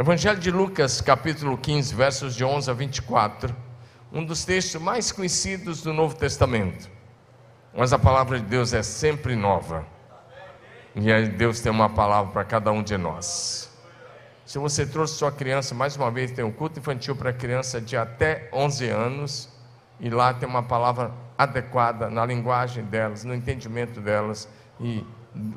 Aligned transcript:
Evangelho 0.00 0.40
de 0.40 0.50
Lucas, 0.50 1.02
capítulo 1.02 1.58
15, 1.58 1.94
versos 1.94 2.34
de 2.34 2.42
11 2.42 2.70
a 2.70 2.72
24, 2.72 3.54
um 4.10 4.24
dos 4.24 4.46
textos 4.46 4.80
mais 4.80 5.12
conhecidos 5.12 5.82
do 5.82 5.92
Novo 5.92 6.16
Testamento. 6.16 6.88
Mas 7.76 7.92
a 7.92 7.98
palavra 7.98 8.40
de 8.40 8.46
Deus 8.46 8.72
é 8.72 8.82
sempre 8.82 9.36
nova. 9.36 9.84
E 10.96 11.12
aí 11.12 11.28
Deus 11.28 11.60
tem 11.60 11.70
uma 11.70 11.90
palavra 11.90 12.32
para 12.32 12.44
cada 12.44 12.72
um 12.72 12.82
de 12.82 12.96
nós. 12.96 13.70
Se 14.46 14.58
você 14.58 14.86
trouxe 14.86 15.18
sua 15.18 15.30
criança, 15.30 15.74
mais 15.74 15.96
uma 15.96 16.10
vez 16.10 16.32
tem 16.32 16.46
um 16.46 16.50
culto 16.50 16.78
infantil 16.78 17.14
para 17.14 17.30
criança 17.30 17.78
de 17.78 17.94
até 17.94 18.48
11 18.54 18.88
anos, 18.88 19.50
e 20.00 20.08
lá 20.08 20.32
tem 20.32 20.48
uma 20.48 20.62
palavra 20.62 21.12
adequada 21.36 22.08
na 22.08 22.24
linguagem 22.24 22.84
delas, 22.84 23.22
no 23.22 23.34
entendimento 23.34 24.00
delas, 24.00 24.48
e 24.80 25.06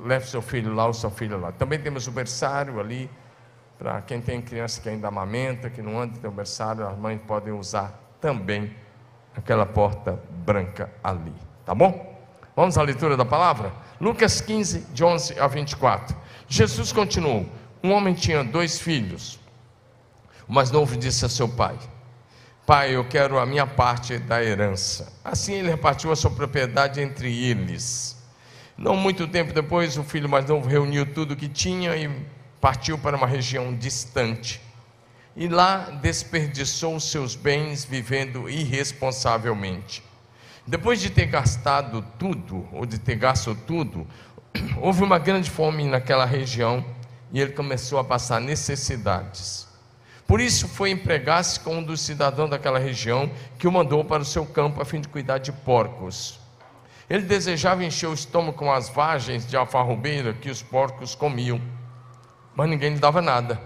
leve 0.04 0.28
seu 0.28 0.42
filho 0.42 0.76
lá 0.76 0.86
ou 0.86 0.94
sua 0.94 1.10
filha 1.10 1.38
lá. 1.38 1.54
Também 1.54 1.80
temos 1.80 2.08
o 2.08 2.12
berçário 2.12 2.78
ali, 2.78 3.10
para 3.84 4.02
quem 4.02 4.22
tem 4.22 4.42
criança 4.42 4.80
que 4.80 4.88
ainda 4.88 5.10
amamenta, 5.10 5.70
que 5.70 5.82
não 5.82 6.00
anda 6.00 6.30
o 6.30 6.32
berçário, 6.32 6.88
as 6.88 6.98
mães 6.98 7.20
podem 7.28 7.52
usar 7.52 8.16
também 8.22 8.74
aquela 9.36 9.66
porta 9.66 10.18
branca 10.46 10.90
ali, 11.04 11.34
tá 11.66 11.76
bom? 11.76 12.18
Vamos 12.56 12.78
à 12.78 12.82
leitura 12.82 13.18
da 13.18 13.26
palavra? 13.26 13.74
Lucas 14.00 14.40
15, 14.40 14.94
de 14.94 15.04
11 15.04 15.38
a 15.38 15.48
24. 15.48 16.16
Jesus 16.48 16.94
continuou: 16.94 17.46
Um 17.84 17.92
homem 17.92 18.14
tinha 18.14 18.42
dois 18.42 18.80
filhos. 18.80 19.38
O 20.48 20.54
mais 20.54 20.72
novo 20.72 20.96
disse 20.96 21.26
a 21.26 21.30
seu 21.30 21.50
pai: 21.50 21.78
Pai, 22.66 22.96
eu 22.96 23.04
quero 23.04 23.38
a 23.38 23.46
minha 23.46 23.68
parte 23.68 24.18
da 24.18 24.42
herança. 24.42 25.12
Assim 25.26 25.56
ele 25.56 25.70
repartiu 25.70 26.10
a 26.10 26.16
sua 26.16 26.32
propriedade 26.32 27.02
entre 27.02 27.44
eles. 27.44 28.16
Não 28.78 28.96
muito 28.96 29.28
tempo 29.28 29.52
depois, 29.52 29.98
o 29.98 30.04
filho 30.06 30.30
mais 30.30 30.46
novo 30.46 30.70
reuniu 30.70 31.06
tudo 31.06 31.34
o 31.34 31.36
que 31.36 31.50
tinha 31.50 31.98
e 31.98 32.10
partiu 32.64 32.98
para 32.98 33.18
uma 33.18 33.28
região 33.28 33.76
distante. 33.76 34.62
E 35.36 35.50
lá 35.50 36.00
desperdiçou 36.02 36.98
seus 36.98 37.36
bens 37.36 37.84
vivendo 37.84 38.50
irresponsavelmente. 38.50 40.02
Depois 40.66 41.02
de 41.02 41.10
ter 41.10 41.26
gastado 41.26 42.02
tudo, 42.18 42.66
ou 42.72 42.86
de 42.86 42.98
ter 42.98 43.16
gasto 43.16 43.54
tudo, 43.68 44.08
houve 44.82 45.04
uma 45.04 45.20
grande 45.20 45.50
fome 45.50 45.84
naquela 45.84 46.24
região 46.24 46.86
e 47.34 47.42
ele 47.42 47.52
começou 47.52 48.00
a 48.00 48.04
passar 48.04 48.40
necessidades. 48.40 49.68
Por 50.26 50.40
isso 50.40 50.66
foi 50.70 50.92
empregar-se 50.92 51.60
com 51.60 51.80
um 51.80 51.84
dos 51.84 52.00
cidadãos 52.00 52.50
daquela 52.50 52.80
região 52.80 53.30
que 53.60 53.68
o 53.68 53.72
mandou 53.74 54.06
para 54.06 54.22
o 54.22 54.26
seu 54.26 54.46
campo 54.46 54.82
a 54.82 54.86
fim 54.86 55.02
de 55.02 55.10
cuidar 55.10 55.40
de 55.40 55.52
porcos. 55.52 56.40
Ele 57.10 57.24
desejava 57.24 57.84
encher 57.84 58.08
o 58.08 58.14
estômago 58.14 58.58
com 58.58 58.72
as 58.72 58.88
vagens 58.88 59.46
de 59.46 59.58
alfarrobeira 59.58 60.34
que 60.34 60.50
os 60.50 60.64
porcos 60.64 61.14
comiam, 61.14 61.60
mas 62.56 62.70
ninguém 62.70 62.94
lhe 62.94 63.00
dava 63.00 63.22
nada. 63.22 63.60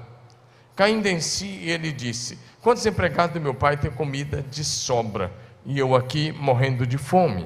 Caindo 0.75 1.07
em 1.07 1.19
si, 1.19 1.47
ele 1.63 1.91
disse: 1.91 2.37
Quantos 2.61 2.85
empregados 2.85 3.33
do 3.33 3.41
meu 3.41 3.53
pai 3.53 3.77
têm 3.77 3.91
comida 3.91 4.43
de 4.43 4.63
sobra? 4.63 5.31
e 5.67 5.77
eu 5.77 5.93
aqui 5.93 6.31
morrendo 6.31 6.87
de 6.87 6.97
fome. 6.97 7.45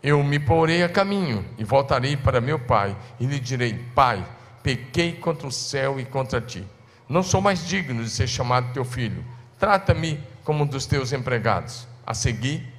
Eu 0.00 0.22
me 0.22 0.38
porei 0.38 0.84
a 0.84 0.88
caminho 0.88 1.44
e 1.58 1.64
voltarei 1.64 2.16
para 2.16 2.40
meu 2.40 2.60
pai 2.60 2.96
e 3.18 3.26
lhe 3.26 3.40
direi: 3.40 3.74
Pai, 3.92 4.24
pequei 4.62 5.12
contra 5.12 5.48
o 5.48 5.52
céu 5.52 5.98
e 5.98 6.04
contra 6.04 6.40
ti. 6.40 6.64
Não 7.08 7.24
sou 7.24 7.40
mais 7.40 7.66
digno 7.66 8.04
de 8.04 8.08
ser 8.08 8.28
chamado 8.28 8.72
teu 8.72 8.84
filho. 8.84 9.24
Trata-me 9.58 10.22
como 10.44 10.62
um 10.62 10.66
dos 10.66 10.86
teus 10.86 11.12
empregados. 11.12 11.88
A 12.06 12.14
seguir, 12.14 12.72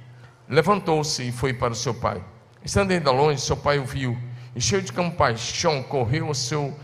levantou-se 0.48 1.22
e 1.22 1.32
foi 1.32 1.52
para 1.52 1.72
o 1.72 1.76
seu 1.76 1.92
pai. 1.92 2.22
Estando 2.64 2.92
ainda 2.92 3.10
longe, 3.10 3.40
seu 3.40 3.56
pai 3.56 3.78
o 3.78 3.84
viu 3.84 4.16
e, 4.54 4.60
cheio 4.60 4.80
de 4.80 4.92
compaixão, 4.92 5.82
correu 5.82 6.32
seu, 6.32 6.74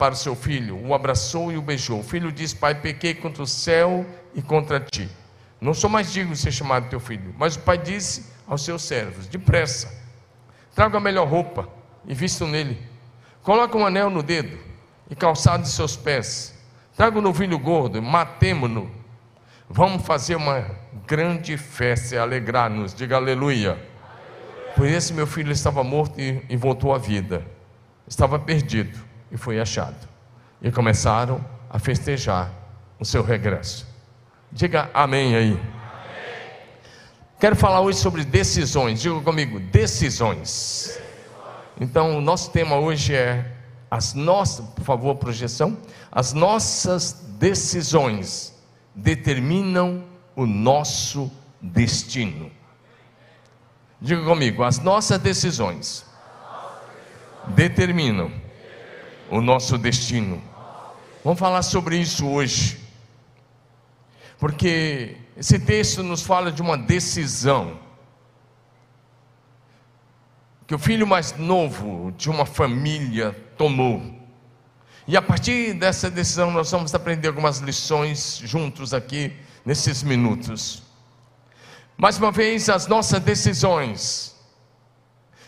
para 0.00 0.14
o 0.14 0.16
seu 0.16 0.34
filho, 0.34 0.82
o 0.82 0.94
abraçou 0.94 1.52
e 1.52 1.58
o 1.58 1.62
beijou. 1.62 2.00
O 2.00 2.02
filho 2.02 2.32
disse: 2.32 2.56
Pai, 2.56 2.74
pequei 2.74 3.14
contra 3.14 3.42
o 3.42 3.46
céu 3.46 4.06
e 4.34 4.40
contra 4.40 4.80
ti. 4.80 5.06
Não 5.60 5.74
sou 5.74 5.90
mais 5.90 6.10
digno 6.10 6.32
de 6.32 6.38
ser 6.38 6.50
chamado 6.50 6.88
teu 6.88 6.98
filho. 6.98 7.34
Mas 7.36 7.54
o 7.54 7.60
pai 7.60 7.76
disse 7.76 8.24
aos 8.48 8.64
seus 8.64 8.80
servos: 8.82 9.26
Depressa, 9.26 9.92
traga 10.74 10.96
a 10.96 11.00
melhor 11.00 11.28
roupa 11.28 11.68
e 12.06 12.14
visto 12.14 12.46
nele. 12.46 12.78
Coloque 13.42 13.76
um 13.76 13.84
anel 13.84 14.08
no 14.08 14.22
dedo 14.22 14.58
e 15.10 15.14
calçado 15.14 15.64
de 15.64 15.68
seus 15.68 15.96
pés. 15.96 16.58
Traga 16.96 17.18
o 17.18 17.22
novilho 17.22 17.58
gordo 17.58 17.98
e 17.98 18.00
matemo-no. 18.00 18.90
Vamos 19.68 20.06
fazer 20.06 20.34
uma 20.34 20.64
grande 21.06 21.58
festa 21.58 22.14
e 22.14 22.18
alegrar-nos. 22.18 22.94
Diga 22.94 23.16
aleluia. 23.16 23.78
Por 24.74 24.86
esse 24.86 25.12
meu 25.12 25.26
filho 25.26 25.52
estava 25.52 25.84
morto 25.84 26.18
e, 26.18 26.42
e 26.48 26.56
voltou 26.56 26.94
à 26.94 26.98
vida. 26.98 27.46
Estava 28.08 28.38
perdido 28.38 29.09
e 29.30 29.36
foi 29.36 29.60
achado. 29.60 30.08
E 30.60 30.70
começaram 30.70 31.44
a 31.68 31.78
festejar 31.78 32.50
o 32.98 33.04
seu 33.04 33.22
regresso. 33.22 33.86
Diga 34.52 34.90
amém 34.92 35.34
aí. 35.34 35.60
Quero 37.38 37.56
falar 37.56 37.80
hoje 37.80 37.98
sobre 37.98 38.24
decisões. 38.24 39.00
Diga 39.00 39.20
comigo, 39.20 39.58
decisões. 39.58 40.40
decisões. 40.40 41.00
Então, 41.80 42.18
o 42.18 42.20
nosso 42.20 42.50
tema 42.50 42.76
hoje 42.76 43.14
é 43.14 43.56
as 43.90 44.12
nossas, 44.12 44.66
por 44.66 44.84
favor, 44.84 45.14
projeção. 45.16 45.78
As 46.12 46.34
nossas 46.34 47.12
decisões 47.38 48.54
determinam 48.94 50.04
o 50.36 50.44
nosso 50.44 51.30
destino. 51.60 52.50
Diga 54.00 54.22
comigo, 54.24 54.62
as 54.62 54.78
nossas 54.78 55.18
decisões 55.18 56.04
determinam 57.48 58.30
o 59.30 59.40
nosso 59.40 59.78
destino. 59.78 60.42
Vamos 61.24 61.38
falar 61.38 61.62
sobre 61.62 61.96
isso 61.96 62.26
hoje 62.26 62.80
porque 64.40 65.18
esse 65.36 65.58
texto 65.58 66.02
nos 66.02 66.22
fala 66.22 66.50
de 66.50 66.62
uma 66.62 66.76
decisão 66.78 67.78
que 70.66 70.74
o 70.74 70.78
filho 70.78 71.06
mais 71.06 71.36
novo 71.36 72.10
de 72.16 72.30
uma 72.30 72.46
família 72.46 73.32
tomou. 73.58 74.18
E 75.06 75.14
a 75.14 75.20
partir 75.20 75.74
dessa 75.74 76.10
decisão 76.10 76.50
nós 76.50 76.70
vamos 76.70 76.94
aprender 76.94 77.28
algumas 77.28 77.58
lições 77.58 78.40
juntos 78.42 78.94
aqui 78.94 79.36
nesses 79.62 80.02
minutos. 80.02 80.82
Mais 81.98 82.16
uma 82.16 82.32
vez, 82.32 82.70
as 82.70 82.86
nossas 82.86 83.20
decisões 83.20 84.34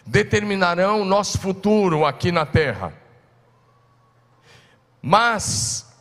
determinarão 0.04 1.00
o 1.00 1.04
nosso 1.04 1.38
futuro 1.38 2.04
aqui 2.04 2.30
na 2.30 2.44
terra. 2.44 2.92
Mas 5.02 5.92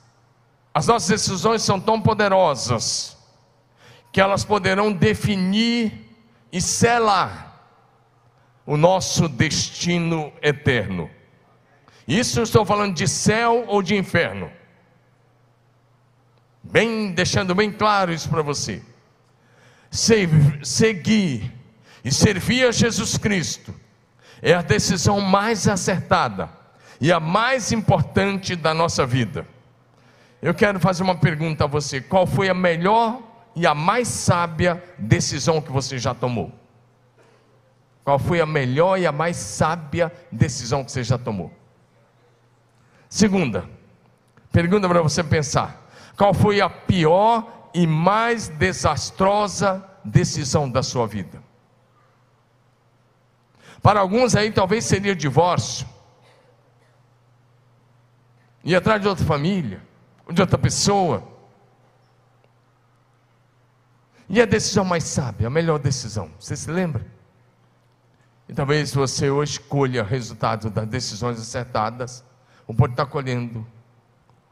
as 0.71 0.85
nossas 0.85 1.09
decisões 1.09 1.63
são 1.63 1.79
tão 1.79 1.99
poderosas 1.99 3.17
que 4.11 4.21
elas 4.21 4.45
poderão 4.45 4.93
definir 4.93 6.15
e 6.51 6.61
selar 6.61 7.59
o 8.65 8.77
nosso 8.77 9.27
destino 9.27 10.31
eterno. 10.41 11.09
Isso 12.07 12.39
eu 12.39 12.43
estou 12.43 12.63
falando 12.63 12.93
de 12.93 13.07
céu 13.07 13.65
ou 13.67 13.81
de 13.81 13.95
inferno. 13.95 14.51
Bem, 16.63 17.11
deixando 17.11 17.55
bem 17.55 17.71
claro 17.71 18.13
isso 18.13 18.29
para 18.29 18.43
você. 18.43 18.83
Seguir 19.89 21.51
e 22.03 22.11
servir 22.11 22.67
a 22.67 22.71
Jesus 22.71 23.17
Cristo 23.17 23.73
é 24.41 24.53
a 24.53 24.61
decisão 24.61 25.19
mais 25.19 25.67
acertada 25.67 26.60
e 27.01 27.11
a 27.11 27.19
mais 27.19 27.71
importante 27.71 28.55
da 28.55 28.75
nossa 28.75 29.07
vida. 29.07 29.47
Eu 30.39 30.53
quero 30.53 30.79
fazer 30.79 31.01
uma 31.01 31.15
pergunta 31.15 31.63
a 31.63 31.67
você: 31.67 31.99
qual 31.99 32.27
foi 32.27 32.47
a 32.47 32.53
melhor 32.53 33.19
e 33.55 33.65
a 33.65 33.73
mais 33.73 34.07
sábia 34.07 34.81
decisão 34.99 35.59
que 35.59 35.71
você 35.71 35.97
já 35.97 36.13
tomou? 36.13 36.51
Qual 38.03 38.19
foi 38.19 38.39
a 38.39 38.45
melhor 38.45 38.99
e 38.99 39.07
a 39.07 39.11
mais 39.11 39.35
sábia 39.35 40.13
decisão 40.31 40.83
que 40.83 40.91
você 40.91 41.03
já 41.03 41.17
tomou? 41.17 41.51
Segunda, 43.09 43.67
pergunta 44.51 44.87
para 44.87 45.01
você 45.01 45.23
pensar: 45.23 45.89
qual 46.15 46.35
foi 46.35 46.61
a 46.61 46.69
pior 46.69 47.69
e 47.73 47.87
mais 47.87 48.47
desastrosa 48.47 49.83
decisão 50.05 50.69
da 50.69 50.83
sua 50.83 51.07
vida? 51.07 51.41
Para 53.81 53.99
alguns 53.99 54.35
aí 54.35 54.51
talvez 54.51 54.85
seria 54.85 55.15
divórcio, 55.15 55.87
ir 58.63 58.75
atrás 58.75 59.01
de 59.01 59.07
outra 59.07 59.25
família, 59.25 59.81
de 60.31 60.41
outra 60.41 60.57
pessoa. 60.57 61.27
E 64.29 64.41
a 64.41 64.45
decisão 64.45 64.85
mais 64.85 65.03
sábia, 65.03 65.47
a 65.47 65.49
melhor 65.49 65.79
decisão, 65.79 66.31
você 66.39 66.55
se 66.55 66.71
lembra? 66.71 67.05
E 68.47 68.53
talvez 68.53 68.93
você 68.93 69.29
hoje 69.29 69.59
colha 69.59 70.03
resultado 70.03 70.69
das 70.69 70.87
decisões 70.87 71.39
acertadas, 71.39 72.23
ou 72.67 72.75
pode 72.75 72.93
estar 72.93 73.05
colhendo 73.05 73.65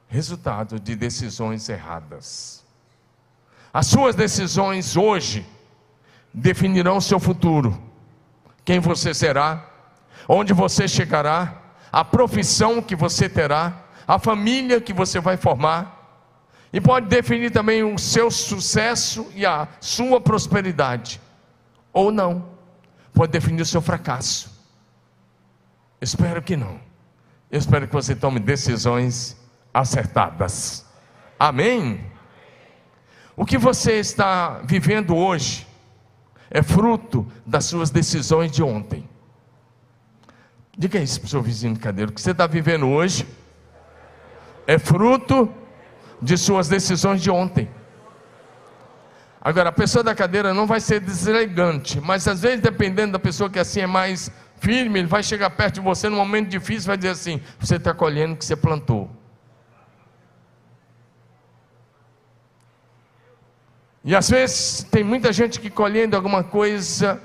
resultado 0.07 0.79
de 0.79 0.95
decisões 0.95 1.69
erradas. 1.69 2.65
As 3.71 3.87
suas 3.87 4.15
decisões 4.15 4.97
hoje 4.97 5.45
definirão 6.33 6.99
seu 6.99 7.19
futuro, 7.19 7.81
quem 8.65 8.79
você 8.79 9.13
será, 9.13 9.65
onde 10.27 10.53
você 10.53 10.87
chegará, 10.87 11.61
a 11.91 12.03
profissão 12.03 12.81
que 12.81 12.95
você 12.95 13.27
terá, 13.27 13.85
a 14.09 14.17
família 14.17 14.81
que 14.81 14.91
você 14.91 15.19
vai 15.19 15.37
formar, 15.37 15.97
E 16.71 16.79
pode 16.79 17.07
definir 17.07 17.51
também 17.51 17.83
o 17.83 17.97
seu 17.97 18.29
sucesso 18.29 19.27
e 19.33 19.43
a 19.43 19.67
sua 19.81 20.21
prosperidade. 20.21 21.19
Ou 21.91 22.11
não. 22.11 22.49
Pode 23.11 23.31
definir 23.31 23.63
o 23.63 23.65
seu 23.65 23.81
fracasso. 23.81 24.63
Espero 25.99 26.43
que 26.43 26.55
não. 26.55 26.79
Eu 27.49 27.57
espero 27.57 27.87
que 27.87 27.93
você 27.93 28.15
tome 28.15 28.39
decisões 28.39 29.35
acertadas. 29.73 30.85
Amém? 31.39 32.05
O 33.35 33.47
que 33.47 33.57
você 33.57 33.93
está 33.93 34.59
vivendo 34.63 35.15
hoje 35.15 35.67
é 36.51 36.61
fruto 36.61 37.25
das 37.47 37.65
suas 37.65 37.89
decisões 37.89 38.51
de 38.51 38.61
ontem. 38.61 39.09
Diga 40.77 40.99
isso 40.99 41.19
para 41.19 41.27
o 41.27 41.29
seu 41.29 41.41
vizinho 41.41 41.73
de 41.73 41.79
cadeira. 41.79 42.11
O 42.11 42.13
que 42.13 42.21
você 42.21 42.31
está 42.31 42.45
vivendo 42.45 42.87
hoje 42.87 43.25
é 44.69 44.77
fruto 44.77 45.51
de 46.21 46.37
suas 46.37 46.67
decisões 46.67 47.23
de 47.23 47.31
ontem. 47.31 47.67
Agora, 49.41 49.69
a 49.69 49.71
pessoa 49.71 50.03
da 50.03 50.13
cadeira 50.13 50.53
não 50.53 50.67
vai 50.67 50.79
ser 50.79 50.99
deselegante, 50.99 51.99
mas 51.99 52.27
às 52.27 52.43
vezes, 52.43 52.61
dependendo 52.61 53.13
da 53.13 53.19
pessoa 53.19 53.49
que 53.49 53.57
assim 53.57 53.79
é 53.79 53.87
mais 53.87 54.31
firme, 54.57 54.99
ele 54.99 55.07
vai 55.07 55.23
chegar 55.23 55.49
perto 55.49 55.75
de 55.75 55.81
você 55.81 56.07
num 56.07 56.17
momento 56.17 56.49
difícil 56.49 56.83
e 56.83 56.87
vai 56.87 56.97
dizer 56.97 57.09
assim: 57.09 57.41
Você 57.59 57.77
está 57.77 57.95
colhendo 57.95 58.35
o 58.35 58.37
que 58.37 58.45
você 58.45 58.55
plantou. 58.55 59.09
E 64.03 64.15
às 64.15 64.29
vezes 64.29 64.83
tem 64.83 65.03
muita 65.03 65.33
gente 65.33 65.59
que 65.59 65.71
colhendo 65.71 66.15
alguma 66.15 66.43
coisa 66.43 67.19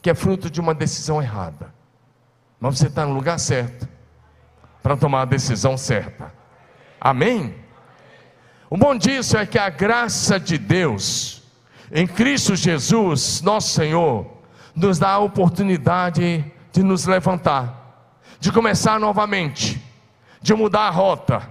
que 0.00 0.08
é 0.08 0.14
fruto 0.14 0.50
de 0.50 0.58
uma 0.58 0.74
decisão 0.74 1.20
errada. 1.20 1.74
Mas 2.58 2.78
você 2.78 2.86
está 2.86 3.04
no 3.04 3.12
lugar 3.12 3.38
certo 3.38 3.86
para 4.82 4.96
tomar 4.96 5.20
a 5.20 5.26
decisão 5.26 5.76
certa. 5.76 6.37
Amém? 7.00 7.54
O 8.70 8.76
bom 8.76 8.96
disso 8.96 9.36
é 9.36 9.46
que 9.46 9.58
a 9.58 9.70
graça 9.70 10.38
de 10.38 10.58
Deus, 10.58 11.42
em 11.90 12.06
Cristo 12.06 12.54
Jesus, 12.54 13.40
nosso 13.40 13.70
Senhor, 13.70 14.26
nos 14.74 14.98
dá 14.98 15.10
a 15.10 15.18
oportunidade 15.18 16.44
de 16.72 16.82
nos 16.82 17.06
levantar, 17.06 18.06
de 18.38 18.52
começar 18.52 19.00
novamente, 19.00 19.82
de 20.40 20.54
mudar 20.54 20.82
a 20.82 20.90
rota, 20.90 21.42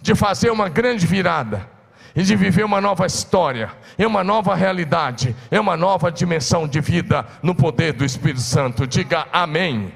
de 0.00 0.14
fazer 0.14 0.50
uma 0.50 0.68
grande 0.68 1.06
virada 1.06 1.68
e 2.14 2.22
de 2.22 2.36
viver 2.36 2.64
uma 2.64 2.80
nova 2.80 3.04
história, 3.04 3.70
é 3.98 4.06
uma 4.06 4.22
nova 4.22 4.54
realidade, 4.54 5.34
é 5.50 5.60
uma 5.60 5.76
nova 5.76 6.10
dimensão 6.10 6.66
de 6.66 6.80
vida 6.80 7.26
no 7.42 7.54
poder 7.54 7.92
do 7.92 8.04
Espírito 8.04 8.40
Santo. 8.40 8.86
Diga 8.86 9.26
amém. 9.32 9.92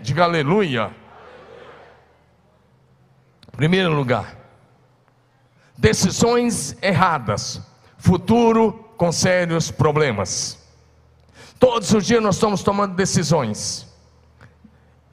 Diga 0.00 0.24
aleluia. 0.24 0.90
Primeiro 3.60 3.92
lugar, 3.92 4.38
Decisões 5.76 6.74
erradas, 6.80 7.60
futuro 7.98 8.72
com 8.96 9.12
sérios 9.12 9.70
problemas. 9.70 10.58
Todos 11.58 11.92
os 11.92 12.06
dias 12.06 12.22
nós 12.22 12.36
estamos 12.36 12.62
tomando 12.62 12.94
decisões. 12.94 13.86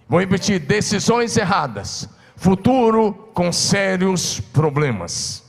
Vou 0.07 0.21
repetir: 0.21 0.59
decisões 0.59 1.35
erradas, 1.35 2.07
futuro 2.37 3.11
com 3.33 3.51
sérios 3.51 4.39
problemas. 4.39 5.43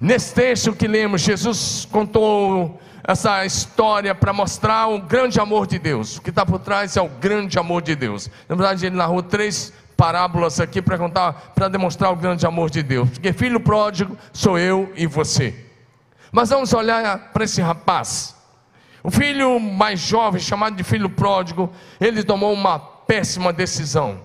Nesse 0.00 0.34
texto 0.34 0.72
que 0.72 0.88
lemos, 0.88 1.20
Jesus 1.20 1.86
contou 1.92 2.80
essa 3.04 3.46
história 3.46 4.16
para 4.16 4.32
mostrar 4.32 4.88
o 4.88 5.00
grande 5.00 5.38
amor 5.38 5.68
de 5.68 5.78
Deus. 5.78 6.16
O 6.16 6.22
que 6.22 6.30
está 6.30 6.44
por 6.44 6.58
trás 6.58 6.96
é 6.96 7.00
o 7.00 7.08
grande 7.08 7.56
amor 7.56 7.82
de 7.82 7.94
Deus. 7.94 8.28
Na 8.48 8.56
verdade, 8.56 8.86
ele 8.86 8.96
narrou 8.96 9.22
três 9.22 9.72
parábolas 10.00 10.58
aqui 10.58 10.80
para 10.80 10.96
contar, 10.96 11.52
para 11.54 11.68
demonstrar 11.68 12.10
o 12.10 12.16
grande 12.16 12.46
amor 12.46 12.70
de 12.70 12.82
Deus. 12.82 13.10
Porque 13.10 13.34
filho 13.34 13.60
pródigo 13.60 14.16
sou 14.32 14.58
eu 14.58 14.90
e 14.96 15.06
você. 15.06 15.54
Mas 16.32 16.48
vamos 16.48 16.72
olhar 16.72 17.30
para 17.34 17.44
esse 17.44 17.60
rapaz. 17.60 18.34
O 19.02 19.10
filho 19.10 19.60
mais 19.60 20.00
jovem, 20.00 20.40
chamado 20.40 20.74
de 20.74 20.82
filho 20.82 21.10
pródigo, 21.10 21.70
ele 22.00 22.24
tomou 22.24 22.50
uma 22.50 22.78
péssima 22.78 23.52
decisão. 23.52 24.22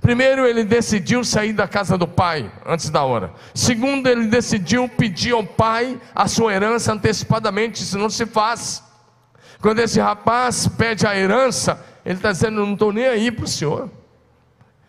Primeiro, 0.00 0.46
ele 0.46 0.62
decidiu 0.62 1.24
sair 1.24 1.54
da 1.54 1.66
casa 1.66 1.98
do 1.98 2.06
pai 2.06 2.48
antes 2.64 2.88
da 2.88 3.02
hora. 3.02 3.32
Segundo, 3.52 4.06
ele 4.06 4.28
decidiu 4.28 4.88
pedir 4.88 5.32
ao 5.32 5.42
pai 5.42 6.00
a 6.14 6.28
sua 6.28 6.52
herança 6.52 6.92
antecipadamente. 6.92 7.82
Isso 7.82 7.98
não 7.98 8.08
se 8.08 8.26
faz. 8.26 8.80
Quando 9.60 9.80
esse 9.80 9.98
rapaz 9.98 10.68
pede 10.68 11.04
a 11.04 11.16
herança, 11.16 11.84
ele 12.06 12.14
está 12.14 12.30
dizendo: 12.30 12.64
Não 12.64 12.74
estou 12.74 12.92
nem 12.92 13.08
aí 13.08 13.32
para 13.32 13.44
o 13.44 13.48
senhor. 13.48 13.90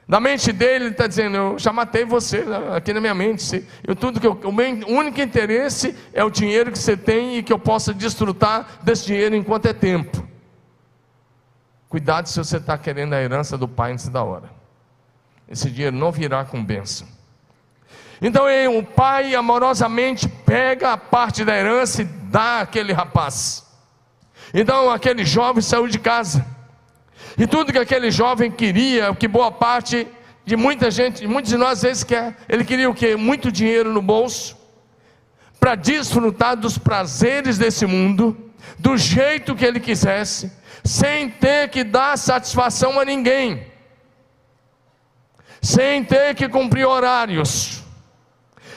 Na 0.08 0.20
mente 0.20 0.52
dele, 0.52 0.86
ele 0.86 0.92
está 0.92 1.08
dizendo: 1.08 1.38
Eu 1.38 1.60
já 1.60 1.72
matei 1.72 2.04
você 2.04 2.44
né, 2.44 2.76
aqui 2.76 2.94
na 2.94 3.00
minha 3.00 3.16
mente. 3.16 3.66
Eu, 3.86 3.96
tudo 3.96 4.20
que 4.20 4.28
eu, 4.28 4.40
o 4.44 4.52
meu 4.52 4.88
único 4.88 5.22
interesse 5.22 5.96
é 6.14 6.24
o 6.24 6.30
dinheiro 6.30 6.72
que 6.72 6.80
você 6.80 6.98
tem 6.98 7.38
e 7.38 7.44
que 7.44 7.54
eu 7.54 7.60
possa 7.60 7.94
desfrutar 7.94 8.80
desse 8.84 9.06
dinheiro 9.06 9.36
enquanto 9.36 9.68
é 9.68 9.74
tempo. 9.74 10.28
Cuidado 11.88 12.28
se 12.28 12.38
você 12.38 12.58
está 12.58 12.78
querendo 12.78 13.14
a 13.14 13.22
herança 13.22 13.58
do 13.58 13.68
pai 13.68 13.92
antes 13.92 14.08
da 14.08 14.24
hora. 14.24 14.50
Esse 15.48 15.70
dinheiro 15.70 15.96
não 15.96 16.12
virá 16.12 16.46
com 16.46 16.64
bênção. 16.64 17.08
Então 18.22 18.46
o 18.78 18.84
pai 18.84 19.36
amorosamente 19.36 20.30
pega 20.30 20.94
a 20.94 20.98
parte 20.98 21.44
da 21.44 21.58
herança 21.58 22.04
e 22.04 22.06
dá 22.06 22.62
àquele 22.62 22.94
rapaz. 22.94 23.66
Então 24.54 24.90
aquele 24.90 25.26
jovem 25.26 25.62
saiu 25.62 25.88
de 25.88 26.00
casa. 26.00 26.46
E 27.38 27.48
tudo 27.48 27.72
que 27.72 27.80
aquele 27.80 28.12
jovem 28.12 28.52
queria, 28.52 29.12
o 29.12 29.16
que 29.16 29.28
boa 29.28 29.52
parte 29.52 30.08
de 30.46 30.56
muita 30.56 30.90
gente, 30.92 31.26
muitos 31.28 31.50
de 31.50 31.58
nós 31.58 31.74
às 31.74 31.82
vezes 31.82 32.04
quer, 32.04 32.36
ele 32.50 32.66
queria 32.66 32.90
o 32.90 32.94
que? 32.94 33.16
Muito 33.16 33.52
dinheiro 33.52 33.94
no 33.94 34.02
bolso, 34.02 34.58
para 35.60 35.76
desfrutar 35.76 36.56
dos 36.56 36.78
prazeres 36.78 37.58
desse 37.58 37.86
mundo, 37.86 38.52
do 38.78 38.98
jeito 38.98 39.56
que 39.56 39.64
ele 39.64 39.80
quisesse, 39.80 40.52
sem 40.84 41.30
ter 41.30 41.70
que 41.70 41.84
dar 41.84 42.18
satisfação 42.18 43.00
a 43.00 43.06
ninguém, 43.06 43.66
sem 45.62 46.04
ter 46.04 46.34
que 46.36 46.50
cumprir 46.50 46.86
horários, 46.86 47.84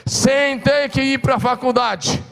sem 0.06 0.58
ter 0.58 0.90
que 0.90 1.00
ir 1.00 1.18
para 1.18 1.36
a 1.36 1.40
faculdade. 1.40 2.22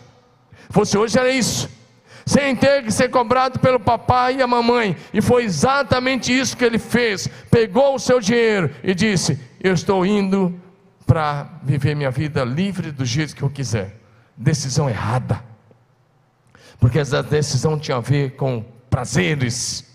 Fosse 0.70 0.96
hoje 0.96 1.18
era 1.18 1.30
isso 1.30 1.81
sem 2.24 2.54
ter 2.54 2.82
que 2.82 2.90
ser 2.90 3.08
cobrado 3.10 3.58
pelo 3.58 3.80
papai 3.80 4.36
e 4.36 4.42
a 4.42 4.46
mamãe. 4.46 4.96
E 5.12 5.20
foi 5.20 5.44
exatamente 5.44 6.36
isso 6.36 6.56
que 6.56 6.64
ele 6.64 6.78
fez. 6.78 7.28
Pegou 7.50 7.94
o 7.94 7.98
seu 7.98 8.20
dinheiro 8.20 8.70
e 8.82 8.94
disse: 8.94 9.38
Eu 9.62 9.74
estou 9.74 10.04
indo 10.06 10.58
para 11.06 11.48
viver 11.62 11.94
minha 11.94 12.10
vida 12.10 12.44
livre 12.44 12.90
do 12.90 13.04
jeito 13.04 13.36
que 13.36 13.42
eu 13.42 13.50
quiser. 13.50 13.96
Decisão 14.36 14.88
errada. 14.88 15.42
Porque 16.80 16.98
essa 16.98 17.22
decisão 17.22 17.78
tinha 17.78 17.98
a 17.98 18.00
ver 18.00 18.36
com 18.36 18.64
prazeres. 18.88 19.91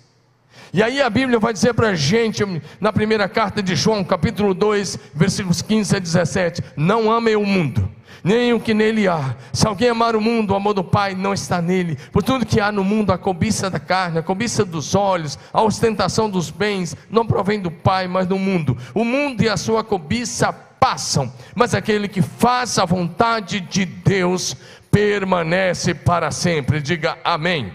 E 0.73 0.83
aí 0.83 1.01
a 1.01 1.09
Bíblia 1.09 1.39
vai 1.39 1.53
dizer 1.53 1.73
para 1.73 1.89
a 1.89 1.95
gente, 1.95 2.43
na 2.79 2.91
primeira 2.91 3.27
carta 3.27 3.61
de 3.61 3.75
João, 3.75 4.03
capítulo 4.03 4.53
2, 4.53 4.99
versículos 5.13 5.61
15 5.61 5.95
a 5.95 5.99
17: 5.99 6.63
Não 6.75 7.11
amem 7.11 7.35
o 7.35 7.45
mundo 7.45 7.97
nem 8.23 8.51
o 8.53 8.59
que 8.59 8.73
nele 8.73 9.07
há. 9.07 9.35
Se 9.53 9.65
alguém 9.65 9.89
amar 9.89 10.15
o 10.15 10.21
mundo, 10.21 10.51
o 10.51 10.55
amor 10.55 10.73
do 10.73 10.83
Pai 10.83 11.15
não 11.15 11.33
está 11.33 11.61
nele. 11.61 11.97
Por 12.11 12.21
tudo 12.21 12.45
que 12.45 12.59
há 12.59 12.71
no 12.71 12.83
mundo, 12.83 13.11
a 13.11 13.17
cobiça 13.17 13.69
da 13.69 13.79
carne, 13.79 14.19
a 14.19 14.23
cobiça 14.23 14.65
dos 14.65 14.95
olhos, 14.95 15.39
a 15.53 15.61
ostentação 15.61 16.29
dos 16.29 16.49
bens, 16.49 16.95
não 17.09 17.25
provém 17.25 17.59
do 17.61 17.71
Pai, 17.71 18.07
mas 18.07 18.27
do 18.27 18.37
mundo. 18.37 18.77
O 18.93 19.05
mundo 19.05 19.43
e 19.43 19.49
a 19.49 19.55
sua 19.55 19.83
cobiça 19.83 20.51
passam, 20.51 21.31
mas 21.55 21.73
aquele 21.73 22.07
que 22.07 22.21
faz 22.21 22.77
a 22.77 22.85
vontade 22.85 23.61
de 23.61 23.85
Deus 23.85 24.55
permanece 24.91 25.93
para 25.93 26.29
sempre. 26.31 26.81
Diga 26.81 27.17
amém. 27.23 27.71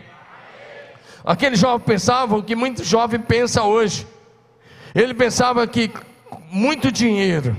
Aquele 1.25 1.57
jovem 1.57 1.87
pensava 1.87 2.37
o 2.37 2.43
que 2.43 2.57
muito 2.57 2.83
jovem 2.83 3.21
pensa 3.21 3.63
hoje. 3.63 4.07
Ele 4.95 5.15
pensava 5.15 5.67
que 5.67 5.91
muito 6.51 6.91
dinheiro 6.91 7.57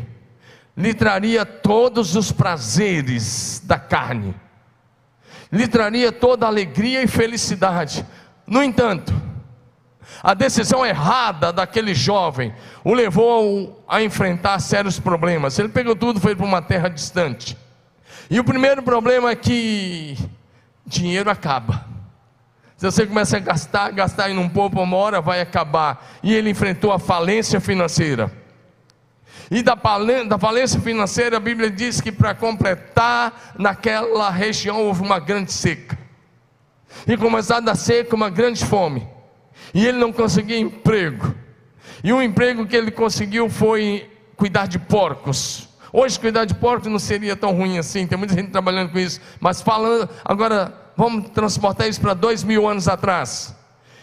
lhe 0.76 0.94
traria 0.94 1.46
todos 1.46 2.16
os 2.16 2.32
prazeres 2.32 3.62
da 3.64 3.78
carne, 3.78 4.36
lhe 5.52 5.68
traria 5.68 6.12
toda 6.12 6.48
alegria 6.48 7.02
e 7.02 7.08
felicidade. 7.08 8.06
No 8.46 8.62
entanto, 8.62 9.14
a 10.22 10.34
decisão 10.34 10.86
errada 10.86 11.54
daquele 11.54 11.94
jovem 11.94 12.54
o 12.84 12.94
levou 12.94 13.84
a 13.88 14.02
enfrentar 14.02 14.60
sérios 14.60 15.00
problemas. 15.00 15.58
Ele 15.58 15.70
pegou 15.70 15.96
tudo 15.96 16.18
e 16.18 16.22
foi 16.22 16.36
para 16.36 16.46
uma 16.46 16.62
terra 16.62 16.90
distante. 16.90 17.58
E 18.30 18.40
o 18.40 18.44
primeiro 18.44 18.82
problema 18.82 19.32
é 19.32 19.36
que 19.36 20.18
dinheiro 20.86 21.30
acaba. 21.30 21.93
Se 22.84 22.92
você 22.92 23.08
começa 23.08 23.38
a 23.38 23.40
gastar, 23.40 23.92
gastar 23.92 24.30
e 24.30 24.34
não 24.34 24.50
poupa, 24.50 24.82
uma 24.82 24.98
hora 24.98 25.22
vai 25.22 25.40
acabar. 25.40 26.06
E 26.22 26.34
ele 26.34 26.50
enfrentou 26.50 26.92
a 26.92 27.00
falência 27.00 27.62
financeira. 27.62 28.30
E 29.50 29.64
da, 29.64 29.78
falência 30.38 30.82
financeira, 30.82 31.38
a 31.38 31.40
Bíblia 31.40 31.72
diz 31.72 32.02
que 32.02 32.12
para 32.12 32.36
completar, 32.36 33.54
naquela 33.58 34.30
região 34.30 34.84
houve 34.84 35.02
uma 35.02 35.18
grande 35.18 35.54
seca. 35.54 35.98
E 37.08 37.16
começada 37.16 37.72
a 37.72 37.76
seca, 37.76 38.18
uma 38.18 38.30
grande 38.30 38.66
fome. 38.66 39.08
E 39.74 39.88
ele 39.88 39.98
não 39.98 40.12
conseguia 40.12 40.60
emprego. 40.60 41.34
E 42.04 42.12
o 42.12 42.22
emprego 42.22 42.68
que 42.68 42.76
ele 42.76 42.92
conseguiu 42.92 43.50
foi 43.50 44.12
cuidar 44.36 44.66
de 44.66 44.78
porcos. 44.78 45.70
Hoje 45.94 46.20
cuidar 46.20 46.44
de 46.44 46.54
porco 46.54 46.90
não 46.90 47.00
seria 47.00 47.38
tão 47.38 47.54
ruim 47.54 47.78
assim, 47.78 48.06
tem 48.06 48.18
muita 48.18 48.36
gente 48.36 48.52
trabalhando 48.52 48.92
com 48.92 49.00
isso, 49.00 49.22
mas 49.40 49.62
falando, 49.62 50.10
agora 50.26 50.83
vamos 50.96 51.30
transportar 51.30 51.88
isso 51.88 52.02
para 52.02 52.14
dois 52.14 52.44
mil 52.44 52.68
anos 52.68 52.88
atrás. 52.88 53.56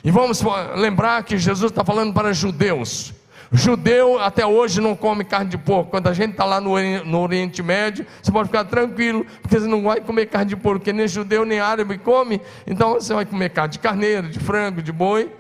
E 0.03 0.11
vamos 0.11 0.43
lembrar 0.77 1.23
que 1.25 1.37
Jesus 1.37 1.71
está 1.71 1.85
falando 1.85 2.13
para 2.13 2.33
judeus. 2.33 3.13
Judeu 3.53 4.21
até 4.21 4.47
hoje 4.47 4.81
não 4.81 4.95
come 4.95 5.25
carne 5.25 5.51
de 5.51 5.59
porco. 5.59 5.91
Quando 5.91 6.07
a 6.07 6.13
gente 6.13 6.33
está 6.33 6.45
lá 6.45 6.61
no, 6.61 6.79
no, 7.05 7.21
Oriente 7.21 7.63
Médio, 7.63 8.07
você 8.23 8.31
pode 8.31 8.49
ficar 8.49 8.65
tranquilo, 8.65 9.27
porque 9.43 9.59
você 9.59 9.67
não 9.67 9.83
vai 9.83 10.01
comer 10.01 10.27
carne 10.27 10.51
de 10.51 10.57
porco, 10.57 10.79
porque 10.79 10.93
nem 10.93 11.09
judeu 11.09 11.45
nem 11.45 11.59
árabe 11.59 11.99
come. 11.99 12.41
Então 12.67 12.95
você 12.95 13.13
vai 13.13 13.27
comer 13.27 13.51
carne 13.51 13.73
de 13.73 13.79
carneiro, 13.81 14.29
de 14.29 14.39
frango, 14.39 14.81
de 14.81 14.93
boi. 14.93 15.33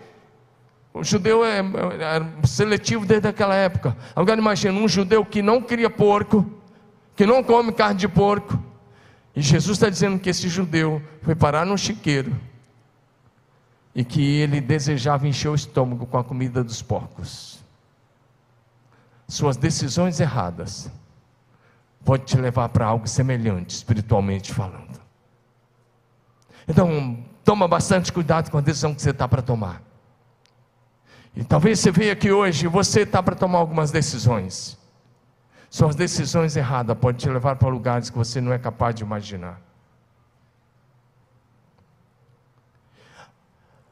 O 0.92 1.04
judeu 1.04 1.44
é, 1.44 1.60
é 1.60 2.46
seletivo 2.46 3.06
desde 3.06 3.28
aquela 3.28 3.54
época. 3.54 3.96
Agora 4.14 4.40
imagina 4.40 4.76
um 4.76 4.88
judeu 4.88 5.24
que 5.24 5.40
não 5.40 5.62
cria 5.62 5.88
porco, 5.88 6.44
que 7.14 7.24
não 7.24 7.44
come 7.44 7.70
carne 7.70 7.94
de 7.94 8.08
porco. 8.08 8.58
E 9.34 9.40
Jesus 9.40 9.76
está 9.76 9.88
dizendo 9.88 10.18
que 10.18 10.30
esse 10.30 10.48
judeu 10.48 11.02
foi 11.22 11.34
parar 11.34 11.64
no 11.64 11.78
chiqueiro 11.78 12.36
e 13.94 14.04
que 14.04 14.20
ele 14.20 14.60
desejava 14.60 15.26
encher 15.26 15.48
o 15.48 15.54
estômago 15.54 16.06
com 16.06 16.18
a 16.18 16.24
comida 16.24 16.62
dos 16.64 16.82
porcos. 16.82 17.60
Suas 19.28 19.56
decisões 19.56 20.18
erradas 20.18 20.90
pode 22.04 22.24
te 22.24 22.36
levar 22.36 22.68
para 22.70 22.86
algo 22.86 23.06
semelhante, 23.06 23.74
espiritualmente 23.74 24.52
falando. 24.52 25.00
Então, 26.66 27.24
toma 27.44 27.68
bastante 27.68 28.12
cuidado 28.12 28.50
com 28.50 28.58
a 28.58 28.60
decisão 28.60 28.94
que 28.94 29.02
você 29.02 29.10
está 29.10 29.28
para 29.28 29.42
tomar. 29.42 29.82
E 31.34 31.44
talvez 31.44 31.78
você 31.78 31.90
veja 31.90 32.12
aqui 32.12 32.32
hoje, 32.32 32.66
você 32.66 33.02
está 33.02 33.22
para 33.22 33.36
tomar 33.36 33.58
algumas 33.58 33.90
decisões. 33.90 34.79
Suas 35.70 35.94
decisões 35.94 36.56
erradas 36.56 36.98
podem 36.98 37.20
te 37.20 37.30
levar 37.30 37.54
para 37.54 37.68
lugares 37.68 38.10
que 38.10 38.18
você 38.18 38.40
não 38.40 38.52
é 38.52 38.58
capaz 38.58 38.92
de 38.92 39.04
imaginar. 39.04 39.60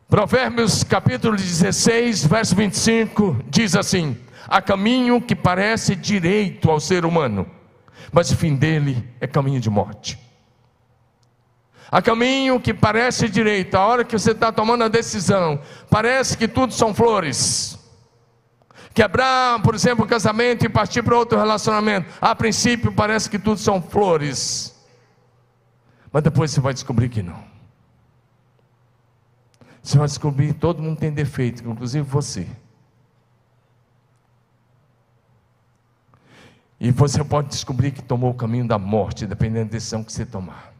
Provérbios 0.09 0.83
capítulo 0.83 1.37
16, 1.37 2.27
verso 2.27 2.57
25, 2.57 3.45
diz 3.47 3.77
assim: 3.77 4.19
Há 4.49 4.61
caminho 4.61 5.21
que 5.21 5.37
parece 5.37 5.95
direito 5.95 6.69
ao 6.69 6.81
ser 6.81 7.05
humano, 7.05 7.47
mas 8.11 8.29
o 8.33 8.37
fim 8.37 8.57
dele 8.57 9.09
é 9.21 9.29
caminho 9.29 9.61
de 9.61 9.71
morte. 9.71 10.19
Há 11.91 12.03
caminho 12.03 12.59
que 12.59 12.75
parece 12.75 13.29
direito, 13.29 13.77
a 13.77 13.87
hora 13.87 14.05
que 14.05 14.19
você 14.19 14.33
está 14.33 14.51
tomando 14.51 14.83
a 14.83 14.89
decisão, 14.89 15.61
parece 15.89 16.37
que 16.37 16.49
tudo 16.49 16.75
são 16.75 16.93
flores. 16.93 17.78
Quebrar, 18.99 19.63
por 19.63 19.77
exemplo, 19.77 20.05
o 20.05 20.09
casamento 20.09 20.67
e 20.67 20.69
partir 20.69 21.05
para 21.05 21.17
outro 21.17 21.39
relacionamento, 21.39 22.13
a 22.21 22.35
princípio 22.35 22.93
parece 22.93 23.31
que 23.31 23.39
tudo 23.39 23.61
são 23.61 23.81
flores, 23.81 24.77
mas 26.13 26.21
depois 26.25 26.51
você 26.51 26.61
vai 26.61 26.75
descobrir 26.75 27.09
que 27.09 27.23
não. 27.23 27.45
Você 29.81 29.97
vai 29.97 30.09
descobrir 30.09 30.49
que 30.49 30.55
todo 30.55 30.83
mundo 30.83 30.99
tem 30.99 31.13
defeito, 31.13 31.63
inclusive 31.63 32.05
você. 32.05 32.45
E 36.81 36.91
você 36.91 37.23
pode 37.23 37.51
descobrir 37.51 37.93
que 37.93 38.03
tomou 38.03 38.33
o 38.33 38.35
caminho 38.35 38.67
da 38.67 38.81
morte, 38.81 39.29
dependendo 39.29 39.67
da 39.67 39.75
decisão 39.75 40.03
que 40.03 40.13
você 40.13 40.27
tomar. 40.27 40.75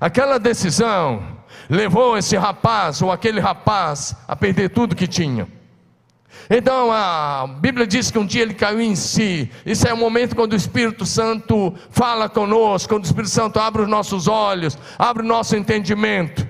Aquela 0.00 0.38
decisão 0.38 1.36
levou 1.68 2.16
esse 2.16 2.36
rapaz 2.36 3.02
ou 3.02 3.10
aquele 3.10 3.40
rapaz 3.40 4.14
a 4.28 4.36
perder 4.36 4.68
tudo 4.68 4.94
que 4.94 5.08
tinha. 5.08 5.48
Então 6.50 6.90
a 6.92 7.46
Bíblia 7.60 7.86
diz 7.86 8.10
que 8.10 8.18
um 8.18 8.26
dia 8.26 8.42
ele 8.42 8.54
caiu 8.54 8.80
em 8.80 8.94
si. 8.94 9.50
Isso 9.64 9.86
é 9.86 9.92
o 9.92 9.96
momento 9.96 10.36
quando 10.36 10.52
o 10.52 10.56
Espírito 10.56 11.06
Santo 11.06 11.74
fala 11.90 12.28
conosco, 12.28 12.88
quando 12.88 13.04
o 13.04 13.06
Espírito 13.06 13.30
Santo 13.30 13.58
abre 13.58 13.82
os 13.82 13.88
nossos 13.88 14.28
olhos, 14.28 14.76
abre 14.98 15.22
o 15.22 15.26
nosso 15.26 15.56
entendimento. 15.56 16.46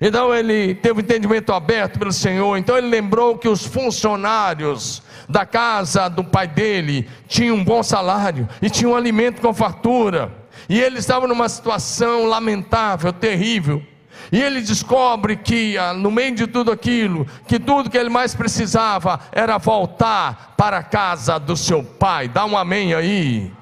Então 0.00 0.34
ele 0.34 0.74
teve 0.74 1.00
o 1.00 1.02
entendimento 1.02 1.52
aberto 1.52 1.98
pelo 1.98 2.12
Senhor. 2.12 2.56
Então 2.56 2.76
ele 2.76 2.88
lembrou 2.88 3.38
que 3.38 3.48
os 3.48 3.64
funcionários 3.64 5.02
da 5.28 5.46
casa 5.46 6.08
do 6.08 6.24
pai 6.24 6.48
dele 6.48 7.08
tinham 7.28 7.56
um 7.56 7.64
bom 7.64 7.82
salário 7.82 8.48
e 8.60 8.68
tinham 8.68 8.92
um 8.92 8.96
alimento 8.96 9.40
com 9.40 9.54
fartura. 9.54 10.32
E 10.68 10.80
ele 10.80 10.98
estava 10.98 11.26
numa 11.26 11.48
situação 11.48 12.26
lamentável, 12.26 13.12
terrível. 13.12 13.82
E 14.30 14.40
ele 14.40 14.60
descobre 14.60 15.36
que, 15.36 15.76
ah, 15.76 15.92
no 15.92 16.10
meio 16.10 16.34
de 16.34 16.46
tudo 16.46 16.72
aquilo, 16.72 17.26
que 17.46 17.58
tudo 17.58 17.90
que 17.90 17.98
ele 17.98 18.08
mais 18.08 18.34
precisava 18.34 19.20
era 19.30 19.58
voltar 19.58 20.54
para 20.56 20.78
a 20.78 20.82
casa 20.82 21.38
do 21.38 21.56
seu 21.56 21.84
pai. 21.84 22.28
Dá 22.28 22.44
um 22.46 22.56
amém 22.56 22.94
aí. 22.94 23.52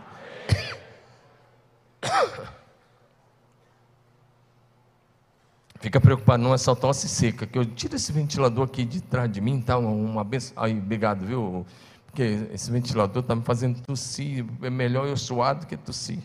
Fica 5.80 5.98
preocupado, 6.00 6.42
não 6.42 6.52
é 6.52 6.58
só 6.58 6.74
tosse 6.74 7.08
seca, 7.08 7.46
que 7.46 7.58
eu 7.58 7.64
tiro 7.64 7.96
esse 7.96 8.12
ventilador 8.12 8.64
aqui 8.64 8.84
de 8.84 9.00
trás 9.00 9.32
de 9.32 9.40
mim, 9.40 9.62
tá 9.62 9.78
uma 9.78 10.22
benção. 10.22 10.62
Aí, 10.62 10.76
obrigado, 10.76 11.24
viu? 11.24 11.64
Porque 12.04 12.48
esse 12.52 12.70
ventilador 12.70 13.22
está 13.22 13.34
me 13.34 13.42
fazendo 13.42 13.80
tossir. 13.80 14.44
É 14.62 14.68
melhor 14.68 15.06
eu 15.06 15.16
suar 15.16 15.54
do 15.54 15.66
que 15.66 15.76
tossir. 15.76 16.18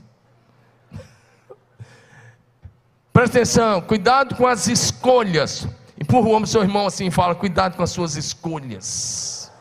Presta 3.25 3.39
atenção, 3.39 3.82
cuidado 3.82 4.36
com 4.36 4.46
as 4.46 4.67
escolhas. 4.67 5.67
Empurra 6.00 6.27
o 6.27 6.32
homem, 6.32 6.46
seu 6.46 6.62
irmão, 6.62 6.86
assim 6.86 7.10
fala: 7.10 7.34
cuidado 7.34 7.75
com 7.75 7.82
as 7.82 7.89
suas 7.89 8.15
escolhas. 8.15 9.51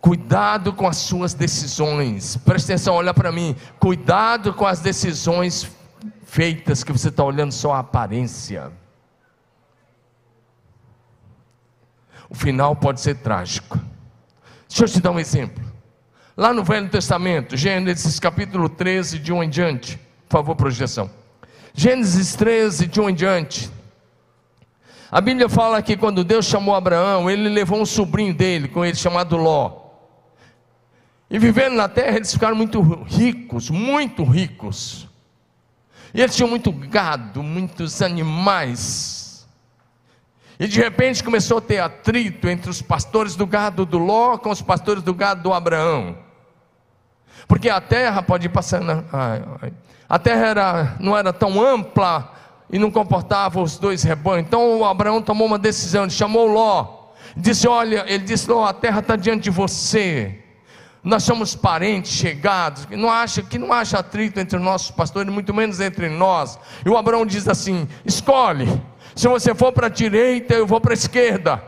Cuidado 0.00 0.72
com 0.72 0.88
as 0.88 0.96
suas 0.96 1.34
decisões. 1.34 2.34
Presta 2.38 2.72
atenção, 2.72 2.94
olha 2.94 3.12
para 3.12 3.30
mim. 3.30 3.54
Cuidado 3.78 4.54
com 4.54 4.64
as 4.64 4.80
decisões 4.80 5.70
feitas 6.24 6.82
que 6.82 6.92
você 6.92 7.10
está 7.10 7.22
olhando 7.22 7.52
só 7.52 7.74
a 7.74 7.80
aparência. 7.80 8.72
O 12.30 12.34
final 12.34 12.74
pode 12.74 13.02
ser 13.02 13.16
trágico. 13.16 13.78
Deixa 14.66 14.84
eu 14.84 14.88
te 14.88 15.00
dar 15.02 15.10
um 15.10 15.20
exemplo. 15.20 15.62
Lá 16.34 16.54
no 16.54 16.64
Velho 16.64 16.88
Testamento, 16.88 17.54
Gênesis 17.54 18.18
capítulo 18.18 18.66
13, 18.70 19.18
de 19.18 19.30
um 19.30 19.42
em 19.42 19.50
diante. 19.50 19.98
Por 20.26 20.38
favor, 20.38 20.56
projeção. 20.56 21.17
Gênesis 21.74 22.34
13, 22.34 22.86
de 22.86 23.00
um 23.00 23.08
em 23.08 23.14
diante. 23.14 23.70
A 25.10 25.20
Bíblia 25.20 25.48
fala 25.48 25.80
que 25.80 25.96
quando 25.96 26.22
Deus 26.22 26.46
chamou 26.46 26.74
Abraão, 26.74 27.30
ele 27.30 27.48
levou 27.48 27.80
um 27.80 27.86
sobrinho 27.86 28.34
dele 28.34 28.68
com 28.68 28.84
ele 28.84 28.96
chamado 28.96 29.36
Ló. 29.36 29.88
E 31.30 31.38
vivendo 31.38 31.74
na 31.74 31.88
terra, 31.88 32.16
eles 32.16 32.32
ficaram 32.32 32.56
muito 32.56 32.80
ricos, 33.04 33.70
muito 33.70 34.24
ricos. 34.24 35.08
E 36.12 36.20
eles 36.20 36.34
tinham 36.34 36.48
muito 36.48 36.72
gado, 36.72 37.42
muitos 37.42 38.00
animais. 38.00 39.46
E 40.58 40.66
de 40.66 40.80
repente 40.80 41.22
começou 41.22 41.58
a 41.58 41.60
ter 41.60 41.78
atrito 41.78 42.48
entre 42.48 42.68
os 42.70 42.82
pastores 42.82 43.36
do 43.36 43.46
gado 43.46 43.86
do 43.86 43.98
Ló 43.98 44.36
com 44.36 44.50
os 44.50 44.60
pastores 44.60 45.02
do 45.02 45.14
gado 45.14 45.42
do 45.42 45.52
Abraão. 45.52 46.18
Porque 47.46 47.70
a 47.70 47.80
terra 47.80 48.22
pode 48.22 48.46
ir 48.46 48.50
passando. 48.50 49.04
A 50.08 50.18
terra 50.18 50.46
era, 50.46 50.96
não 50.98 51.16
era 51.16 51.32
tão 51.32 51.62
ampla 51.62 52.32
e 52.70 52.78
não 52.78 52.90
comportava 52.90 53.60
os 53.60 53.78
dois 53.78 54.02
rebanhos. 54.02 54.46
Então 54.46 54.78
o 54.78 54.84
Abraão 54.84 55.20
tomou 55.20 55.46
uma 55.46 55.58
decisão, 55.58 56.04
ele 56.04 56.10
chamou 56.10 56.46
Ló. 56.46 57.10
Disse: 57.36 57.68
Olha, 57.68 58.04
ele 58.06 58.24
disse: 58.24 58.50
Ló, 58.50 58.64
a 58.64 58.72
terra 58.72 59.00
está 59.00 59.16
diante 59.16 59.44
de 59.44 59.50
você 59.50 60.44
nós 61.02 61.22
somos 61.22 61.54
parentes 61.54 62.12
chegados, 62.12 62.84
que 62.84 62.96
não 62.96 63.10
acha, 63.10 63.42
que 63.42 63.58
não 63.58 63.72
acha 63.72 63.98
atrito 63.98 64.40
entre 64.40 64.58
nossos 64.58 64.90
pastores, 64.90 65.32
muito 65.32 65.54
menos 65.54 65.80
entre 65.80 66.08
nós. 66.08 66.58
E 66.84 66.88
o 66.88 66.96
Abraão 66.96 67.24
diz 67.24 67.48
assim: 67.48 67.88
escolhe, 68.04 68.66
se 69.14 69.28
você 69.28 69.54
for 69.54 69.72
para 69.72 69.86
a 69.86 69.90
direita, 69.90 70.54
eu 70.54 70.66
vou 70.66 70.80
para 70.80 70.92
a 70.92 70.94
esquerda. 70.94 71.62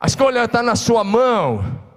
A 0.00 0.06
escolha 0.06 0.44
está 0.44 0.62
na 0.62 0.76
sua 0.76 1.02
mão. 1.02 1.87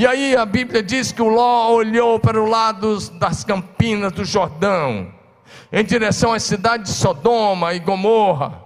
E 0.00 0.06
aí 0.06 0.34
a 0.34 0.46
Bíblia 0.46 0.82
diz 0.82 1.12
que 1.12 1.20
o 1.20 1.28
Ló 1.28 1.72
olhou 1.72 2.18
para 2.18 2.40
o 2.40 2.48
lado 2.48 2.98
das 3.18 3.44
campinas 3.44 4.10
do 4.10 4.24
Jordão, 4.24 5.12
em 5.70 5.84
direção 5.84 6.32
à 6.32 6.40
cidade 6.40 6.84
de 6.84 6.88
Sodoma 6.88 7.74
e 7.74 7.80
Gomorra. 7.80 8.62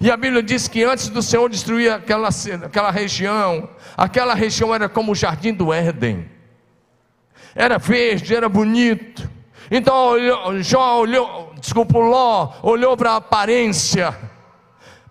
E 0.00 0.10
a 0.10 0.16
Bíblia 0.16 0.42
diz 0.42 0.66
que 0.66 0.82
antes 0.82 1.08
do 1.08 1.22
Senhor 1.22 1.48
destruir 1.48 1.92
aquela, 1.92 2.30
aquela 2.64 2.90
região, 2.90 3.68
aquela 3.96 4.34
região 4.34 4.74
era 4.74 4.88
como 4.88 5.12
o 5.12 5.14
jardim 5.14 5.54
do 5.54 5.72
Éden. 5.72 6.28
Era 7.54 7.78
verde, 7.78 8.34
era 8.34 8.48
bonito. 8.48 9.30
Então 9.70 9.94
olhou, 9.94 10.60
Jó 10.60 10.98
olhou, 10.98 11.54
desculpa, 11.60 11.96
Ló, 11.96 12.54
olhou 12.64 12.96
para 12.96 13.12
a 13.12 13.16
aparência, 13.18 14.18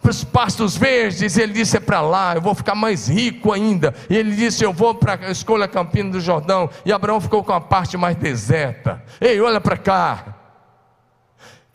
para 0.02 0.12
os 0.12 0.24
pastos 0.24 0.78
verdes, 0.78 1.38
ele 1.38 1.54
disse: 1.54 1.78
é 1.78 1.80
para 1.80 2.02
lá, 2.02 2.36
eu 2.36 2.42
vou 2.42 2.56
ficar 2.56 2.76
mais 2.76 3.08
rico 3.08 3.52
ainda. 3.52 3.94
E 4.10 4.16
ele 4.16 4.36
disse: 4.36 4.64
eu 4.64 4.72
vou 4.72 4.96
para 4.96 5.28
a 5.28 5.32
escolha 5.32 5.68
Campina 5.68 6.12
do 6.12 6.20
Jordão. 6.20 6.70
E 6.86 6.92
Abraão 6.92 7.20
ficou 7.20 7.44
com 7.44 7.54
a 7.54 7.62
parte 7.62 7.98
mais 7.98 8.16
deserta. 8.16 9.04
Ei, 9.20 9.40
olha 9.42 9.60
para 9.60 9.78
cá. 9.78 10.37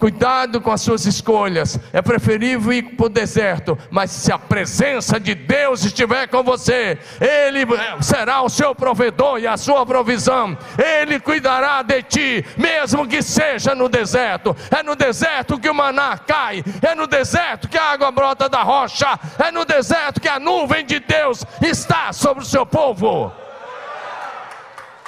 Cuidado 0.02 0.60
com 0.60 0.72
as 0.72 0.80
suas 0.80 1.06
escolhas. 1.06 1.78
É 1.92 2.02
preferível 2.02 2.72
ir 2.72 2.82
para 2.96 3.06
o 3.06 3.08
deserto, 3.08 3.78
mas 3.88 4.10
se 4.10 4.32
a 4.32 4.36
presença 4.36 5.20
de 5.20 5.32
Deus 5.32 5.84
estiver 5.84 6.26
com 6.26 6.42
você, 6.42 6.98
Ele 7.20 7.64
será 8.00 8.42
o 8.42 8.48
seu 8.48 8.74
provedor 8.74 9.38
e 9.38 9.46
a 9.46 9.56
sua 9.56 9.86
provisão. 9.86 10.58
Ele 10.76 11.20
cuidará 11.20 11.82
de 11.82 12.02
ti, 12.02 12.44
mesmo 12.56 13.06
que 13.06 13.22
seja 13.22 13.76
no 13.76 13.88
deserto. 13.88 14.56
É 14.76 14.82
no 14.82 14.96
deserto 14.96 15.56
que 15.56 15.70
o 15.70 15.74
maná 15.74 16.18
cai, 16.18 16.64
é 16.82 16.96
no 16.96 17.06
deserto 17.06 17.68
que 17.68 17.78
a 17.78 17.92
água 17.92 18.10
brota 18.10 18.48
da 18.48 18.64
rocha, 18.64 19.06
é 19.38 19.52
no 19.52 19.64
deserto 19.64 20.20
que 20.20 20.28
a 20.28 20.40
nuvem 20.40 20.84
de 20.84 20.98
Deus 20.98 21.46
está 21.60 22.12
sobre 22.12 22.42
o 22.42 22.46
seu 22.46 22.66
povo. 22.66 23.32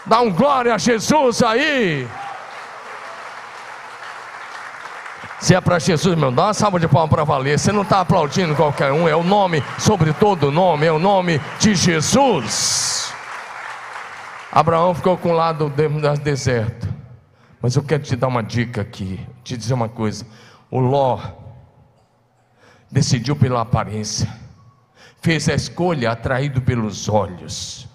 Dá 0.07 0.21
um 0.21 0.31
glória 0.31 0.73
a 0.73 0.79
Jesus 0.79 1.43
aí. 1.43 2.07
Se 5.45 5.55
é 5.55 5.61
para 5.61 5.79
Jesus, 5.79 6.17
meu, 6.17 6.33
dá 6.33 6.45
uma 6.45 6.55
salva 6.55 6.81
de 6.81 6.89
palmas 6.89 7.11
para 7.11 7.23
valer. 7.23 7.59
Você 7.59 7.71
não 7.71 7.83
está 7.83 8.01
aplaudindo 8.01 8.57
qualquer 8.57 8.91
um, 8.93 9.07
é 9.07 9.15
o 9.15 9.23
nome 9.23 9.63
sobre 9.79 10.11
todo 10.15 10.51
nome, 10.51 10.87
é 10.87 10.91
o 10.91 10.99
nome 10.99 11.39
de 11.59 11.75
Jesus. 11.75 13.13
Abraão 14.51 14.95
ficou 14.95 15.19
com 15.19 15.29
o 15.29 15.35
lado 15.35 15.69
do 15.69 16.17
deserto. 16.23 16.89
Mas 17.61 17.77
eu 17.77 17.83
quero 17.83 18.03
te 18.03 18.17
dar 18.17 18.29
uma 18.29 18.43
dica 18.43 18.81
aqui, 18.81 19.21
te 19.43 19.55
dizer 19.55 19.75
uma 19.75 19.87
coisa. 19.87 20.27
O 20.71 20.81
Ló 20.81 21.21
decidiu 22.91 23.37
pela 23.37 23.61
aparência, 23.61 24.27
fez 25.21 25.47
a 25.51 25.55
escolha 25.55 26.11
atraído 26.11 26.63
pelos 26.63 27.07
olhos. 27.07 27.87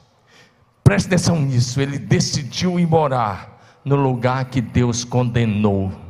Preste 0.83 1.07
atenção 1.07 1.41
nisso, 1.41 1.81
ele 1.81 1.97
decidiu 1.97 2.79
ir 2.79 2.85
morar 2.85 3.79
no 3.83 3.95
lugar 3.95 4.45
que 4.45 4.61
Deus 4.61 5.03
condenou. 5.03 6.08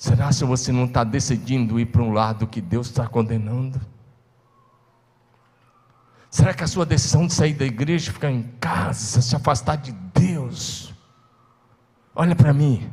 Será 0.00 0.32
se 0.32 0.46
você 0.46 0.72
não 0.72 0.86
está 0.86 1.04
decidindo 1.04 1.78
ir 1.78 1.84
para 1.84 2.00
um 2.00 2.10
lado 2.10 2.46
que 2.46 2.62
Deus 2.62 2.86
está 2.86 3.06
condenando? 3.06 3.78
Será 6.30 6.54
que 6.54 6.64
a 6.64 6.66
sua 6.66 6.86
decisão 6.86 7.26
de 7.26 7.34
sair 7.34 7.52
da 7.52 7.66
igreja, 7.66 8.10
ficar 8.10 8.30
em 8.30 8.44
casa, 8.58 9.20
se 9.20 9.36
afastar 9.36 9.76
de 9.76 9.92
Deus? 9.92 10.94
Olha 12.14 12.34
para 12.34 12.50
mim. 12.54 12.90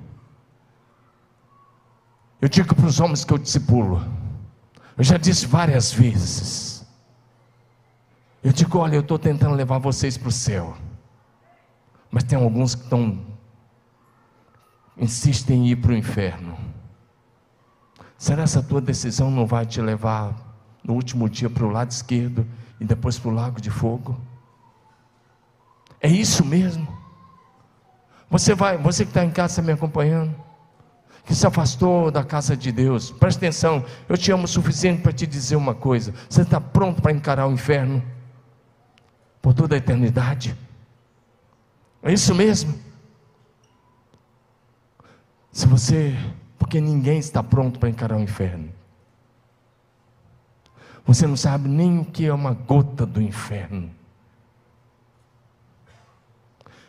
Eu 2.41 2.49
digo 2.49 2.75
para 2.75 2.85
os 2.85 2.99
homens 2.99 3.23
que 3.23 3.31
eu 3.31 3.37
discipulo, 3.37 4.05
eu 4.97 5.03
já 5.05 5.15
disse 5.15 5.45
várias 5.45 5.93
vezes. 5.93 6.85
Eu 8.43 8.51
digo, 8.51 8.79
olha, 8.79 8.95
eu 8.95 9.01
estou 9.01 9.17
tentando 9.17 9.55
levar 9.55 9.77
vocês 9.77 10.17
para 10.17 10.27
o 10.27 10.31
céu. 10.31 10.75
Mas 12.11 12.25
tem 12.25 12.37
alguns 12.37 12.75
que 12.75 12.83
estão 12.83 13.25
insistem 14.97 15.67
em 15.67 15.69
ir 15.69 15.77
para 15.77 15.91
o 15.91 15.95
inferno. 15.95 16.66
Será 18.17 18.43
essa 18.43 18.63
tua 18.63 18.81
decisão 18.81 19.29
não 19.29 19.45
vai 19.45 19.65
te 19.65 19.79
levar 19.81 20.35
no 20.83 20.93
último 20.93 21.29
dia 21.29 21.49
para 21.49 21.65
o 21.65 21.69
lado 21.69 21.91
esquerdo 21.91 22.47
e 22.79 22.85
depois 22.85 23.19
para 23.19 23.29
o 23.29 23.33
lago 23.33 23.61
de 23.61 23.69
fogo? 23.69 24.19
É 26.01 26.07
isso 26.07 26.43
mesmo? 26.43 26.87
Você 28.29 28.55
vai, 28.55 28.77
você 28.77 29.03
que 29.03 29.11
está 29.11 29.23
em 29.23 29.31
casa 29.31 29.61
me 29.61 29.71
acompanhando, 29.71 30.35
que 31.25 31.35
se 31.35 31.45
afastou 31.45 32.09
da 32.09 32.23
casa 32.23 32.55
de 32.55 32.71
Deus, 32.71 33.11
presta 33.11 33.39
atenção, 33.39 33.85
eu 34.07 34.17
te 34.17 34.31
amo 34.31 34.45
o 34.45 34.47
suficiente 34.47 35.01
para 35.01 35.11
te 35.11 35.27
dizer 35.27 35.55
uma 35.55 35.75
coisa: 35.75 36.13
você 36.29 36.41
está 36.41 36.59
pronto 36.59 37.01
para 37.01 37.11
encarar 37.11 37.47
o 37.47 37.51
inferno 37.51 38.03
por 39.41 39.53
toda 39.53 39.75
a 39.75 39.77
eternidade? 39.77 40.57
É 42.01 42.11
isso 42.11 42.33
mesmo? 42.33 42.73
Se 45.51 45.65
você 45.65 46.15
porque 46.67 46.81
ninguém 46.81 47.17
está 47.17 47.41
pronto 47.41 47.79
para 47.79 47.87
encarar 47.87 48.17
o 48.17 48.21
inferno. 48.21 48.69
Você 51.05 51.25
não 51.25 51.37
sabe 51.37 51.69
nem 51.69 51.99
o 51.99 52.03
que 52.03 52.25
é 52.25 52.33
uma 52.33 52.51
gota 52.51 53.05
do 53.05 53.21
inferno. 53.21 53.89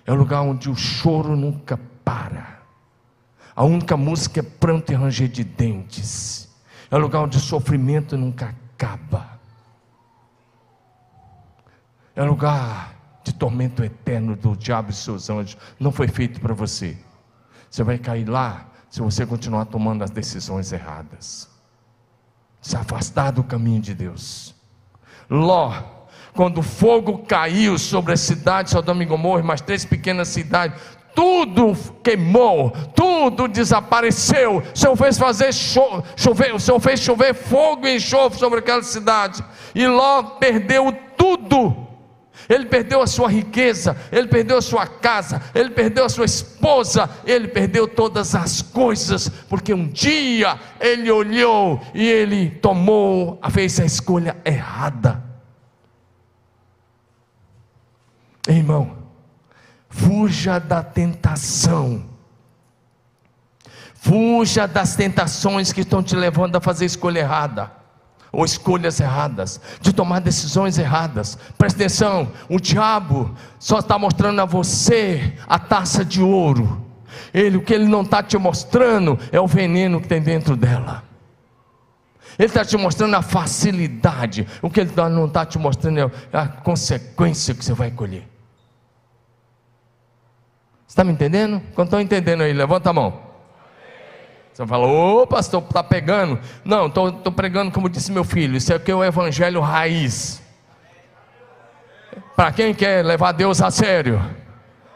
É 0.04 0.10
o 0.10 0.16
lugar 0.16 0.42
onde 0.42 0.68
o 0.68 0.74
choro 0.74 1.36
nunca 1.36 1.78
para. 2.04 2.60
A 3.54 3.62
única 3.62 3.96
música 3.96 4.40
é 4.40 4.42
pranto 4.42 4.90
e 4.90 4.96
ranger 4.96 5.28
de 5.28 5.44
dentes. 5.44 6.52
É 6.90 6.96
o 6.96 6.98
lugar 6.98 7.20
onde 7.20 7.36
o 7.36 7.40
sofrimento 7.40 8.16
nunca 8.16 8.56
acaba. 8.74 9.38
É 12.16 12.22
o 12.24 12.26
lugar 12.26 12.96
de 13.22 13.32
tormento 13.32 13.84
eterno 13.84 14.34
do 14.34 14.56
diabo 14.56 14.90
e 14.90 14.92
seus 14.92 15.30
anjos. 15.30 15.56
Não 15.78 15.92
foi 15.92 16.08
feito 16.08 16.40
para 16.40 16.52
você. 16.52 16.98
Você 17.70 17.84
vai 17.84 17.96
cair 17.96 18.28
lá 18.28 18.68
se 18.90 19.00
você 19.00 19.26
continuar 19.26 19.66
tomando 19.66 20.02
as 20.02 20.10
decisões 20.10 20.72
erradas, 20.72 21.48
se 22.60 22.76
afastar 22.76 23.32
do 23.32 23.44
caminho 23.44 23.80
de 23.80 23.94
Deus. 23.94 24.54
Ló, 25.28 25.72
quando 26.34 26.58
o 26.58 26.62
fogo 26.62 27.24
caiu 27.26 27.78
sobre 27.78 28.12
a 28.12 28.16
cidade 28.16 28.68
de 28.68 28.72
Sodoma 28.72 29.02
e 29.02 29.06
Gomorra, 29.06 29.42
mais 29.42 29.60
três 29.60 29.84
pequenas 29.84 30.28
cidades, 30.28 30.80
tudo 31.14 31.76
queimou, 32.02 32.70
tudo 32.94 33.48
desapareceu. 33.48 34.58
O 34.58 34.78
Senhor 34.78 34.96
fez 34.96 35.18
fazer 35.18 35.52
cho 35.52 36.02
chover, 36.16 36.54
o 36.54 36.60
Senhor 36.60 36.78
fez 36.78 37.00
chover 37.00 37.34
fogo 37.34 37.86
e 37.86 37.96
enxofre 37.96 38.38
sobre 38.38 38.60
aquela 38.60 38.84
cidade. 38.84 39.44
E 39.74 39.86
Ló 39.86 40.22
perdeu 40.38 40.96
tudo 41.16 41.87
ele 42.48 42.66
perdeu 42.66 43.02
a 43.02 43.06
sua 43.06 43.28
riqueza, 43.28 43.96
ele 44.10 44.26
perdeu 44.26 44.58
a 44.58 44.62
sua 44.62 44.86
casa, 44.86 45.42
ele 45.54 45.70
perdeu 45.70 46.04
a 46.04 46.08
sua 46.08 46.24
esposa, 46.24 47.08
ele 47.26 47.48
perdeu 47.48 47.86
todas 47.86 48.34
as 48.34 48.62
coisas, 48.62 49.28
porque 49.28 49.74
um 49.74 49.86
dia 49.86 50.58
ele 50.80 51.10
olhou 51.10 51.80
e 51.92 52.06
ele 52.06 52.50
tomou, 52.50 53.38
fez 53.50 53.78
a 53.78 53.84
escolha 53.84 54.36
errada. 54.44 55.22
Irmão, 58.48 58.96
fuja 59.90 60.58
da 60.58 60.82
tentação. 60.82 62.08
Fuja 63.94 64.66
das 64.66 64.96
tentações 64.96 65.72
que 65.72 65.82
estão 65.82 66.02
te 66.02 66.16
levando 66.16 66.56
a 66.56 66.60
fazer 66.60 66.86
escolha 66.86 67.18
errada 67.18 67.77
ou 68.32 68.44
escolhas 68.44 69.00
erradas, 69.00 69.60
de 69.80 69.92
tomar 69.92 70.20
decisões 70.20 70.78
erradas. 70.78 71.38
Presta 71.56 71.78
atenção: 71.78 72.32
o 72.48 72.60
diabo 72.60 73.34
só 73.58 73.78
está 73.78 73.98
mostrando 73.98 74.40
a 74.40 74.44
você 74.44 75.34
a 75.46 75.58
taça 75.58 76.04
de 76.04 76.22
ouro. 76.22 76.86
Ele, 77.32 77.56
o 77.56 77.62
que 77.62 77.74
ele 77.74 77.86
não 77.86 78.02
está 78.02 78.22
te 78.22 78.36
mostrando 78.38 79.18
é 79.32 79.40
o 79.40 79.46
veneno 79.46 80.00
que 80.00 80.08
tem 80.08 80.20
dentro 80.20 80.56
dela. 80.56 81.04
Ele 82.38 82.46
está 82.46 82.64
te 82.64 82.76
mostrando 82.76 83.16
a 83.16 83.22
facilidade. 83.22 84.46
O 84.62 84.70
que 84.70 84.80
ele 84.80 84.90
tá, 84.90 85.08
não 85.08 85.26
está 85.26 85.44
te 85.44 85.58
mostrando 85.58 85.98
é 85.98 86.10
a 86.32 86.46
consequência 86.46 87.54
que 87.54 87.64
você 87.64 87.72
vai 87.72 87.90
colher. 87.90 88.28
Está 90.86 91.02
me 91.02 91.12
entendendo? 91.12 91.60
Quando 91.74 91.88
estão 91.88 92.00
entendendo 92.00 92.42
aí, 92.42 92.52
levanta 92.52 92.90
a 92.90 92.92
mão. 92.92 93.27
Você 94.58 94.66
fala, 94.66 94.88
ô 94.88 95.24
pastor, 95.24 95.62
está 95.62 95.84
pegando? 95.84 96.36
Não, 96.64 96.88
estou 96.88 97.30
pregando 97.30 97.70
como 97.70 97.88
disse 97.88 98.10
meu 98.10 98.24
filho, 98.24 98.56
isso 98.56 98.74
aqui 98.74 98.90
é 98.90 98.94
o 98.96 99.04
evangelho 99.04 99.60
raiz. 99.60 100.42
Para 102.34 102.50
quem 102.50 102.74
quer 102.74 103.04
levar 103.04 103.30
Deus 103.30 103.62
a 103.62 103.70
sério. 103.70 104.20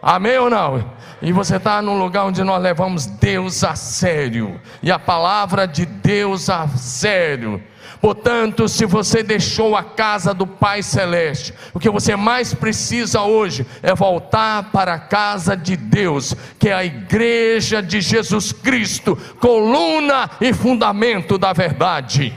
Amém 0.03 0.37
ou 0.37 0.51
não? 0.51 0.91
E 1.23 1.31
você 1.31 1.59
está 1.59 1.81
num 1.81 1.97
lugar 1.97 2.25
onde 2.25 2.43
nós 2.43 2.61
levamos 2.61 3.07
Deus 3.07 3.63
a 3.63 3.77
sério. 3.77 4.61
E 4.83 4.91
a 4.91 4.99
palavra 4.99 5.65
de 5.65 5.87
Deus 5.87 6.51
a 6.51 6.67
sério. 6.67 7.63
Portanto, 8.03 8.69
se 8.69 8.85
você 8.85 9.23
deixou 9.23 9.77
a 9.77 9.85
casa 9.85 10.35
do 10.35 10.45
Pai 10.45 10.83
Celeste, 10.83 11.55
o 11.73 11.79
que 11.79 11.89
você 11.89 12.17
mais 12.17 12.53
precisa 12.53 13.23
hoje 13.23 13.65
é 13.81 13.95
voltar 13.95 14.73
para 14.73 14.95
a 14.95 14.99
casa 14.99 15.57
de 15.57 15.77
Deus, 15.77 16.35
que 16.59 16.69
é 16.69 16.73
a 16.73 16.85
igreja 16.85 17.81
de 17.81 18.01
Jesus 18.01 18.51
Cristo, 18.51 19.17
coluna 19.39 20.29
e 20.41 20.53
fundamento 20.53 21.39
da 21.39 21.53
verdade. 21.53 22.35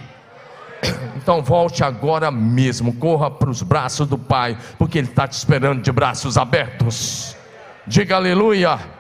Então 1.26 1.42
volte 1.42 1.84
agora 1.84 2.30
mesmo, 2.30 2.94
corra 2.94 3.32
para 3.32 3.50
os 3.50 3.64
braços 3.64 4.08
do 4.08 4.16
Pai, 4.16 4.56
porque 4.78 5.00
Ele 5.00 5.08
está 5.08 5.28
te 5.28 5.34
esperando 5.34 5.82
de 5.82 5.92
braços 5.92 6.38
abertos. 6.38 7.36
Diga 7.88 8.18
aleluia. 8.18 8.95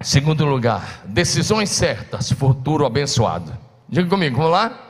Segundo 0.00 0.44
lugar, 0.44 1.02
decisões 1.04 1.70
certas, 1.70 2.30
futuro 2.30 2.84
abençoado. 2.84 3.56
Diga 3.88 4.08
comigo, 4.08 4.36
vamos 4.36 4.52
lá? 4.52 4.82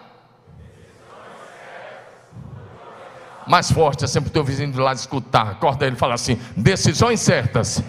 Mais 3.46 3.70
forte, 3.70 4.04
é 4.04 4.08
sempre 4.08 4.30
o 4.30 4.32
teu 4.32 4.42
vizinho 4.42 4.72
do 4.72 4.82
lado 4.82 4.96
escutar. 4.96 5.52
Acorda 5.52 5.86
ele 5.86 5.94
e 5.94 5.98
fala 5.98 6.14
assim: 6.14 6.40
decisões 6.56 7.20
certas, 7.20 7.80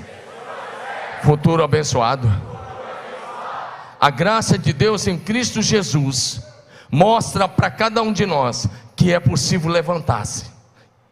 futuro 1.24 1.64
abençoado. 1.64 2.32
A 4.00 4.12
graça 4.12 4.58
de 4.58 4.72
Deus 4.72 5.08
em 5.08 5.18
Cristo 5.18 5.60
Jesus 5.60 6.44
mostra 6.92 7.48
para 7.48 7.72
cada 7.72 8.04
um 8.04 8.14
de 8.14 8.28
nós 8.28 8.68
que 8.96 9.12
é 9.12 9.20
possível 9.20 9.72
levantar-se. 9.72 10.46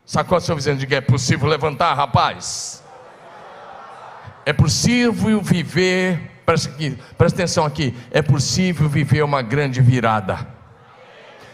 Sacode 0.05 0.43
seu 0.43 0.55
vizinho 0.55 0.77
de 0.77 0.85
que 0.85 0.93
é 0.93 1.01
possível 1.01 1.49
levantar, 1.49 1.95
rapaz? 1.95 2.83
É 4.45 4.53
possível 4.53 5.41
viver, 5.41 6.19
presta, 6.45 6.69
aqui, 6.69 6.97
presta 7.17 7.41
atenção 7.41 7.65
aqui, 7.65 7.95
é 8.11 8.21
possível 8.21 8.87
viver 8.87 9.23
uma 9.23 9.41
grande 9.41 9.81
virada. 9.81 10.47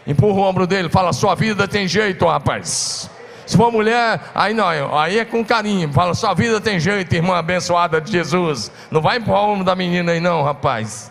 Empurra 0.06 0.40
o 0.40 0.42
ombro 0.42 0.66
dele, 0.66 0.88
fala: 0.88 1.12
sua 1.12 1.34
vida 1.34 1.66
tem 1.66 1.88
jeito, 1.88 2.26
rapaz. 2.26 3.10
Se 3.46 3.56
for 3.56 3.72
mulher, 3.72 4.20
aí 4.34 4.54
não, 4.54 4.96
aí 4.96 5.18
é 5.18 5.24
com 5.24 5.44
carinho. 5.44 5.92
Fala, 5.92 6.14
sua 6.14 6.32
vida 6.32 6.60
tem 6.60 6.78
jeito, 6.78 7.12
irmã 7.14 7.36
abençoada 7.36 8.00
de 8.00 8.10
Jesus. 8.10 8.70
Não 8.90 9.00
vai 9.00 9.18
empurrar 9.18 9.42
o 9.42 9.52
ombro 9.52 9.64
da 9.64 9.74
menina 9.74 10.12
aí, 10.12 10.20
não, 10.20 10.42
rapaz. 10.42 11.10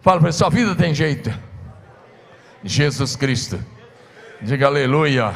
Fala 0.00 0.18
para 0.18 0.28
ele, 0.28 0.36
sua 0.36 0.50
vida 0.50 0.74
tem 0.74 0.94
jeito. 0.94 1.32
Jesus 2.62 3.16
Cristo. 3.16 3.58
Diga 4.40 4.66
aleluia. 4.66 5.34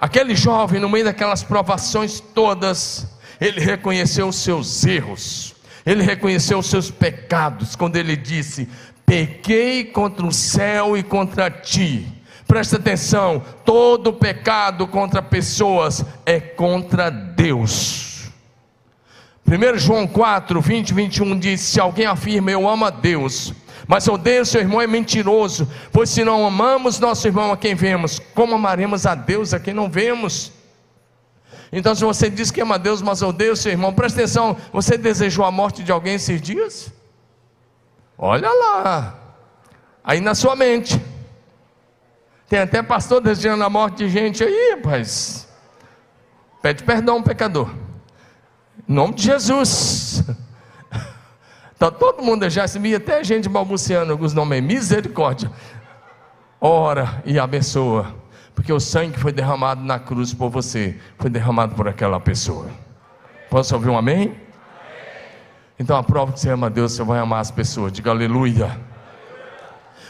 Aquele 0.00 0.34
jovem, 0.34 0.80
no 0.80 0.88
meio 0.88 1.04
daquelas 1.04 1.42
provações 1.42 2.20
todas, 2.20 3.06
ele 3.40 3.60
reconheceu 3.60 4.28
os 4.28 4.36
seus 4.36 4.84
erros, 4.84 5.54
ele 5.84 6.02
reconheceu 6.02 6.58
os 6.58 6.66
seus 6.66 6.90
pecados, 6.90 7.76
quando 7.76 7.96
ele 7.96 8.16
disse: 8.16 8.68
Pequei 9.06 9.84
contra 9.84 10.26
o 10.26 10.32
céu 10.32 10.96
e 10.96 11.02
contra 11.02 11.50
ti. 11.50 12.06
Presta 12.46 12.76
atenção: 12.76 13.42
todo 13.64 14.12
pecado 14.12 14.86
contra 14.86 15.22
pessoas 15.22 16.04
é 16.24 16.40
contra 16.40 17.10
Deus. 17.10 18.30
1 19.46 19.78
João 19.78 20.06
4, 20.06 20.60
20 20.60 20.88
e 20.88 20.94
21 20.94 21.38
diz: 21.38 21.60
Se 21.60 21.80
alguém 21.80 22.06
afirma 22.06 22.50
eu 22.50 22.68
amo 22.68 22.86
a 22.86 22.90
Deus, 22.90 23.52
mas 23.86 24.08
odeia 24.08 24.44
seu 24.44 24.60
irmão, 24.60 24.80
é 24.80 24.86
mentiroso, 24.86 25.68
pois 25.92 26.10
se 26.10 26.24
não 26.24 26.46
amamos 26.46 26.98
nosso 26.98 27.26
irmão 27.26 27.52
a 27.52 27.56
quem 27.56 27.74
vemos, 27.74 28.18
como 28.34 28.54
amaremos 28.54 29.06
a 29.06 29.14
Deus 29.14 29.52
a 29.52 29.60
quem 29.60 29.74
não 29.74 29.90
vemos? 29.90 30.52
Então, 31.72 31.94
se 31.94 32.04
você 32.04 32.30
diz 32.30 32.50
que 32.50 32.60
ama 32.60 32.76
a 32.76 32.78
Deus, 32.78 33.02
mas 33.02 33.20
odeia 33.20 33.52
o 33.52 33.56
seu 33.56 33.72
irmão, 33.72 33.92
presta 33.92 34.20
atenção: 34.20 34.56
você 34.72 34.96
desejou 34.96 35.44
a 35.44 35.50
morte 35.50 35.82
de 35.82 35.90
alguém 35.90 36.14
esses 36.14 36.40
dias? 36.40 36.92
Olha 38.16 38.48
lá, 38.48 39.18
aí 40.04 40.20
na 40.20 40.34
sua 40.34 40.54
mente. 40.54 41.00
Tem 42.48 42.60
até 42.60 42.82
pastor 42.82 43.20
desejando 43.20 43.64
a 43.64 43.70
morte 43.70 43.96
de 43.98 44.08
gente 44.08 44.44
aí, 44.44 44.76
rapaz. 44.76 45.48
Pede 46.62 46.84
perdão, 46.84 47.22
pecador. 47.22 47.68
Em 48.88 48.92
nome 48.94 49.14
de 49.14 49.24
Jesus. 49.24 50.22
Está 51.84 51.98
todo 51.98 52.22
mundo 52.22 52.48
já 52.48 52.66
se 52.66 52.78
via, 52.78 52.96
até 52.96 53.22
gente 53.22 53.46
balbuciando 53.46 54.10
alguns 54.10 54.32
nomes. 54.32 54.62
Misericórdia. 54.62 55.52
Ora 56.58 57.22
e 57.26 57.38
abençoa. 57.38 58.06
Porque 58.54 58.72
o 58.72 58.80
sangue 58.80 59.12
que 59.12 59.20
foi 59.20 59.32
derramado 59.32 59.82
na 59.82 59.98
cruz 59.98 60.32
por 60.32 60.48
você 60.48 60.98
foi 61.18 61.28
derramado 61.28 61.74
por 61.74 61.86
aquela 61.86 62.18
pessoa. 62.18 62.70
Posso 63.50 63.74
ouvir 63.74 63.90
um 63.90 63.98
amém? 63.98 64.34
Então 65.78 65.94
a 65.94 66.02
prova 66.02 66.32
que 66.32 66.40
você 66.40 66.48
ama 66.48 66.70
Deus, 66.70 66.92
você 66.92 67.04
vai 67.04 67.18
amar 67.18 67.40
as 67.40 67.50
pessoas. 67.50 67.92
Diga 67.92 68.12
aleluia. 68.12 68.80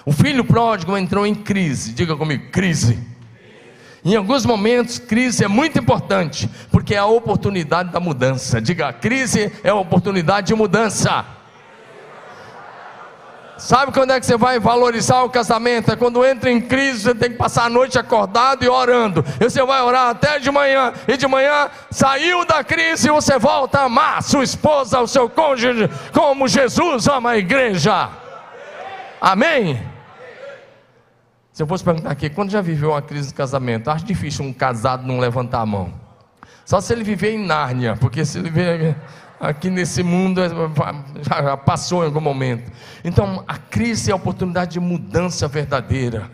O 0.06 0.12
filho 0.12 0.44
pródigo 0.44 0.96
entrou 0.96 1.26
em 1.26 1.34
crise. 1.34 1.92
Diga 1.92 2.14
comigo, 2.14 2.52
crise. 2.52 3.04
Em 4.04 4.14
alguns 4.14 4.46
momentos, 4.46 5.00
crise 5.00 5.42
é 5.42 5.48
muito 5.48 5.76
importante, 5.76 6.48
porque 6.70 6.94
é 6.94 6.98
a 6.98 7.06
oportunidade 7.06 7.90
da 7.90 7.98
mudança. 7.98 8.60
Diga, 8.60 8.92
crise 8.92 9.50
é 9.64 9.70
a 9.70 9.74
oportunidade 9.74 10.46
de 10.46 10.54
mudança. 10.54 11.33
Sabe 13.56 13.92
quando 13.92 14.10
é 14.10 14.18
que 14.18 14.26
você 14.26 14.36
vai 14.36 14.58
valorizar 14.58 15.22
o 15.22 15.30
casamento? 15.30 15.92
É 15.92 15.96
quando 15.96 16.24
entra 16.24 16.50
em 16.50 16.60
crise, 16.60 17.02
você 17.02 17.14
tem 17.14 17.30
que 17.30 17.36
passar 17.36 17.66
a 17.66 17.70
noite 17.70 17.98
acordado 17.98 18.64
e 18.64 18.68
orando. 18.68 19.24
E 19.40 19.44
você 19.44 19.62
vai 19.64 19.80
orar 19.82 20.10
até 20.10 20.38
de 20.38 20.50
manhã. 20.50 20.92
E 21.06 21.16
de 21.16 21.26
manhã 21.28 21.70
saiu 21.90 22.44
da 22.44 22.64
crise 22.64 23.08
e 23.08 23.12
você 23.12 23.38
volta 23.38 23.80
a 23.80 23.84
amar 23.84 24.22
sua 24.22 24.42
esposa, 24.42 25.00
o 25.00 25.06
seu 25.06 25.28
cônjuge, 25.28 25.88
como 26.12 26.48
Jesus 26.48 27.06
ama 27.06 27.30
a 27.30 27.38
igreja. 27.38 28.10
Amém? 29.20 29.80
Se 31.52 31.62
eu 31.62 31.66
fosse 31.68 31.84
perguntar 31.84 32.10
aqui, 32.10 32.28
quando 32.28 32.50
já 32.50 32.60
viveu 32.60 32.90
uma 32.90 33.00
crise 33.00 33.28
de 33.28 33.34
casamento? 33.34 33.88
Acho 33.88 34.04
difícil 34.04 34.44
um 34.44 34.52
casado 34.52 35.06
não 35.06 35.20
levantar 35.20 35.60
a 35.60 35.66
mão. 35.66 35.94
Só 36.64 36.80
se 36.80 36.92
ele 36.92 37.04
viver 37.04 37.32
em 37.32 37.46
Nárnia, 37.46 37.96
porque 38.00 38.24
se 38.24 38.38
ele 38.38 38.50
viver 38.50 38.96
aqui 39.44 39.68
nesse 39.70 40.02
mundo 40.02 40.40
é, 40.40 40.48
já 41.22 41.56
passou 41.56 42.02
em 42.02 42.06
algum 42.06 42.20
momento. 42.20 42.70
Então, 43.04 43.44
a 43.46 43.56
crise 43.56 44.10
é 44.10 44.12
a 44.12 44.16
oportunidade 44.16 44.72
de 44.72 44.80
mudança 44.80 45.46
verdadeira. 45.46 46.30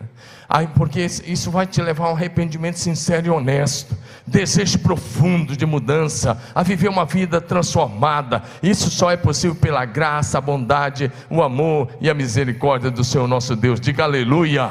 Aí, 0.49 0.67
porque 0.67 1.01
isso 1.01 1.51
vai 1.51 1.67
te 1.67 1.81
levar 1.81 2.07
a 2.07 2.11
um 2.11 2.17
arrependimento 2.17 2.77
sincero 2.77 3.27
e 3.27 3.31
honesto, 3.31 3.97
desejo 4.27 4.81
profundo 4.81 5.57
de 5.57 5.65
mudança, 5.65 6.41
a 6.55 6.63
viver 6.63 6.89
uma 6.89 7.05
vida 7.05 7.41
transformada. 7.41 8.43
Isso 8.63 8.91
só 8.91 9.11
é 9.11 9.17
possível 9.17 9.55
pela 9.55 9.85
graça, 9.85 10.39
a 10.39 10.41
bondade, 10.41 11.11
o 11.29 11.43
amor 11.43 11.89
e 12.01 12.11
a 12.11 12.15
misericórdia 12.15 12.91
do 12.91 13.05
Senhor 13.05 13.29
nosso 13.29 13.55
Deus. 13.55 13.81
Diga 13.81 14.05
aleluia. 14.05 14.71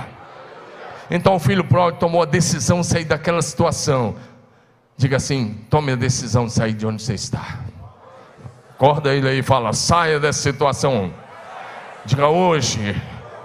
Então 1.10 1.36
o 1.36 1.40
filho 1.40 1.64
pródigo 1.64 2.00
tomou 2.00 2.22
a 2.22 2.26
decisão 2.26 2.82
de 2.82 2.88
sair 2.88 3.06
daquela 3.06 3.42
situação. 3.42 4.16
Diga 4.98 5.16
assim: 5.16 5.58
tome 5.70 5.94
a 5.94 5.96
decisão 5.96 6.46
de 6.46 6.52
sair 6.52 6.74
de 6.74 6.86
onde 6.86 7.02
você 7.02 7.14
está. 7.14 7.69
Acorda 8.80 9.14
ele 9.14 9.28
aí 9.28 9.40
e 9.40 9.44
fala: 9.44 9.74
saia 9.74 10.22
dessa 10.22 10.42
situação. 10.42 11.14
Diga 12.06 12.30
hoje, 12.30 12.96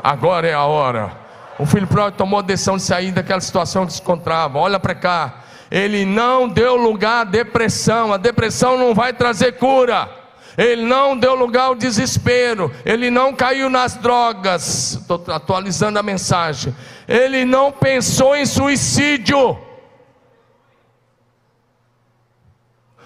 agora 0.01 0.47
é 0.47 0.55
a 0.55 0.63
hora. 0.63 1.11
O 1.59 1.67
filho 1.67 1.89
pródigo 1.89 2.17
tomou 2.17 2.39
a 2.39 2.43
decisão 2.43 2.77
de 2.77 2.85
sair 2.85 3.11
daquela 3.11 3.41
situação 3.41 3.85
que 3.85 3.95
se 3.95 4.01
encontrava. 4.01 4.61
Olha 4.61 4.79
para 4.79 4.95
cá. 4.95 5.41
Ele 5.73 6.05
não 6.05 6.49
deu 6.49 6.77
lugar 6.77 7.23
à 7.23 7.25
depressão. 7.25 8.13
A 8.13 8.17
depressão 8.17 8.79
não 8.79 8.95
vai 8.95 9.13
trazer 9.13 9.59
cura. 9.59 10.09
Ele 10.57 10.83
não 10.85 11.19
deu 11.19 11.35
lugar 11.35 11.65
ao 11.65 11.75
desespero. 11.75 12.71
Ele 12.87 13.11
não 13.11 13.35
caiu 13.35 13.69
nas 13.69 13.97
drogas. 13.97 15.01
Estou 15.01 15.21
atualizando 15.35 15.99
a 15.99 16.03
mensagem. 16.03 16.73
Ele 17.09 17.45
não 17.45 17.73
pensou 17.73 18.37
em 18.37 18.47
suicídio. 18.47 19.59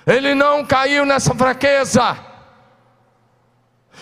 Ele 0.09 0.35
não 0.35 0.65
caiu 0.65 1.05
nessa 1.05 1.35
fraqueza. 1.35 2.17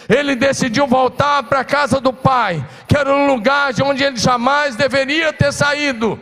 Ele 0.08 0.36
decidiu 0.36 0.86
voltar 0.86 1.42
para 1.42 1.60
a 1.60 1.64
casa 1.64 2.00
do 2.00 2.12
pai, 2.12 2.64
que 2.86 2.96
era 2.96 3.12
um 3.12 3.26
lugar 3.26 3.72
de 3.72 3.82
onde 3.82 4.04
ele 4.04 4.16
jamais 4.16 4.76
deveria 4.76 5.32
ter 5.32 5.52
saído. 5.52 6.20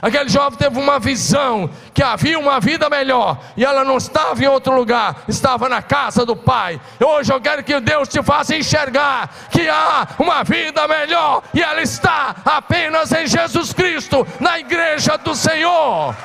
Aquele 0.00 0.30
jovem 0.30 0.58
teve 0.58 0.80
uma 0.80 0.98
visão 0.98 1.70
que 1.92 2.02
havia 2.02 2.36
uma 2.38 2.58
vida 2.58 2.88
melhor 2.88 3.38
e 3.56 3.64
ela 3.64 3.84
não 3.84 3.98
estava 3.98 4.42
em 4.42 4.48
outro 4.48 4.74
lugar, 4.74 5.22
estava 5.28 5.68
na 5.68 5.80
casa 5.80 6.26
do 6.26 6.34
Pai. 6.34 6.80
Hoje 6.98 7.32
eu 7.32 7.40
quero 7.40 7.62
que 7.62 7.78
Deus 7.78 8.08
te 8.08 8.20
faça 8.20 8.56
enxergar 8.56 9.30
que 9.50 9.68
há 9.68 10.08
uma 10.18 10.42
vida 10.42 10.88
melhor 10.88 11.44
e 11.54 11.62
ela 11.62 11.80
está 11.80 12.34
apenas 12.44 13.12
em 13.12 13.28
Jesus 13.28 13.72
Cristo, 13.72 14.26
na 14.40 14.58
igreja 14.58 15.16
do 15.18 15.36
Senhor 15.36 16.16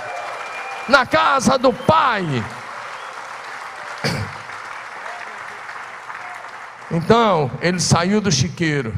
na 0.88 1.06
casa 1.06 1.58
do 1.58 1.74
Pai. 1.74 2.26
Então, 6.90 7.52
ele 7.62 7.80
saiu 7.80 8.22
do 8.22 8.32
chiqueiro. 8.32 8.94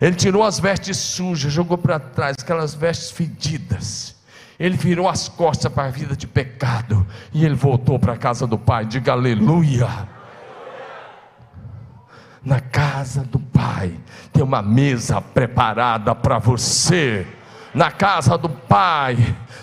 Ele 0.00 0.16
tirou 0.16 0.42
as 0.42 0.58
vestes 0.58 0.96
sujas, 0.98 1.52
jogou 1.52 1.78
para 1.78 1.98
trás 1.98 2.36
aquelas 2.40 2.74
vestes 2.74 3.10
fedidas. 3.10 4.16
Ele 4.58 4.76
virou 4.76 5.08
as 5.08 5.28
costas 5.28 5.72
para 5.72 5.84
a 5.84 5.90
vida 5.90 6.14
de 6.14 6.26
pecado 6.26 7.06
e 7.32 7.44
ele 7.44 7.54
voltou 7.54 7.98
para 7.98 8.12
a 8.12 8.16
casa 8.16 8.46
do 8.46 8.58
Pai. 8.58 8.84
Diga 8.84 9.12
aleluia. 9.12 9.88
Na 12.44 12.60
casa 12.60 13.22
do 13.22 13.38
Pai 13.38 13.96
tem 14.32 14.42
uma 14.42 14.60
mesa 14.60 15.20
preparada 15.20 16.14
para 16.14 16.38
você 16.38 17.26
na 17.74 17.90
casa 17.90 18.36
do 18.36 18.48
Pai, 18.48 19.16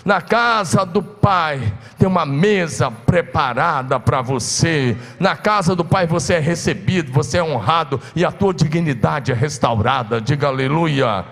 na 0.04 0.20
casa 0.20 0.84
do 0.84 1.02
Pai 1.02 1.72
tem 1.98 2.08
uma 2.08 2.24
mesa 2.24 2.90
preparada 2.90 4.00
para 4.00 4.22
você. 4.22 4.96
Na 5.18 5.36
casa 5.36 5.76
do 5.76 5.84
Pai 5.84 6.06
você 6.06 6.34
é 6.34 6.38
recebido, 6.38 7.12
você 7.12 7.38
é 7.38 7.42
honrado 7.42 8.00
e 8.16 8.24
a 8.24 8.32
tua 8.32 8.54
dignidade 8.54 9.30
é 9.30 9.34
restaurada. 9.34 10.20
Diga 10.20 10.48
aleluia. 10.48 11.24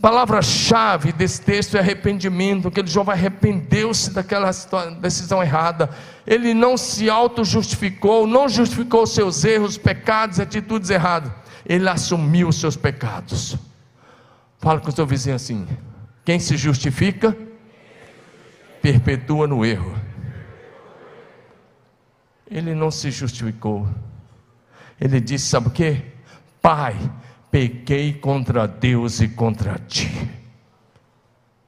Palavra-chave 0.00 1.10
desse 1.10 1.40
texto 1.40 1.76
é 1.76 1.80
arrependimento. 1.80 2.68
Aquele 2.68 2.86
jovem 2.86 3.14
arrependeu-se 3.14 4.12
daquela 4.12 4.50
decisão 5.00 5.42
errada. 5.42 5.90
Ele 6.24 6.54
não 6.54 6.76
se 6.76 7.10
auto-justificou, 7.10 8.26
não 8.26 8.48
justificou 8.48 9.06
seus 9.06 9.44
erros, 9.44 9.76
pecados, 9.76 10.38
atitudes 10.38 10.90
erradas. 10.90 11.32
Ele 11.66 11.88
assumiu 11.88 12.48
os 12.48 12.60
seus 12.60 12.76
pecados. 12.76 13.58
Fala 14.58 14.80
com 14.80 14.88
o 14.88 14.92
seu 14.92 15.06
vizinho 15.06 15.36
assim: 15.36 15.66
quem 16.24 16.38
se 16.38 16.56
justifica, 16.56 17.36
perpetua 18.82 19.46
no 19.46 19.64
erro. 19.64 19.94
Ele 22.50 22.74
não 22.74 22.90
se 22.90 23.10
justificou. 23.10 23.88
Ele 25.00 25.20
disse: 25.20 25.46
sabe 25.46 25.68
o 25.68 25.70
que? 25.70 26.02
Pai, 26.60 26.96
pequei 27.50 28.12
contra 28.12 28.66
Deus 28.66 29.20
e 29.20 29.28
contra 29.28 29.78
ti. 29.78 30.10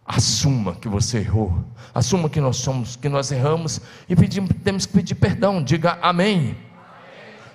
Assuma 0.04 0.74
que 0.74 0.88
você 0.88 1.18
errou. 1.18 1.64
Assuma 1.94 2.28
que 2.28 2.40
nós 2.40 2.56
somos, 2.56 2.96
que 2.96 3.08
nós 3.08 3.30
erramos 3.30 3.80
e 4.08 4.16
pedimos, 4.16 4.50
temos 4.64 4.84
que 4.84 4.92
pedir 4.92 5.14
perdão. 5.14 5.62
Diga 5.62 5.98
amém. 6.02 6.38
amém. 6.38 6.56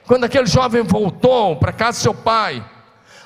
Quando 0.07 0.23
aquele 0.23 0.45
jovem 0.45 0.83
voltou 0.83 1.57
para 1.57 1.73
casa 1.73 1.99
do 1.99 2.01
seu 2.01 2.13
pai, 2.13 2.63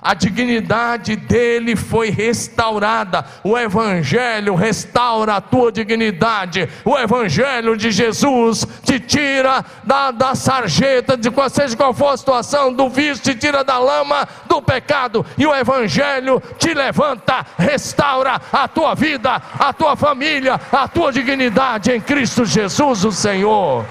a 0.01 0.13
dignidade 0.13 1.15
dele 1.15 1.75
foi 1.75 2.09
restaurada. 2.09 3.25
O 3.43 3.57
Evangelho 3.57 4.55
restaura 4.55 5.35
a 5.35 5.41
tua 5.41 5.71
dignidade. 5.71 6.69
O 6.85 6.97
Evangelho 6.97 7.75
de 7.75 7.91
Jesus 7.91 8.65
te 8.83 8.99
tira 8.99 9.63
da, 9.83 10.11
da 10.11 10.35
sarjeta, 10.35 11.17
de 11.17 11.29
qual 11.29 11.49
seja 11.49 11.75
qual 11.75 11.93
for 11.93 12.13
a 12.13 12.17
situação, 12.17 12.73
do 12.73 12.89
vício, 12.89 13.23
te 13.23 13.35
tira 13.35 13.63
da 13.63 13.77
lama 13.77 14.27
do 14.47 14.61
pecado. 14.61 15.25
E 15.37 15.45
o 15.45 15.53
Evangelho 15.53 16.41
te 16.57 16.73
levanta, 16.73 17.45
restaura 17.57 18.39
a 18.51 18.67
tua 18.67 18.95
vida, 18.95 19.41
a 19.59 19.73
tua 19.73 19.95
família, 19.95 20.59
a 20.71 20.87
tua 20.87 21.11
dignidade 21.11 21.91
em 21.91 21.99
Cristo 21.99 22.45
Jesus, 22.45 23.03
o 23.03 23.11
Senhor. 23.11 23.85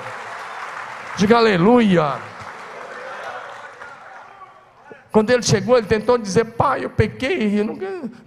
Diga 1.16 1.36
aleluia. 1.36 2.37
Quando 5.10 5.30
ele 5.30 5.42
chegou, 5.42 5.76
ele 5.76 5.86
tentou 5.86 6.18
dizer: 6.18 6.44
Pai, 6.44 6.84
eu 6.84 6.90
pequei, 6.90 7.62
não, 7.64 7.78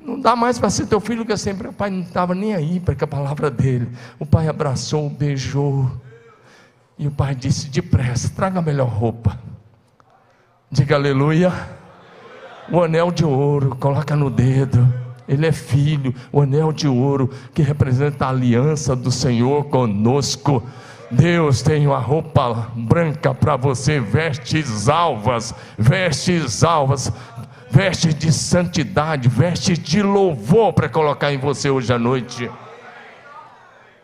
não 0.02 0.20
dá 0.20 0.36
mais 0.36 0.58
para 0.58 0.70
ser 0.70 0.88
teu 0.88 1.00
filho 1.00 1.26
que 1.26 1.32
eu 1.32 1.38
sempre. 1.38 1.68
O 1.68 1.74
pai 1.74 1.90
não 1.90 2.02
estava 2.02 2.34
nem 2.34 2.56
aí 2.56 2.80
para 2.80 2.96
a 3.00 3.08
palavra 3.08 3.52
dele. 3.52 3.90
O 4.18 4.26
pai 4.26 4.48
abraçou, 4.48 5.10
beijou. 5.10 5.92
E 6.98 7.08
o 7.08 7.12
pai 7.12 7.36
disse: 7.36 7.70
Depressa, 7.70 8.32
traga 8.36 8.60
a 8.60 8.62
melhor 8.62 8.88
roupa. 8.88 9.40
Diga 10.72 10.96
aleluia. 10.96 11.52
O 12.72 12.82
anel 12.82 13.12
de 13.12 13.26
ouro, 13.26 13.76
coloca 13.76 14.16
no 14.16 14.30
dedo. 14.30 14.88
Ele 15.28 15.46
é 15.46 15.52
filho, 15.52 16.14
o 16.32 16.42
anel 16.42 16.72
de 16.72 16.88
ouro 16.88 17.30
que 17.54 17.62
representa 17.62 18.26
a 18.26 18.30
aliança 18.30 18.96
do 18.96 19.12
Senhor 19.12 19.66
conosco. 19.66 20.64
Deus 21.12 21.62
tem 21.62 21.86
uma 21.86 22.00
roupa 22.00 22.72
branca 22.76 23.34
para 23.34 23.56
você, 23.58 24.00
vestes 24.00 24.88
alvas, 24.88 25.54
vestes 25.78 26.64
alvas, 26.64 27.12
vestes 27.70 28.16
de 28.16 28.32
santidade, 28.32 29.28
vestes 29.28 29.78
de 29.78 30.02
louvor 30.02 30.74
para 30.74 30.88
colocar 30.88 31.34
em 31.34 31.38
você 31.38 31.70
hoje 31.70 31.92
à 31.94 32.00
noite. 32.00 32.50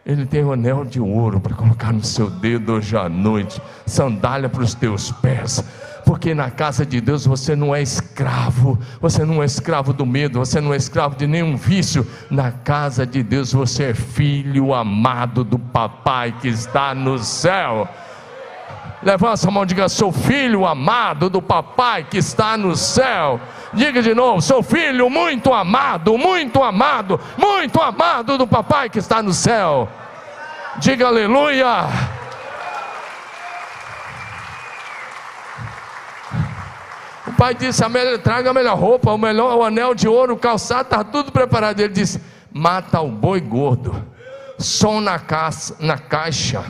Ele 0.05 0.25
tem 0.25 0.43
um 0.43 0.51
anel 0.51 0.85
de 0.85 0.99
ouro 0.99 1.39
para 1.39 1.55
colocar 1.55 1.91
no 1.91 2.03
seu 2.03 2.29
dedo 2.29 2.73
hoje 2.73 2.95
à 2.95 3.09
noite, 3.09 3.61
sandália 3.85 4.49
para 4.49 4.63
os 4.63 4.73
teus 4.73 5.11
pés 5.11 5.63
porque 6.07 6.33
na 6.33 6.49
casa 6.49 6.85
de 6.85 7.01
Deus 7.01 7.25
você 7.25 7.53
não 7.53 7.75
é 7.75 7.81
escravo, 7.81 8.79
você 9.01 9.25
não 9.25 9.43
é 9.43 9.45
escravo 9.45 9.91
do 9.91 10.05
medo, 10.05 10.39
você 10.39 10.61
não 10.61 10.73
é 10.73 10.77
escravo 10.77 11.17
de 11.17 11.27
nenhum 11.27 11.57
vício. 11.57 12.07
Na 12.29 12.49
casa 12.49 13.05
de 13.05 13.21
Deus 13.21 13.51
você 13.51 13.89
é 13.89 13.93
filho 13.93 14.73
amado 14.73 15.43
do 15.43 15.59
papai 15.59 16.33
que 16.39 16.47
está 16.47 16.95
no 16.95 17.19
céu. 17.19 17.89
Levanta 19.03 19.49
a 19.49 19.51
mão 19.51 19.63
e 19.63 19.65
diga: 19.65 19.89
Sou 19.89 20.13
filho 20.13 20.65
amado 20.65 21.29
do 21.29 21.41
papai 21.41 22.05
que 22.05 22.19
está 22.19 22.55
no 22.55 22.73
céu. 22.73 23.37
Diga 23.73 24.01
de 24.01 24.15
novo: 24.15 24.41
Sou 24.41 24.63
filho 24.63 25.09
muito 25.09 25.53
amado, 25.53 26.17
muito 26.17 26.63
amado, 26.63 27.19
muito 27.37 27.81
amado 27.81 28.37
do 28.37 28.47
papai 28.47 28.89
que 28.89 28.99
está 28.99 29.21
no 29.21 29.33
céu. 29.33 29.89
Diga 30.79 31.07
aleluia. 31.07 32.16
Pai 37.37 37.53
disse: 37.53 37.83
traga 38.23 38.49
a 38.49 38.53
melhor 38.53 38.77
roupa, 38.77 39.13
o 39.13 39.17
melhor 39.17 39.55
o 39.55 39.63
anel 39.63 39.93
de 39.93 40.07
ouro, 40.07 40.33
o 40.33 40.37
calçado, 40.37 40.81
está 40.81 41.03
tudo 41.03 41.31
preparado. 41.31 41.79
Ele 41.79 41.93
disse: 41.93 42.21
mata 42.51 42.99
o 42.99 43.09
boi 43.09 43.39
gordo, 43.39 44.03
som 44.57 44.99
na, 44.99 45.21
na 45.79 45.97
caixa, 45.97 46.65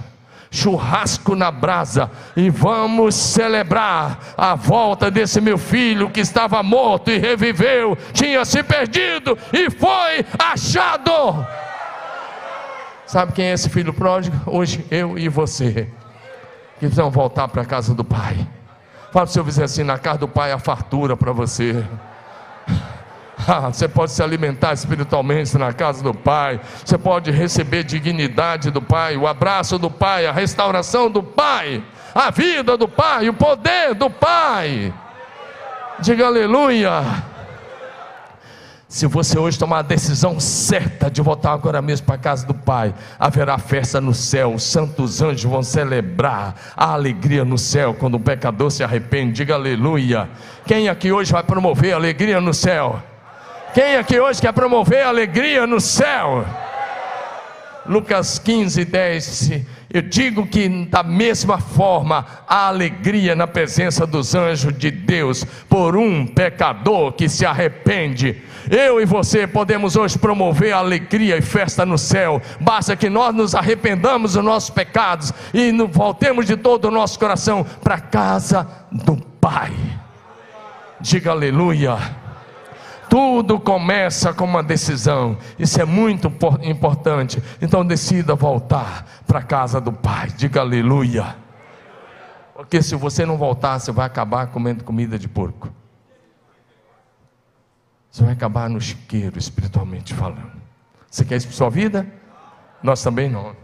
churrasco 0.52 1.36
na 1.36 1.50
brasa, 1.50 2.12
e 2.36 2.50
vamos 2.50 3.16
celebrar 3.16 4.20
a 4.38 4.54
volta 4.54 5.10
desse 5.10 5.40
meu 5.40 5.58
filho 5.58 6.10
que 6.10 6.20
estava 6.20 6.62
morto 6.62 7.10
e 7.10 7.18
reviveu, 7.18 7.98
tinha 8.12 8.44
se 8.44 8.62
perdido 8.62 9.38
e 9.54 9.70
foi 9.72 10.26
achado. 10.38 11.46
Sabe 13.06 13.32
quem 13.32 13.46
é 13.46 13.54
esse 13.54 13.70
filho 13.70 13.94
pródigo? 13.94 14.36
Hoje 14.46 14.86
eu 14.92 15.18
e 15.18 15.30
você, 15.30 15.88
que 16.74 16.80
precisamos 16.82 17.14
voltar 17.14 17.48
para 17.48 17.62
a 17.62 17.66
casa 17.66 17.94
do 17.94 18.04
pai 18.04 18.46
Fala 19.12 19.26
para 19.26 19.42
o 19.42 19.46
seu 19.46 19.64
assim: 19.64 19.84
na 19.84 19.98
casa 19.98 20.20
do 20.20 20.28
Pai 20.28 20.52
há 20.52 20.60
fartura 20.60 21.16
para 21.16 21.32
você. 21.32 21.84
Ah, 23.50 23.72
você 23.72 23.88
pode 23.88 24.12
se 24.12 24.22
alimentar 24.22 24.74
espiritualmente 24.74 25.58
na 25.58 25.72
casa 25.72 26.04
do 26.04 26.14
Pai. 26.14 26.60
Você 26.84 26.98
pode 26.98 27.32
receber 27.32 27.84
dignidade 27.84 28.70
do 28.70 28.82
Pai, 28.82 29.16
o 29.16 29.26
abraço 29.26 29.80
do 29.80 29.90
Pai, 29.90 30.26
a 30.26 30.34
restauração 30.34 31.10
do 31.10 31.24
Pai, 31.24 31.82
a 32.14 32.30
vida 32.30 32.76
do 32.76 32.90
Pai, 32.90 33.30
o 33.30 33.34
poder 33.34 33.94
do 33.94 34.10
Pai. 34.10 34.94
Diga 36.00 36.26
aleluia. 36.26 37.02
Se 38.90 39.06
você 39.06 39.38
hoje 39.38 39.60
tomar 39.60 39.80
a 39.80 39.82
decisão 39.82 40.40
certa 40.40 41.12
de 41.12 41.22
voltar 41.22 41.52
agora 41.52 41.82
mesmo 41.82 42.06
para 42.06 42.16
a 42.16 42.20
casa 42.20 42.48
do 42.48 42.54
Pai, 42.54 42.94
haverá 43.20 43.58
festa 43.58 44.00
no 44.00 44.14
céu, 44.14 44.54
os 44.54 44.64
santos 44.64 45.22
anjos 45.22 45.44
vão 45.44 45.62
celebrar 45.62 46.56
a 46.76 46.94
alegria 46.94 47.44
no 47.44 47.58
céu 47.58 47.94
quando 47.94 48.16
o 48.16 48.20
pecador 48.20 48.72
se 48.72 48.86
arrepende. 48.86 49.34
Diga 49.34 49.56
aleluia. 49.56 50.30
Quem 50.66 50.88
aqui 50.88 51.12
hoje 51.12 51.34
vai 51.34 51.44
promover 51.44 51.94
alegria 51.94 52.40
no 52.40 52.54
céu? 52.54 53.04
Quem 53.74 53.98
aqui 53.98 54.22
hoje 54.22 54.40
quer 54.40 54.54
promover 54.54 55.04
alegria 55.04 55.68
no 55.68 55.82
céu? 55.82 56.46
Lucas 57.88 58.40
15, 58.40 58.86
10. 58.86 59.52
Eu 59.94 60.02
digo 60.02 60.46
que 60.46 60.68
da 60.86 61.02
mesma 61.02 61.60
forma 61.60 62.26
a 62.48 62.68
alegria 62.68 63.36
na 63.36 63.48
presença 63.48 64.06
dos 64.06 64.36
anjos 64.36 64.78
de 64.78 64.92
Deus 64.92 65.46
por 65.70 65.96
um 65.96 66.28
pecador 66.28 67.14
que 67.14 67.30
se 67.30 67.46
arrepende. 67.46 68.42
Eu 68.70 69.02
e 69.02 69.06
você 69.06 69.48
podemos 69.48 69.96
hoje 69.96 70.20
promover 70.20 70.74
alegria 70.74 71.38
e 71.38 71.42
festa 71.42 71.86
no 71.86 71.98
céu. 71.98 72.42
Basta 72.60 72.96
que 72.96 73.10
nós 73.10 73.34
nos 73.34 73.56
arrependamos 73.56 74.34
dos 74.34 74.44
nossos 74.44 74.70
pecados 74.70 75.34
e 75.54 75.72
voltemos 75.90 76.46
de 76.46 76.58
todo 76.58 76.86
o 76.86 76.92
nosso 76.92 77.18
coração 77.18 77.66
para 77.82 77.96
a 77.96 78.02
casa 78.02 78.68
do 78.92 79.16
Pai. 79.40 79.72
Diga 81.00 81.32
aleluia. 81.32 82.27
Tudo 83.10 83.60
começa 83.60 84.34
com 84.34 84.46
uma 84.46 84.62
decisão. 84.62 85.38
Isso 85.58 85.82
é 85.82 85.86
muito 85.86 86.32
importante. 86.62 87.42
Então 87.62 87.86
decida 87.86 88.36
voltar 88.36 89.06
para 89.26 89.40
a 89.40 89.44
casa 89.44 89.80
do 89.80 89.94
Pai. 89.94 90.30
Diga 90.36 90.62
aleluia. 90.62 91.36
Porque 92.54 92.82
se 92.82 92.96
você 92.96 93.26
não 93.26 93.38
voltar, 93.38 93.80
você 93.80 93.92
vai 93.92 94.06
acabar 94.06 94.48
comendo 94.48 94.84
comida 94.84 95.18
de 95.18 95.28
porco. 95.28 95.70
Você 98.10 98.24
vai 98.24 98.34
acabar 98.34 98.68
no 98.68 98.82
chiqueiro, 98.82 99.38
espiritualmente 99.38 100.14
falando. 100.14 100.52
Você 101.10 101.24
quer 101.24 101.36
isso 101.36 101.48
para 101.48 101.56
sua 101.56 101.70
vida? 101.70 102.06
Nós 102.82 103.02
também 103.02 103.30
não. 103.30 103.56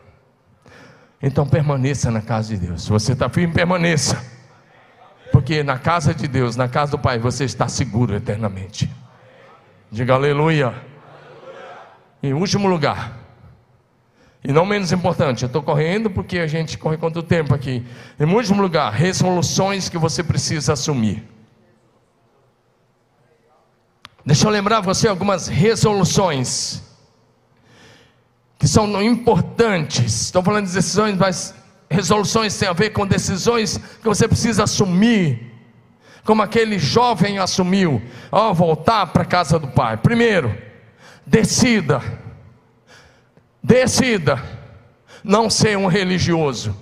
Então 1.22 1.48
permaneça 1.48 2.12
na 2.12 2.22
casa 2.22 2.56
de 2.56 2.68
Deus. 2.68 2.84
Se 2.84 2.90
você 2.90 3.14
está 3.14 3.30
firme, 3.30 3.54
permaneça. 3.54 4.24
Porque 5.32 5.64
na 5.64 5.80
casa 5.80 6.14
de 6.14 6.28
Deus, 6.28 6.56
na 6.56 6.68
casa 6.68 6.92
do 6.92 7.00
Pai, 7.00 7.18
você 7.18 7.46
está 7.46 7.68
seguro 7.68 8.14
eternamente. 8.14 8.94
Diga 9.94 10.16
aleluia. 10.16 10.74
Em 12.24 12.34
último 12.34 12.68
lugar, 12.68 13.16
e 14.44 14.52
não 14.52 14.66
menos 14.66 14.92
importante, 14.92 15.44
eu 15.44 15.48
estou 15.48 15.62
correndo 15.62 16.10
porque 16.10 16.40
a 16.40 16.48
gente 16.48 16.80
corre 16.80 16.98
quanto 16.98 17.22
tempo 17.22 17.54
aqui. 17.54 17.86
Em 18.20 18.26
último 18.26 18.60
lugar, 18.60 18.92
resoluções 18.92 19.90
que 19.90 19.98
você 20.00 20.24
precisa 20.24 20.74
assumir. 20.74 21.24
Deixa 24.26 24.48
eu 24.48 24.52
lembrar 24.52 24.82
você 24.82 25.08
algumas 25.08 25.48
resoluções 25.48 26.82
que 28.58 28.68
são 28.68 29.00
importantes. 29.00 30.24
Estou 30.24 30.42
falando 30.42 30.66
de 30.66 30.74
decisões, 30.74 31.16
mas 31.16 31.54
resoluções 31.88 32.58
têm 32.58 32.68
a 32.68 32.74
ver 32.74 32.90
com 32.90 33.06
decisões 33.06 33.78
que 33.78 34.08
você 34.08 34.28
precisa 34.28 34.64
assumir 34.64 35.53
como 36.24 36.42
aquele 36.42 36.80
jovem 36.80 37.38
assumiu, 37.38 38.02
ao 38.32 38.54
voltar 38.54 39.08
para 39.08 39.24
a 39.24 39.26
casa 39.26 39.60
do 39.60 39.68
pai. 39.68 39.98
Primeiro, 39.98 40.56
decida, 41.26 42.02
decida 43.62 44.42
não 45.24 45.50
ser 45.50 45.78
um 45.78 45.88
religioso, 45.88 46.76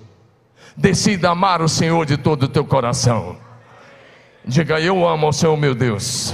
decida 0.78 1.32
amar 1.32 1.62
o 1.62 1.70
Senhor 1.70 2.06
de 2.06 2.18
todo 2.18 2.44
o 2.44 2.48
teu 2.48 2.64
coração. 2.64 3.38
Diga, 4.46 4.80
eu 4.80 5.08
amo 5.08 5.30
o 5.30 5.34
Senhor 5.34 5.58
meu 5.58 5.74
Deus. 5.74 6.34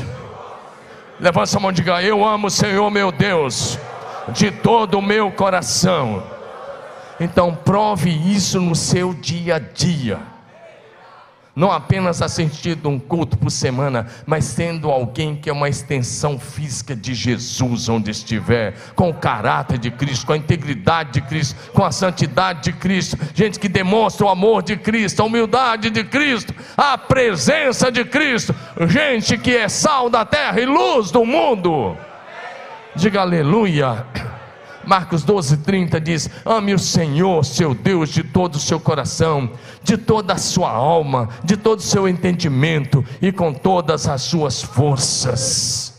Levanta 1.19 1.57
a 1.57 1.59
mão 1.59 1.71
e 1.71 1.73
diga, 1.73 2.01
eu 2.01 2.23
amo 2.23 2.47
o 2.47 2.51
Senhor 2.51 2.89
meu 2.91 3.11
Deus, 3.11 3.79
de 4.29 4.51
todo 4.51 4.99
o 4.99 5.01
meu 5.01 5.31
coração. 5.31 6.23
Então 7.19 7.55
prove 7.55 8.09
isso 8.09 8.61
no 8.61 8.75
seu 8.75 9.13
dia 9.13 9.55
a 9.55 9.59
dia 9.59 10.36
não 11.57 11.71
apenas 11.71 12.21
assistindo 12.21 12.87
um 12.87 12.99
culto 12.99 13.35
por 13.35 13.49
semana, 13.49 14.05
mas 14.27 14.45
sendo 14.45 14.91
alguém 14.91 15.35
que 15.35 15.49
é 15.49 15.53
uma 15.53 15.67
extensão 15.67 16.37
física 16.37 16.95
de 16.95 17.15
Jesus 17.15 17.89
onde 17.89 18.11
estiver, 18.11 18.75
com 18.93 19.09
o 19.09 19.13
caráter 19.15 19.79
de 19.79 19.89
Cristo, 19.89 20.27
com 20.27 20.33
a 20.33 20.37
integridade 20.37 21.13
de 21.13 21.21
Cristo, 21.21 21.71
com 21.71 21.83
a 21.83 21.91
santidade 21.91 22.61
de 22.61 22.73
Cristo, 22.73 23.17
gente 23.33 23.59
que 23.59 23.67
demonstra 23.67 24.27
o 24.27 24.29
amor 24.29 24.61
de 24.61 24.77
Cristo, 24.77 25.23
a 25.23 25.25
humildade 25.25 25.89
de 25.89 26.03
Cristo, 26.03 26.53
a 26.77 26.95
presença 26.95 27.91
de 27.91 28.05
Cristo, 28.05 28.53
gente 28.87 29.35
que 29.35 29.57
é 29.57 29.67
sal 29.67 30.11
da 30.11 30.23
terra 30.23 30.61
e 30.61 30.65
luz 30.67 31.09
do 31.09 31.25
mundo. 31.25 31.97
Diga 32.95 33.21
aleluia. 33.21 34.05
Marcos 34.87 35.21
12, 35.23 35.57
30 35.57 35.99
diz: 35.99 36.29
Ame 36.45 36.73
o 36.73 36.79
Senhor, 36.79 37.43
seu 37.43 37.75
Deus, 37.75 38.07
de 38.09 38.23
todo 38.23 38.55
o 38.55 38.59
seu 38.59 38.79
coração, 38.79 39.51
de 39.83 39.97
toda 39.97 40.33
a 40.33 40.37
sua 40.37 40.71
alma, 40.71 41.27
de 41.43 41.57
todo 41.57 41.79
o 41.79 41.83
seu 41.83 42.07
entendimento 42.07 43.03
e 43.21 43.33
com 43.33 43.53
todas 43.53 44.07
as 44.07 44.21
suas 44.21 44.61
forças. 44.61 45.93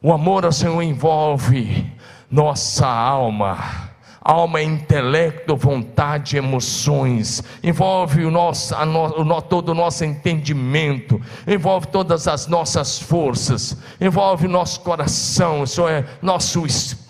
O 0.00 0.12
amor 0.12 0.44
ao 0.44 0.52
Senhor 0.52 0.80
envolve 0.82 1.92
nossa 2.30 2.86
alma 2.86 3.88
alma, 4.28 4.60
intelecto, 4.60 5.56
vontade, 5.56 6.36
emoções, 6.36 7.42
envolve 7.64 8.26
o 8.26 8.30
nosso, 8.30 8.74
no, 8.84 9.22
o, 9.22 9.42
todo 9.42 9.70
o 9.70 9.74
nosso 9.74 10.04
entendimento, 10.04 11.18
envolve 11.46 11.86
todas 11.86 12.28
as 12.28 12.46
nossas 12.46 12.98
forças, 12.98 13.78
envolve 13.98 14.46
nosso 14.46 14.80
coração, 14.80 15.64
isso 15.64 15.88
é, 15.88 16.04
nosso 16.20 16.66
espírito, 16.66 17.07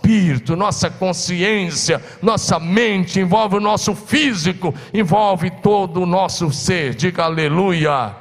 nossa 0.56 0.90
consciência, 0.90 2.02
nossa 2.22 2.58
mente, 2.58 3.20
envolve 3.20 3.56
o 3.56 3.60
nosso 3.60 3.94
físico, 3.94 4.74
envolve 4.92 5.50
todo 5.50 6.02
o 6.02 6.06
nosso 6.06 6.50
ser. 6.50 6.94
Diga 6.94 7.24
aleluia. 7.24 7.90
aleluia. 7.90 8.16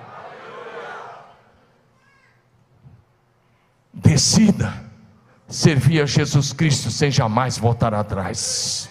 Decida 3.93 4.88
servir 5.47 6.02
a 6.02 6.06
Jesus 6.06 6.54
Cristo 6.54 6.91
sem 6.91 7.10
jamais 7.10 7.58
voltar 7.58 7.93
atrás. 7.93 8.89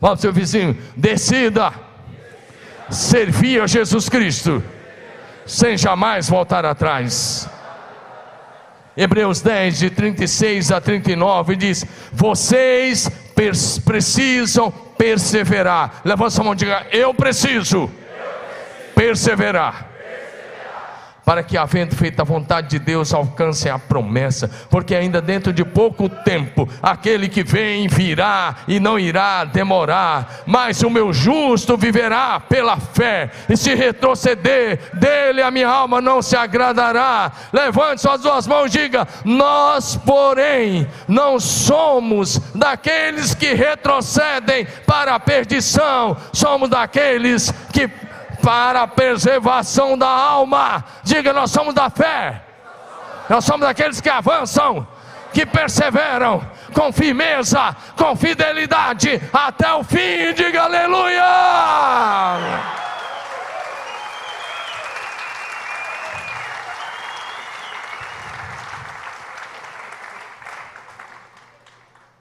Fala 0.00 0.14
para 0.14 0.18
o 0.18 0.20
seu 0.20 0.32
vizinho: 0.32 0.76
decida 0.96 1.72
servir 2.90 3.62
a 3.62 3.66
Jesus 3.66 4.08
Cristo 4.08 4.62
sem 5.46 5.76
jamais 5.76 6.28
voltar 6.28 6.64
atrás. 6.64 7.48
Hebreus 8.98 9.40
10, 9.40 9.78
de 9.78 9.90
36 9.90 10.72
a 10.72 10.80
39 10.80 11.54
diz: 11.54 11.86
Vocês 12.12 13.08
precisam 13.84 14.72
perseverar. 14.72 16.00
Levanta 16.04 16.30
sua 16.30 16.42
mão 16.42 16.52
e 16.52 16.56
diga: 16.56 16.84
Eu 16.90 17.14
preciso 17.14 17.88
perseverar 18.96 19.87
para 21.28 21.42
que, 21.42 21.58
havendo 21.58 21.94
feito 21.94 22.18
a 22.20 22.24
vontade 22.24 22.68
de 22.68 22.78
Deus, 22.78 23.12
alcancem 23.12 23.70
a 23.70 23.78
promessa, 23.78 24.50
porque 24.70 24.94
ainda 24.94 25.20
dentro 25.20 25.52
de 25.52 25.62
pouco 25.62 26.08
tempo, 26.08 26.66
aquele 26.82 27.28
que 27.28 27.44
vem 27.44 27.86
virá 27.86 28.56
e 28.66 28.80
não 28.80 28.98
irá 28.98 29.44
demorar, 29.44 30.44
mas 30.46 30.82
o 30.82 30.88
meu 30.88 31.12
justo 31.12 31.76
viverá 31.76 32.40
pela 32.40 32.78
fé, 32.78 33.30
e 33.46 33.58
se 33.58 33.74
retroceder, 33.74 34.80
dele 34.94 35.42
a 35.42 35.50
minha 35.50 35.68
alma 35.68 36.00
não 36.00 36.22
se 36.22 36.34
agradará. 36.34 37.30
Levante 37.52 38.00
suas 38.00 38.22
duas 38.22 38.46
mãos 38.46 38.74
e 38.74 38.78
diga: 38.78 39.06
Nós, 39.22 39.96
porém, 39.96 40.88
não 41.06 41.38
somos 41.38 42.38
daqueles 42.54 43.34
que 43.34 43.52
retrocedem 43.52 44.66
para 44.86 45.14
a 45.14 45.20
perdição, 45.20 46.16
somos 46.32 46.70
daqueles 46.70 47.52
que 47.70 47.86
para 48.48 48.80
a 48.84 48.86
preservação 48.86 49.98
da 49.98 50.08
alma. 50.08 50.82
Diga, 51.04 51.34
nós 51.34 51.50
somos 51.50 51.74
da 51.74 51.90
fé. 51.90 52.42
Nós 53.28 53.44
somos 53.44 53.60
daqueles 53.60 54.00
que 54.00 54.08
avançam, 54.08 54.88
que 55.34 55.44
perseveram 55.44 56.40
com 56.72 56.90
firmeza, 56.90 57.76
com 57.94 58.16
fidelidade 58.16 59.20
até 59.30 59.70
o 59.74 59.84
fim. 59.84 60.32
Diga 60.34 60.62
aleluia. 60.62 61.22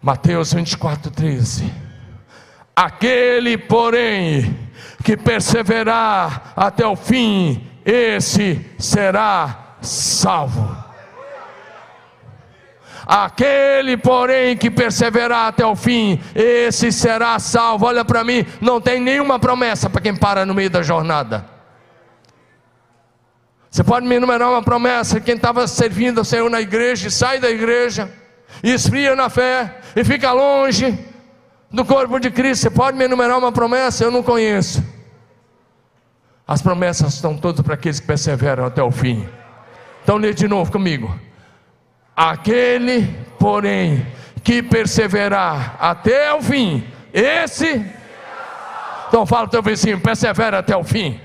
Mateus 0.02 0.52
24, 0.52 1.10
13. 1.10 1.74
Aquele, 2.76 3.58
porém, 3.58 4.67
que 5.08 5.16
perseverar 5.16 6.52
até 6.54 6.86
o 6.86 6.94
fim, 6.94 7.66
esse 7.86 8.60
será 8.78 9.78
salvo. 9.82 10.76
Aquele, 13.06 13.96
porém, 13.96 14.58
que 14.58 14.70
perseverar 14.70 15.48
até 15.48 15.66
o 15.66 15.78
fim, 15.78 16.20
esse 16.36 16.92
será 16.92 17.40
salvo. 17.40 17.86
Olha 17.86 18.04
para 18.04 18.22
mim, 18.26 18.46
não 18.60 18.82
tem 18.82 19.00
nenhuma 19.00 19.40
promessa 19.40 19.90
para 19.90 20.02
quem 20.02 20.14
para 20.14 20.46
no 20.46 20.54
meio 20.54 20.70
da 20.70 20.84
jornada. 20.84 21.46
Você 23.72 23.86
pode 23.86 24.06
me 24.06 24.16
enumerar 24.16 24.50
uma 24.50 24.62
promessa: 24.62 25.22
quem 25.22 25.36
estava 25.36 25.66
servindo 25.70 26.18
ao 26.18 26.26
Senhor 26.26 26.50
na 26.50 26.60
igreja, 26.60 27.10
sai 27.10 27.40
da 27.40 27.50
igreja, 27.50 28.12
e 28.62 28.74
esfria 28.74 29.16
na 29.16 29.30
fé, 29.30 29.80
e 29.96 30.04
fica 30.04 30.34
longe 30.34 31.00
do 31.72 31.86
corpo 31.86 32.20
de 32.20 32.30
Cristo. 32.30 32.64
Você 32.64 32.70
pode 32.70 32.98
me 32.98 33.06
enumerar 33.06 33.38
uma 33.38 33.54
promessa? 33.54 34.04
Eu 34.04 34.12
não 34.12 34.22
conheço. 34.22 34.97
As 36.48 36.62
promessas 36.62 37.16
estão 37.16 37.36
todas 37.36 37.62
para 37.62 37.74
aqueles 37.74 38.00
que 38.00 38.08
perseveram 38.08 38.66
até 38.66 38.82
o 38.82 38.92
fim. 38.92 39.28
Então 40.04 40.16
lê 40.16 40.34
de 40.34 40.48
novo 40.48 40.72
comigo. 40.72 41.14
Aquele, 42.16 43.06
porém, 43.38 44.08
que 44.44 44.64
perseverar 44.64 45.76
até 45.80 46.34
o 46.34 46.42
fim, 46.42 46.88
esse. 47.14 47.86
Então 49.10 49.26
fala 49.26 49.46
o 49.46 49.50
teu 49.50 49.62
vizinho, 49.62 50.00
persevera 50.00 50.60
até 50.60 50.76
o 50.76 50.84
fim. 50.84 51.20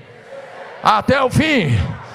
Até 0.83 1.21
o 1.23 1.29
fim. 1.29 1.69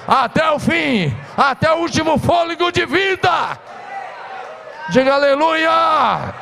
Até 0.07 0.51
o 0.51 0.59
fim. 0.59 1.15
Até 1.35 1.71
o 1.73 1.77
último 1.77 2.19
fôlego 2.19 2.71
de 2.71 2.85
vida. 2.85 3.57
Diga 4.89 5.15
aleluia. 5.15 6.33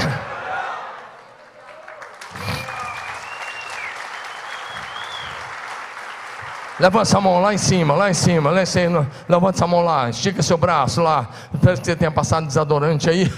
Levanta 6.79 7.17
a 7.17 7.21
mão 7.21 7.41
lá 7.41 7.53
em 7.53 7.57
cima, 7.57 7.95
lá 7.95 8.09
em 8.09 8.13
cima, 8.13 8.51
lá 8.51 8.61
em 8.61 8.65
cima. 8.65 9.09
Levanta 9.27 9.63
a 9.63 9.67
mão 9.67 9.83
lá, 9.83 10.09
estica 10.09 10.43
seu 10.43 10.57
braço 10.57 11.01
lá. 11.01 11.27
Espero 11.53 11.77
que 11.77 11.85
você 11.85 11.95
tenha 11.95 12.11
passado 12.11 12.45
desodorante 12.45 13.09
aí. 13.09 13.31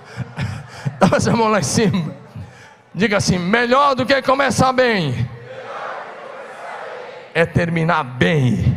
Levanta 1.00 1.30
a 1.30 1.36
mão 1.36 1.48
lá 1.48 1.60
em 1.60 1.64
cima. 1.64 2.14
Diga 2.94 3.18
assim: 3.18 3.38
melhor 3.38 3.94
do 3.94 4.06
que 4.06 4.22
começar 4.22 4.72
bem 4.72 5.28
é 7.34 7.44
terminar 7.44 8.02
bem, 8.02 8.74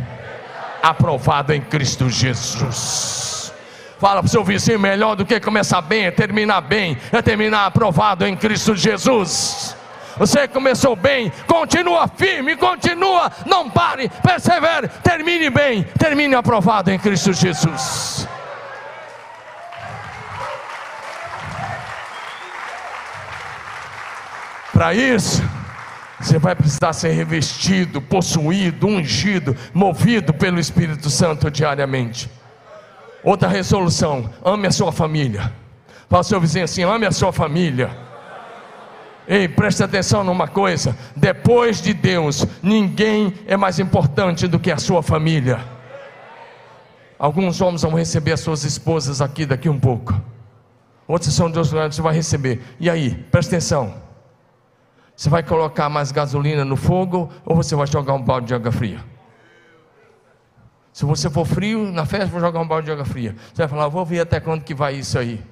aprovado 0.84 1.54
em 1.54 1.62
Cristo 1.62 2.10
Jesus. 2.10 3.54
Fala 3.98 4.22
para 4.22 4.28
o 4.28 4.30
seu 4.30 4.44
vizinho: 4.44 4.78
melhor 4.78 5.16
do 5.16 5.26
que 5.26 5.40
começar 5.40 5.82
bem 5.82 6.06
é 6.06 6.12
terminar 6.12 6.60
bem, 6.60 6.98
é 7.14 7.22
terminar 7.22 7.66
aprovado 7.66 8.28
em 8.28 8.36
Cristo 8.36 8.76
Jesus. 8.76 9.79
Você 10.20 10.50
começou 10.50 10.98
bem, 10.98 11.32
continua 11.48 12.06
firme, 12.10 12.58
continua, 12.58 13.32
não 13.46 13.70
pare, 13.70 14.10
persevere, 14.22 14.90
termine 15.02 15.50
bem, 15.50 15.84
termine 15.98 16.36
aprovado 16.36 16.92
em 16.92 17.00
Cristo 17.00 17.32
Jesus. 17.32 18.28
Para 24.74 24.94
isso, 24.94 25.42
você 26.20 26.38
vai 26.38 26.54
precisar 26.54 26.92
ser 26.92 27.12
revestido, 27.12 28.02
possuído, 28.02 28.88
ungido, 28.88 29.56
movido 29.74 30.34
pelo 30.34 30.60
Espírito 30.60 31.10
Santo 31.10 31.50
diariamente. 31.50 32.30
Outra 33.24 33.48
resolução: 33.48 34.30
ame 34.44 34.68
a 34.68 34.72
sua 34.72 34.92
família. 34.92 35.54
Fala 36.10 36.20
ao 36.20 36.24
seu 36.24 36.42
vizinho 36.42 36.66
assim: 36.66 36.84
ame 36.84 37.06
a 37.06 37.12
sua 37.12 37.32
família. 37.32 38.09
Ei, 39.32 39.48
preste 39.48 39.84
atenção 39.84 40.24
numa 40.24 40.48
coisa: 40.48 40.98
depois 41.16 41.80
de 41.80 41.94
Deus, 41.94 42.48
ninguém 42.64 43.32
é 43.46 43.56
mais 43.56 43.78
importante 43.78 44.48
do 44.48 44.60
que 44.60 44.72
a 44.72 44.78
sua 44.78 45.04
família. 45.04 45.60
Alguns 47.20 47.62
homens 47.62 47.84
vão 47.84 47.94
receber 47.94 48.32
as 48.32 48.40
suas 48.40 48.64
esposas 48.64 49.22
aqui 49.22 49.46
daqui 49.46 49.70
um 49.70 49.80
pouco. 49.80 50.20
Outros 51.08 51.32
são 51.34 51.50
de 51.52 51.58
outros 51.60 51.72
lugares, 51.72 51.96
você 51.96 52.02
vai 52.02 52.16
receber. 52.16 52.60
E 52.80 52.90
aí, 52.90 53.14
preste 53.30 53.50
atenção. 53.50 53.94
Você 55.16 55.30
vai 55.30 55.44
colocar 55.44 55.90
mais 55.90 56.12
gasolina 56.12 56.66
no 56.66 56.76
fogo 56.76 57.30
ou 57.46 57.56
você 57.56 57.76
vai 57.76 57.86
jogar 57.86 58.14
um 58.14 58.22
balde 58.22 58.48
de 58.48 58.56
água 58.56 58.72
fria? 58.72 59.04
Se 60.92 61.06
você 61.06 61.30
for 61.30 61.46
frio, 61.46 61.92
na 61.92 62.06
festa 62.06 62.28
vou 62.28 62.40
jogar 62.40 62.62
um 62.62 62.68
balde 62.68 62.86
de 62.86 62.92
água 62.94 63.06
fria. 63.06 63.36
Você 63.54 63.62
vai 63.62 63.68
falar, 63.68 63.90
vou 63.90 64.06
ver 64.06 64.22
até 64.22 64.40
quando 64.40 64.64
que 64.64 64.74
vai 64.74 64.96
isso 64.96 65.20
aí. 65.20 65.44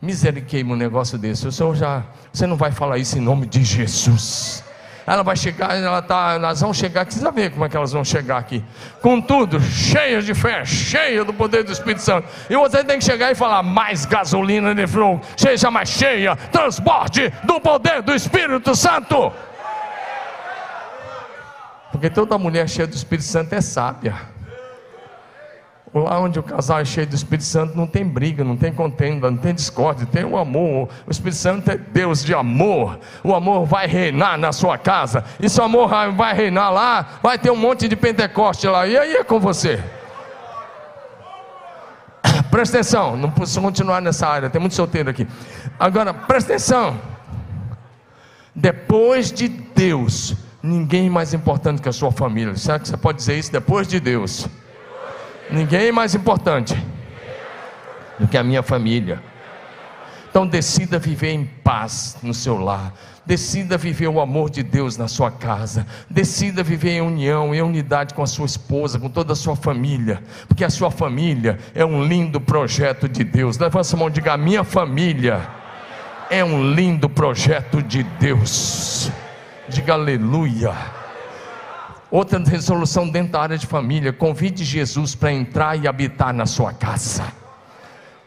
Misericórdia 0.00 0.64
um 0.64 0.76
negócio 0.76 1.18
desse. 1.18 1.48
O 1.48 1.52
Senhor 1.52 1.74
já, 1.74 2.04
você 2.32 2.46
não 2.46 2.56
vai 2.56 2.70
falar 2.70 2.98
isso 2.98 3.18
em 3.18 3.20
nome 3.20 3.46
de 3.46 3.64
Jesus. 3.64 4.62
ela 5.04 5.24
vai 5.24 5.34
chegar, 5.34 5.74
ela 5.74 6.00
tá, 6.00 6.34
elas 6.34 6.60
vão 6.60 6.72
chegar, 6.72 7.04
precisa 7.04 7.32
ver 7.32 7.50
como 7.50 7.64
é 7.64 7.68
que 7.68 7.76
elas 7.76 7.92
vão 7.92 8.04
chegar 8.04 8.38
aqui. 8.38 8.62
Com 9.02 9.20
tudo, 9.20 9.60
cheias 9.60 10.24
de 10.24 10.34
fé, 10.34 10.64
cheia 10.64 11.24
do 11.24 11.34
poder 11.34 11.64
do 11.64 11.72
Espírito 11.72 12.02
Santo. 12.02 12.28
E 12.48 12.56
você 12.56 12.84
tem 12.84 12.98
que 12.98 13.04
chegar 13.04 13.32
e 13.32 13.34
falar: 13.34 13.62
mais 13.64 14.06
gasolina 14.06 14.72
de 14.72 14.86
fogo, 14.86 15.20
seja 15.36 15.68
mais 15.68 15.88
cheia, 15.88 16.36
transporte 16.36 17.32
do 17.42 17.60
poder 17.60 18.00
do 18.00 18.14
Espírito 18.14 18.76
Santo. 18.76 19.32
Porque 21.90 22.08
toda 22.08 22.38
mulher 22.38 22.68
cheia 22.68 22.86
do 22.86 22.94
Espírito 22.94 23.26
Santo 23.26 23.52
é 23.52 23.60
sábia. 23.60 24.37
Lá 25.94 26.20
onde 26.20 26.38
o 26.38 26.42
casal 26.42 26.80
é 26.80 26.84
cheio 26.84 27.06
do 27.06 27.14
Espírito 27.14 27.44
Santo 27.44 27.76
não 27.76 27.86
tem 27.86 28.04
briga, 28.04 28.44
não 28.44 28.56
tem 28.56 28.72
contenda, 28.72 29.30
não 29.30 29.38
tem 29.38 29.54
discórdia, 29.54 30.06
tem 30.06 30.24
o 30.24 30.36
amor. 30.36 30.88
O 31.06 31.10
Espírito 31.10 31.38
Santo 31.38 31.70
é 31.70 31.78
Deus 31.78 32.22
de 32.22 32.34
amor. 32.34 32.98
O 33.24 33.34
amor 33.34 33.64
vai 33.64 33.86
reinar 33.86 34.36
na 34.36 34.52
sua 34.52 34.76
casa. 34.76 35.24
E 35.40 35.48
se 35.48 35.60
o 35.60 35.64
amor 35.64 35.88
vai 36.14 36.34
reinar 36.34 36.70
lá, 36.70 37.18
vai 37.22 37.38
ter 37.38 37.50
um 37.50 37.56
monte 37.56 37.88
de 37.88 37.96
Pentecoste 37.96 38.66
lá. 38.66 38.86
E 38.86 38.98
aí 38.98 39.16
é 39.16 39.24
com 39.24 39.40
você. 39.40 39.82
Presta 42.50 42.78
atenção, 42.78 43.16
não 43.16 43.30
posso 43.30 43.60
continuar 43.60 44.02
nessa 44.02 44.26
área, 44.26 44.50
tem 44.50 44.60
muito 44.60 44.74
solteiro 44.74 45.08
aqui. 45.08 45.26
Agora, 45.78 46.12
presta 46.12 46.52
atenção. 46.52 46.98
Depois 48.54 49.30
de 49.30 49.48
Deus, 49.48 50.34
ninguém 50.62 51.08
mais 51.08 51.32
importante 51.32 51.80
que 51.80 51.88
a 51.88 51.92
sua 51.92 52.10
família. 52.10 52.56
Será 52.56 52.78
que 52.78 52.88
você 52.88 52.96
pode 52.96 53.18
dizer 53.18 53.38
isso 53.38 53.52
depois 53.52 53.86
de 53.86 54.00
Deus? 54.00 54.48
Ninguém 55.50 55.90
mais 55.90 56.14
importante 56.14 56.76
do 58.18 58.26
que 58.28 58.36
a 58.36 58.42
minha 58.42 58.62
família. 58.62 59.22
Então 60.30 60.46
decida 60.46 60.98
viver 60.98 61.30
em 61.30 61.44
paz 61.44 62.16
no 62.22 62.34
seu 62.34 62.58
lar. 62.58 62.92
Decida 63.24 63.76
viver 63.76 64.08
o 64.08 64.20
amor 64.20 64.50
de 64.50 64.62
Deus 64.62 64.96
na 64.96 65.08
sua 65.08 65.30
casa. 65.30 65.86
Decida 66.08 66.62
viver 66.62 66.92
em 66.92 67.00
união, 67.00 67.54
em 67.54 67.60
unidade 67.60 68.14
com 68.14 68.22
a 68.22 68.26
sua 68.26 68.46
esposa, 68.46 68.98
com 68.98 69.08
toda 69.08 69.32
a 69.32 69.36
sua 69.36 69.56
família. 69.56 70.22
Porque 70.46 70.64
a 70.64 70.70
sua 70.70 70.90
família 70.90 71.58
é 71.74 71.84
um 71.84 72.04
lindo 72.04 72.40
projeto 72.40 73.08
de 73.08 73.24
Deus. 73.24 73.58
Levanta 73.58 73.94
a 73.94 73.98
mão 73.98 74.08
e 74.08 74.12
diga: 74.12 74.36
minha 74.36 74.64
família 74.64 75.46
é 76.30 76.44
um 76.44 76.72
lindo 76.72 77.08
projeto 77.08 77.82
de 77.82 78.02
Deus. 78.02 79.10
Diga 79.68 79.94
aleluia. 79.94 80.97
Outra 82.10 82.38
resolução 82.38 83.08
dentro 83.08 83.32
da 83.32 83.40
área 83.40 83.58
de 83.58 83.66
família: 83.66 84.12
convide 84.12 84.64
Jesus 84.64 85.14
para 85.14 85.32
entrar 85.32 85.76
e 85.76 85.86
habitar 85.86 86.32
na 86.32 86.46
sua 86.46 86.72
casa. 86.72 87.38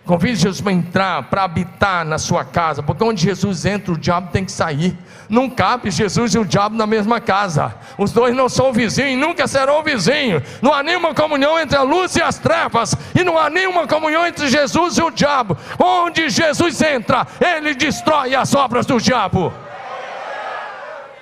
Convide 0.05 0.35
Jesus 0.35 0.59
para 0.59 0.71
entrar, 0.71 1.23
para 1.29 1.43
habitar 1.43 2.03
na 2.03 2.17
sua 2.17 2.43
casa, 2.43 2.81
porque 2.81 3.03
onde 3.03 3.21
Jesus 3.21 3.65
entra, 3.65 3.93
o 3.93 3.97
diabo 3.97 4.31
tem 4.31 4.43
que 4.43 4.51
sair. 4.51 4.97
Não 5.29 5.47
cabe 5.47 5.91
Jesus 5.91 6.33
e 6.33 6.39
o 6.39 6.45
diabo 6.45 6.75
na 6.75 6.87
mesma 6.87 7.21
casa. 7.21 7.75
Os 7.99 8.11
dois 8.11 8.35
não 8.35 8.49
são 8.49 8.73
vizinhos, 8.73 9.21
nunca 9.21 9.47
serão 9.47 9.83
vizinhos. 9.83 10.41
Não 10.59 10.73
há 10.73 10.81
nenhuma 10.81 11.13
comunhão 11.13 11.59
entre 11.59 11.77
a 11.77 11.83
luz 11.83 12.15
e 12.15 12.21
as 12.21 12.39
trevas, 12.39 12.95
e 13.13 13.23
não 13.23 13.37
há 13.37 13.49
nenhuma 13.49 13.87
comunhão 13.87 14.25
entre 14.25 14.49
Jesus 14.49 14.97
e 14.97 15.03
o 15.03 15.11
diabo. 15.11 15.55
Onde 15.79 16.29
Jesus 16.29 16.81
entra, 16.81 17.27
ele 17.39 17.75
destrói 17.75 18.33
as 18.33 18.55
obras 18.55 18.87
do 18.87 18.99
diabo. 18.99 19.53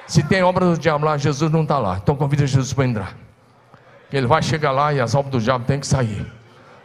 Se 0.10 0.24
tem 0.24 0.42
obra 0.42 0.66
do 0.66 0.76
diabo 0.76 1.06
lá, 1.06 1.18
Jesus 1.18 1.52
não 1.52 1.62
está 1.62 1.78
lá. 1.78 2.00
Então 2.02 2.16
convida 2.16 2.48
Jesus 2.48 2.74
para 2.74 2.84
entrar. 2.84 3.16
Ele 4.12 4.26
vai 4.26 4.42
chegar 4.42 4.72
lá 4.72 4.92
e 4.92 5.00
as 5.00 5.14
obras 5.14 5.32
do 5.32 5.40
diabo 5.40 5.66
têm 5.66 5.80
que 5.80 5.86
sair. 5.86 6.26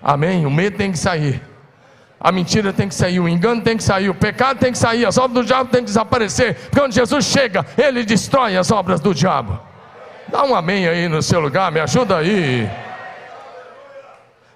Amém? 0.03 0.45
O 0.45 0.51
medo 0.51 0.77
tem 0.77 0.93
que 0.93 0.99
sair. 0.99 1.41
A 2.21 2.31
mentira 2.31 2.71
tem 2.71 2.87
que 2.87 2.95
sair, 2.95 3.19
o 3.21 3.27
engano 3.27 3.63
tem 3.63 3.79
que 3.79 3.83
sair, 3.83 4.11
o 4.11 4.15
pecado 4.15 4.59
tem 4.59 4.73
que 4.73 4.79
sair, 4.79 5.07
as 5.07 5.17
obras 5.17 5.43
do 5.43 5.47
diabo 5.47 5.71
têm 5.71 5.81
que 5.81 5.87
desaparecer. 5.87 6.69
Quando 6.71 6.93
Jesus 6.93 7.25
chega, 7.25 7.65
ele 7.79 8.05
destrói 8.05 8.59
as 8.59 8.71
obras 8.71 9.01
do 9.01 9.15
diabo. 9.15 9.59
Dá 10.29 10.45
um 10.45 10.55
amém 10.55 10.87
aí 10.87 11.09
no 11.09 11.23
seu 11.23 11.41
lugar, 11.41 11.73
me 11.73 11.81
ajuda 11.81 12.19
aí. 12.19 12.71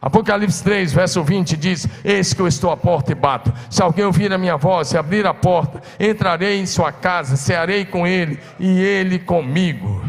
Apocalipse 0.00 0.62
3, 0.62 0.92
verso 0.92 1.22
20 1.24 1.56
diz: 1.56 1.88
Eis 2.04 2.32
que 2.32 2.40
eu 2.40 2.46
estou 2.46 2.70
à 2.70 2.76
porta 2.76 3.10
e 3.10 3.14
bato. 3.14 3.52
Se 3.68 3.82
alguém 3.82 4.04
ouvir 4.04 4.32
a 4.32 4.38
minha 4.38 4.56
voz 4.56 4.92
e 4.92 4.96
abrir 4.96 5.26
a 5.26 5.34
porta, 5.34 5.82
entrarei 5.98 6.60
em 6.60 6.66
sua 6.66 6.92
casa, 6.92 7.36
cearei 7.36 7.84
com 7.84 8.06
ele 8.06 8.38
e 8.60 8.80
ele 8.80 9.18
comigo. 9.18 10.02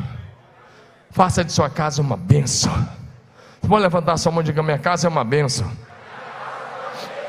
Faça 1.09 1.43
de 1.43 1.51
sua 1.51 1.69
casa 1.69 2.01
uma 2.03 2.15
bênção. 2.15 2.71
Você 3.59 3.67
pode 3.67 3.81
levantar 3.81 4.17
sua 4.17 4.31
mão 4.31 4.41
e 4.41 4.45
diga: 4.45 4.61
Minha 4.61 4.77
casa 4.77 5.07
é 5.07 5.09
uma 5.09 5.23
bênção. 5.23 5.69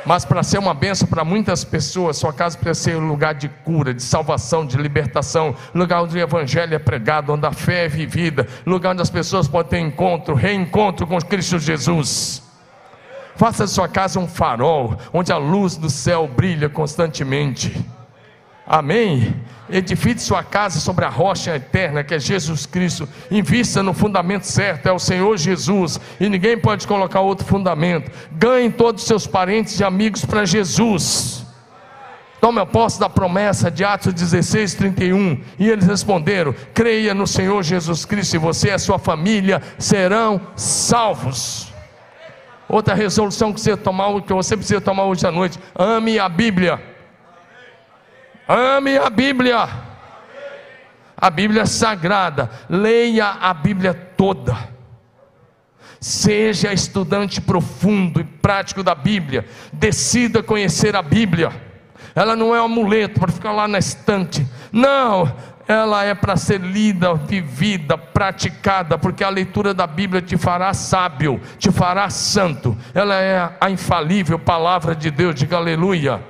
Mas 0.05 0.25
para 0.25 0.43
ser 0.43 0.59
uma 0.59 0.75
bênção 0.75 1.07
para 1.07 1.25
muitas 1.25 1.63
pessoas, 1.65 2.17
sua 2.17 2.33
casa 2.33 2.59
precisa 2.59 2.91
ser 2.91 2.97
um 2.97 3.07
lugar 3.07 3.35
de 3.35 3.49
cura, 3.49 3.93
de 3.93 4.03
salvação, 4.03 4.67
de 4.67 4.77
libertação, 4.77 5.55
lugar 5.75 6.03
onde 6.03 6.17
o 6.17 6.21
evangelho 6.21 6.75
é 6.75 6.79
pregado, 6.79 7.33
onde 7.33 7.47
a 7.47 7.53
fé 7.53 7.85
é 7.85 7.89
vivida, 7.89 8.47
lugar 8.67 8.93
onde 8.93 9.03
as 9.03 9.11
pessoas 9.11 9.47
podem 9.47 9.71
ter 9.71 9.87
encontro, 9.87 10.35
reencontro 10.35 11.07
com 11.07 11.19
Cristo 11.21 11.59
Jesus. 11.59 12.50
Faça 13.41 13.65
de 13.65 13.71
sua 13.71 13.89
casa 13.89 14.21
um 14.21 14.29
farol, 14.29 14.99
onde 15.15 15.33
a 15.33 15.39
luz 15.39 15.75
do 15.75 15.89
céu 15.89 16.29
brilha 16.29 16.69
constantemente. 16.69 17.75
Amém? 18.67 19.35
Edifique 19.71 20.21
sua 20.21 20.45
casa 20.45 20.79
sobre 20.79 21.07
a 21.07 21.09
rocha 21.09 21.57
eterna 21.57 22.05
que 22.05 22.13
é 22.13 22.19
Jesus 22.19 22.67
Cristo. 22.67 23.09
Invista 23.31 23.83
no 23.83 23.95
fundamento 23.95 24.43
certo, 24.43 24.89
é 24.89 24.93
o 24.93 24.99
Senhor 24.99 25.39
Jesus. 25.39 25.99
E 26.21 26.29
ninguém 26.29 26.59
pode 26.59 26.87
colocar 26.87 27.23
outro 27.23 27.47
fundamento. 27.47 28.13
Ganhe 28.33 28.71
todos 28.71 29.01
os 29.01 29.09
seus 29.09 29.27
parentes 29.27 29.81
e 29.81 29.85
amigos 29.85 30.23
para 30.23 30.45
Jesus. 30.45 31.47
Tome 32.43 32.61
a 32.61 32.67
posse 32.67 33.01
da 33.01 33.09
promessa 33.09 33.71
de 33.71 33.83
Atos 33.83 34.13
16, 34.13 34.75
31. 34.75 35.41
E 35.59 35.67
eles 35.67 35.87
responderam: 35.87 36.55
Creia 36.75 37.15
no 37.15 37.27
Senhor 37.27 37.63
Jesus 37.63 38.05
Cristo, 38.05 38.35
e 38.35 38.39
você 38.39 38.69
e 38.69 38.73
a 38.73 38.79
sua 38.79 38.99
família 38.99 39.63
serão 39.79 40.43
salvos. 40.55 41.70
Outra 42.71 42.95
resolução 42.95 43.53
que 43.53 43.61
você, 43.61 43.77
tomar, 43.77 44.23
que 44.23 44.33
você 44.33 44.57
precisa 44.57 44.81
tomar 44.81 45.05
hoje 45.05 45.27
à 45.27 45.31
noite: 45.33 45.59
ame 45.75 46.21
a 46.21 46.29
Bíblia. 46.29 46.81
Ame 48.47 48.97
a 48.97 49.11
Bíblia. 49.11 49.69
A 51.17 51.31
Bíblia 51.31 51.63
é 51.63 51.67
sagrada. 51.67 52.49
Leia 52.69 53.27
a 53.27 53.53
Bíblia 53.53 53.93
toda. 53.93 54.57
Seja 56.01 56.73
estudante 56.73 57.41
profundo 57.41 58.21
e 58.21 58.25
prático 58.25 58.85
da 58.85 58.95
Bíblia. 58.95 59.45
Decida 59.73 60.41
conhecer 60.41 60.95
a 60.95 61.03
Bíblia. 61.03 61.51
Ela 62.15 62.37
não 62.37 62.55
é 62.55 62.63
um 62.63 62.67
amuleto 62.67 63.19
para 63.19 63.33
ficar 63.33 63.51
lá 63.51 63.67
na 63.67 63.79
estante. 63.79 64.47
Não, 64.71 65.35
ela 65.71 66.05
é 66.05 66.15
para 66.15 66.37
ser 66.37 66.61
lida, 66.61 67.15
vivida, 67.15 67.97
praticada, 67.97 68.99
porque 68.99 69.23
a 69.23 69.29
leitura 69.29 69.73
da 69.73 69.87
Bíblia 69.87 70.21
te 70.21 70.37
fará 70.37 70.75
sábio, 70.75 71.41
te 71.59 71.71
fará 71.71 72.11
santo. 72.11 72.77
Ela 72.93 73.15
é 73.21 73.53
a 73.61 73.71
infalível 73.71 74.39
palavra 74.39 74.95
de 74.95 75.11
Deus, 75.11 75.35
diga 75.35 75.57
aleluia. 75.57 76.21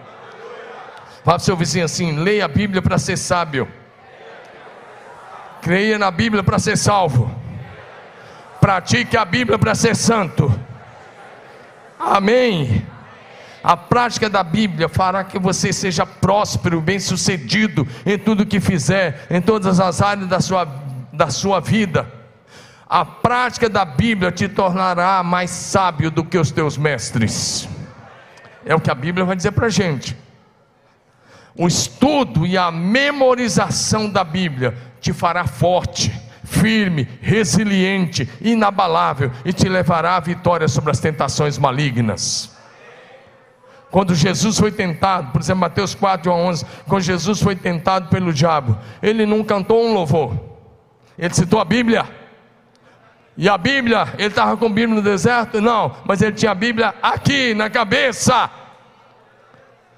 Fala 1.25 1.37
para 1.37 1.37
o 1.37 1.41
seu 1.41 1.57
vizinho 1.57 1.85
assim: 1.87 2.19
leia 2.19 2.45
a 2.45 2.49
Bíblia 2.49 2.83
para 2.83 2.99
ser 2.99 3.17
sábio, 3.17 3.67
creia 5.63 5.99
na 5.99 6.11
Bíblia 6.11 6.43
para 6.43 6.59
ser 6.59 6.77
salvo, 6.77 7.35
pratique 8.61 9.17
a 9.17 9.25
Bíblia 9.25 9.59
para 9.59 9.75
ser 9.75 9.97
santo. 9.97 10.53
Amém. 11.99 12.87
A 13.63 13.77
prática 13.77 14.31
da 14.31 14.43
Bíblia 14.43 14.89
fará 14.89 15.23
que 15.23 15.39
você 15.39 15.73
seja 15.73 16.07
próspero, 16.07 16.81
bem-sucedido 16.81 17.87
em 18.07 18.19
tudo 18.19 18.47
que 18.47 18.59
fizer, 18.59 19.27
em 19.31 19.41
todas 19.41 19.79
as 19.79 20.01
áreas 20.01 20.29
da 20.29 20.41
sua, 20.41 20.67
da 21.13 21.29
sua 21.29 21.61
vida. 21.61 22.11
A 22.89 23.05
prática 23.05 23.69
da 23.69 23.85
Bíblia 23.85 24.33
te 24.33 24.49
tornará 24.49 25.23
mais 25.23 25.51
sábio 25.51 26.11
do 26.11 26.25
que 26.25 26.39
os 26.39 26.51
teus 26.51 26.79
mestres. 26.79 27.69
É 28.65 28.75
o 28.75 28.81
que 28.81 28.91
a 28.91 28.95
Bíblia 28.95 29.25
vai 29.25 29.37
dizer 29.37 29.53
para 29.53 29.67
a 29.67 29.71
gente. 29.71 30.17
O 31.55 31.67
estudo 31.67 32.47
e 32.47 32.57
a 32.57 32.71
memorização 32.71 34.09
da 34.09 34.25
Bíblia 34.25 34.75
te 35.01 35.13
fará 35.13 35.47
forte, 35.47 36.11
firme, 36.45 37.07
resiliente, 37.21 38.29
inabalável 38.41 39.31
e 39.45 39.53
te 39.53 39.69
levará 39.69 40.17
à 40.17 40.21
vitória 40.21 40.67
sobre 40.67 40.91
as 40.91 40.99
tentações 40.99 41.59
malignas. 41.59 42.59
Quando 43.91 44.15
Jesus 44.15 44.59
foi 44.59 44.71
tentado, 44.71 45.33
por 45.33 45.41
exemplo, 45.41 45.63
Mateus 45.63 45.95
4, 45.95 46.31
11, 46.31 46.65
quando 46.87 47.03
Jesus 47.03 47.43
foi 47.43 47.57
tentado 47.57 48.09
pelo 48.09 48.33
diabo, 48.33 48.79
ele 49.03 49.27
não 49.27 49.43
cantou 49.43 49.85
um 49.85 49.93
louvor, 49.93 50.33
ele 51.19 51.35
citou 51.35 51.61
a 51.61 51.65
Bíblia. 51.65 52.07
E 53.37 53.49
a 53.49 53.59
Bíblia, 53.59 54.07
ele 54.17 54.29
estava 54.29 54.57
com 54.57 54.67
a 54.67 54.69
Bíblia 54.69 54.95
no 54.95 55.03
deserto? 55.03 55.61
Não, 55.61 55.97
mas 56.05 56.23
ele 56.23 56.33
tinha 56.33 56.53
a 56.53 56.55
Bíblia 56.55 56.95
aqui 57.03 57.55
na 57.55 57.69
cabeça. 57.69 58.51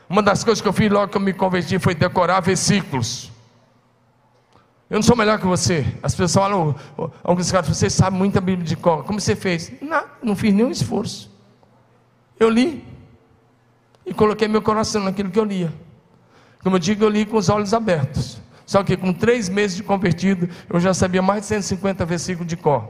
Uma 0.09 0.23
das 0.23 0.45
coisas 0.45 0.63
que 0.63 0.69
eu 0.69 0.73
fiz 0.73 0.91
logo 0.91 1.09
que 1.09 1.17
eu 1.17 1.21
me 1.21 1.33
converti 1.33 1.79
foi 1.79 1.95
decorar 1.95 2.41
versículos. 2.41 3.31
Eu 4.89 4.97
não 4.97 5.03
sou 5.03 5.17
melhor 5.17 5.39
que 5.39 5.47
você. 5.47 5.87
As 6.03 6.15
pessoas 6.15 6.35
falam, 6.35 6.75
alguns 7.25 7.51
caras, 7.51 7.67
você 7.69 7.91
sabe 7.91 8.17
muita 8.17 8.41
Bíblia 8.41 8.67
de 8.67 8.77
cor. 8.77 9.05
Como 9.05 9.21
você 9.21 9.35
fez? 9.35 9.73
Não, 9.83 10.05
não 10.23 10.37
fiz 10.37 10.53
nenhum 10.55 10.71
esforço. 10.71 11.31
Eu 12.39 12.49
li 12.49 12.92
e 14.13 14.15
coloquei 14.15 14.47
meu 14.47 14.61
coração 14.61 15.03
naquilo 15.03 15.31
que 15.31 15.39
eu 15.39 15.45
lia. 15.45 15.73
Como 16.63 16.77
eu 16.77 16.79
digo, 16.79 17.03
eu 17.03 17.09
li 17.09 17.25
com 17.25 17.39
os 17.39 17.49
olhos 17.49 17.73
abertos. 17.73 18.39
Só 18.67 18.85
que 18.85 18.95
com 18.95 19.11
três 19.11 19.49
meses 19.49 19.75
de 19.75 19.83
convertido, 19.83 20.51
eu 20.69 20.79
já 20.79 20.93
sabia 20.93 21.23
mais 21.23 21.41
de 21.41 21.47
150 21.47 22.05
versículos 22.05 22.47
de 22.47 22.55
cor. 22.55 22.87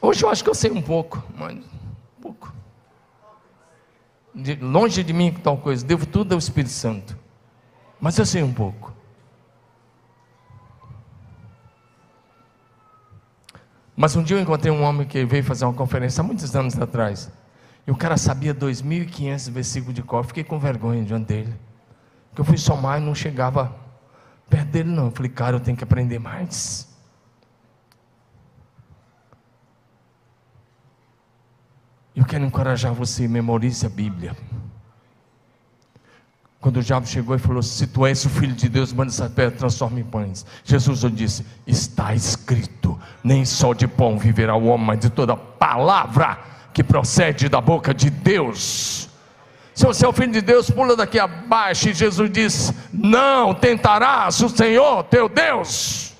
Hoje 0.00 0.24
eu 0.24 0.30
acho 0.30 0.44
que 0.44 0.48
eu 0.48 0.54
sei 0.54 0.70
um 0.70 0.80
pouco, 0.80 1.20
mas 1.36 1.56
um 1.56 2.22
pouco. 2.22 2.54
De, 4.32 4.54
longe 4.54 5.02
de 5.02 5.12
mim 5.12 5.32
tal 5.32 5.58
coisa, 5.58 5.84
devo 5.84 6.06
tudo 6.06 6.32
ao 6.32 6.38
Espírito 6.38 6.72
Santo. 6.72 7.18
Mas 8.00 8.16
eu 8.18 8.24
sei 8.24 8.40
um 8.40 8.54
pouco. 8.54 8.94
Mas 13.96 14.14
um 14.14 14.22
dia 14.22 14.36
eu 14.36 14.40
encontrei 14.40 14.70
um 14.70 14.84
homem 14.84 15.08
que 15.08 15.24
veio 15.24 15.42
fazer 15.42 15.64
uma 15.64 15.74
conferência 15.74 16.20
há 16.20 16.24
muitos 16.24 16.54
anos 16.54 16.78
atrás. 16.78 17.32
E 17.86 17.90
o 17.90 17.96
cara 17.96 18.16
sabia 18.16 18.54
2.500 18.54 19.50
versículos 19.50 19.94
de 19.94 20.02
cor. 20.02 20.24
Fiquei 20.24 20.42
com 20.42 20.58
vergonha 20.58 21.04
diante 21.04 21.26
dele. 21.26 21.54
Porque 22.28 22.40
eu 22.40 22.44
fui 22.44 22.58
somar 22.58 23.00
e 23.00 23.04
não 23.04 23.14
chegava 23.14 23.74
perto 24.50 24.68
dele, 24.68 24.90
não. 24.90 25.06
Eu 25.06 25.10
falei, 25.12 25.30
cara, 25.30 25.56
eu 25.56 25.60
tenho 25.60 25.76
que 25.76 25.84
aprender 25.84 26.18
mais. 26.18 26.88
Eu 32.14 32.24
quero 32.24 32.44
encorajar 32.44 32.92
você, 32.92 33.28
memorize 33.28 33.86
a 33.86 33.88
Bíblia. 33.88 34.34
Quando 36.58 36.78
o 36.78 36.82
diabo 36.82 37.06
chegou 37.06 37.36
e 37.36 37.38
falou: 37.38 37.62
Se 37.62 37.86
tu 37.86 38.04
és 38.04 38.24
o 38.24 38.28
filho 38.28 38.54
de 38.54 38.68
Deus, 38.68 38.92
manda 38.92 39.12
essa 39.12 39.30
pedra, 39.30 39.56
transforma 39.56 40.00
em 40.00 40.04
pães. 40.04 40.44
Jesus 40.64 41.00
disse: 41.14 41.46
Está 41.66 42.14
escrito: 42.14 42.98
Nem 43.22 43.44
só 43.44 43.72
de 43.72 43.86
pão 43.86 44.18
viverá 44.18 44.56
o 44.56 44.64
homem, 44.64 44.86
mas 44.86 44.98
de 44.98 45.10
toda 45.10 45.36
palavra 45.36 46.55
que 46.76 46.84
procede 46.84 47.48
da 47.48 47.58
boca 47.58 47.94
de 47.94 48.10
Deus. 48.10 49.08
Se 49.74 49.86
você 49.86 50.04
é 50.04 50.08
o 50.08 50.12
filho 50.12 50.30
de 50.30 50.42
Deus, 50.42 50.68
pula 50.68 50.94
daqui 50.94 51.18
abaixo. 51.18 51.88
E 51.88 51.94
Jesus 51.94 52.30
diz: 52.30 52.70
Não 52.92 53.54
tentarás 53.54 54.42
o 54.42 54.50
Senhor 54.50 55.02
teu 55.04 55.26
Deus. 55.26 56.12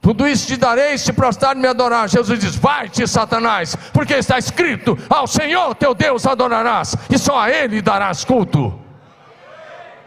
Tudo 0.00 0.26
isso 0.26 0.46
te 0.46 0.56
darei 0.56 0.96
se 0.96 1.12
prostrar 1.12 1.54
e 1.54 1.60
me 1.60 1.68
adorar. 1.68 2.08
Jesus 2.08 2.38
diz: 2.38 2.56
Vai-te, 2.56 3.06
Satanás, 3.06 3.76
porque 3.92 4.14
está 4.14 4.38
escrito: 4.38 4.96
Ao 5.10 5.26
Senhor 5.26 5.74
teu 5.74 5.94
Deus 5.94 6.26
adorarás, 6.26 6.96
e 7.10 7.18
só 7.18 7.38
a 7.38 7.50
Ele 7.50 7.82
darás 7.82 8.24
culto. 8.24 8.80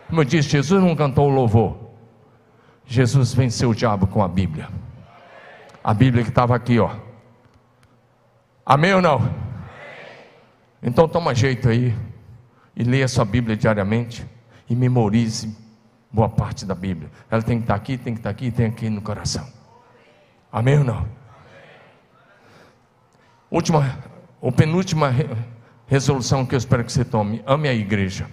Como 0.07 0.21
eu 0.21 0.25
disse, 0.25 0.49
Jesus 0.49 0.81
não 0.81 0.95
cantou 0.95 1.29
o 1.29 1.35
louvor. 1.35 1.77
Jesus 2.87 3.31
venceu 3.31 3.69
o 3.69 3.75
diabo 3.75 4.07
com 4.07 4.23
a 4.23 4.27
Bíblia. 4.27 4.69
A 5.83 5.93
Bíblia 5.93 6.23
que 6.23 6.29
estava 6.29 6.55
aqui, 6.55 6.79
ó. 6.79 7.08
Amém 8.69 8.93
ou 8.93 9.01
não? 9.01 9.33
Então 10.83 11.07
toma 11.07 11.33
jeito 11.33 11.67
aí 11.67 11.91
e 12.75 12.83
leia 12.83 13.07
sua 13.07 13.25
Bíblia 13.25 13.57
diariamente 13.57 14.23
e 14.69 14.75
memorize 14.75 15.57
boa 16.11 16.29
parte 16.29 16.67
da 16.67 16.75
Bíblia. 16.75 17.09
Ela 17.31 17.41
tem 17.41 17.57
que 17.57 17.63
estar 17.63 17.73
aqui, 17.73 17.97
tem 17.97 18.13
que 18.13 18.19
estar 18.19 18.29
aqui, 18.29 18.51
tem 18.51 18.67
aqui 18.67 18.87
no 18.87 19.01
coração. 19.01 19.51
Amém 20.51 20.77
ou 20.77 20.83
não? 20.83 21.09
Última, 23.49 23.97
ou 24.39 24.51
penúltima 24.51 25.11
resolução 25.87 26.45
que 26.45 26.53
eu 26.53 26.59
espero 26.59 26.83
que 26.83 26.91
você 26.91 27.03
tome: 27.03 27.41
ame 27.47 27.67
a 27.67 27.73
igreja. 27.73 28.29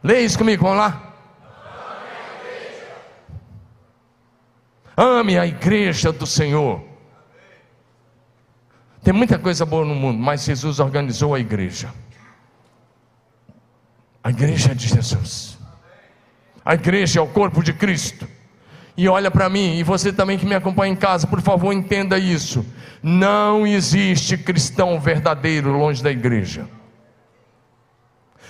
Leia 0.00 0.24
isso 0.24 0.38
comigo, 0.38 0.62
vamos 0.62 0.78
lá. 0.78 1.12
Ame 4.96 5.36
a 5.36 5.44
igreja 5.44 6.12
do 6.12 6.24
Senhor. 6.24 6.91
Tem 9.02 9.12
muita 9.12 9.38
coisa 9.38 9.66
boa 9.66 9.84
no 9.84 9.94
mundo, 9.94 10.18
mas 10.18 10.44
Jesus 10.44 10.78
organizou 10.78 11.34
a 11.34 11.40
igreja. 11.40 11.92
A 14.22 14.30
igreja 14.30 14.72
é 14.72 14.74
de 14.74 14.88
Jesus. 14.88 15.58
A 16.64 16.74
igreja 16.74 17.18
é 17.18 17.22
o 17.22 17.26
corpo 17.26 17.62
de 17.62 17.72
Cristo 17.72 18.28
e 18.96 19.08
olha 19.08 19.30
para 19.30 19.48
mim, 19.48 19.78
e 19.78 19.82
você 19.82 20.12
também 20.12 20.38
que 20.38 20.44
me 20.44 20.54
acompanha 20.54 20.92
em 20.92 20.96
casa, 20.96 21.26
por 21.26 21.40
favor, 21.40 21.72
entenda 21.72 22.18
isso. 22.18 22.64
Não 23.02 23.66
existe 23.66 24.36
cristão 24.36 25.00
verdadeiro 25.00 25.72
longe 25.72 26.02
da 26.02 26.10
igreja. 26.10 26.68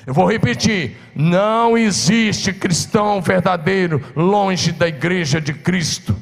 Eu 0.05 0.13
vou 0.13 0.29
repetir: 0.29 0.97
não 1.15 1.79
existe 1.79 2.53
cristão 2.53 3.23
verdadeiro 3.23 4.05
longe 4.17 4.73
da 4.73 4.89
igreja 4.89 5.41
de 5.41 5.55
Cristo. 5.55 6.17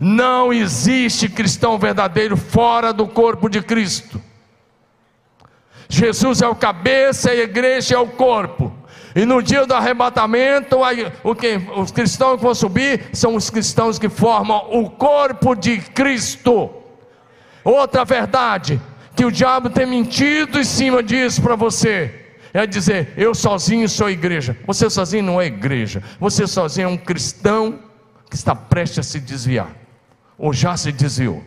Não 0.00 0.52
existe 0.52 1.28
cristão 1.28 1.78
verdadeiro 1.78 2.36
fora 2.36 2.92
do 2.92 3.06
corpo 3.06 3.48
de 3.48 3.62
Cristo. 3.62 4.20
Jesus 5.88 6.42
é 6.42 6.48
o 6.48 6.54
cabeça 6.54 7.32
e 7.32 7.40
a 7.40 7.44
igreja 7.44 7.94
é 7.94 7.98
o 7.98 8.08
corpo. 8.08 8.72
E 9.14 9.24
no 9.24 9.40
dia 9.40 9.64
do 9.64 9.74
arrebatamento, 9.74 10.78
o 11.22 11.34
que, 11.34 11.60
os 11.76 11.92
cristãos 11.92 12.36
que 12.36 12.42
vão 12.42 12.54
subir 12.54 13.10
são 13.12 13.36
os 13.36 13.48
cristãos 13.48 13.98
que 13.98 14.08
formam 14.08 14.66
o 14.72 14.90
corpo 14.90 15.54
de 15.54 15.78
Cristo. 15.78 16.70
Outra 17.62 18.04
verdade, 18.04 18.80
que 19.14 19.24
o 19.24 19.30
diabo 19.30 19.70
tem 19.70 19.86
mentido 19.86 20.58
em 20.58 20.64
cima 20.64 21.00
disso 21.02 21.40
para 21.40 21.54
você, 21.54 22.24
é 22.52 22.66
dizer: 22.66 23.12
eu 23.16 23.34
sozinho 23.34 23.88
sou 23.88 24.10
igreja. 24.10 24.56
Você 24.66 24.90
sozinho 24.90 25.22
não 25.22 25.40
é 25.40 25.46
igreja, 25.46 26.02
você 26.18 26.46
sozinho 26.46 26.86
é 26.86 26.88
um 26.88 26.96
cristão 26.96 27.78
que 28.28 28.34
está 28.34 28.54
prestes 28.54 28.98
a 28.98 29.02
se 29.02 29.20
desviar, 29.20 29.70
ou 30.38 30.52
já 30.52 30.76
se 30.76 30.92
desviou, 30.92 31.42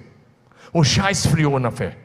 ou 0.74 0.84
já 0.84 1.12
esfriou 1.12 1.60
na 1.60 1.72
fé 1.72 1.98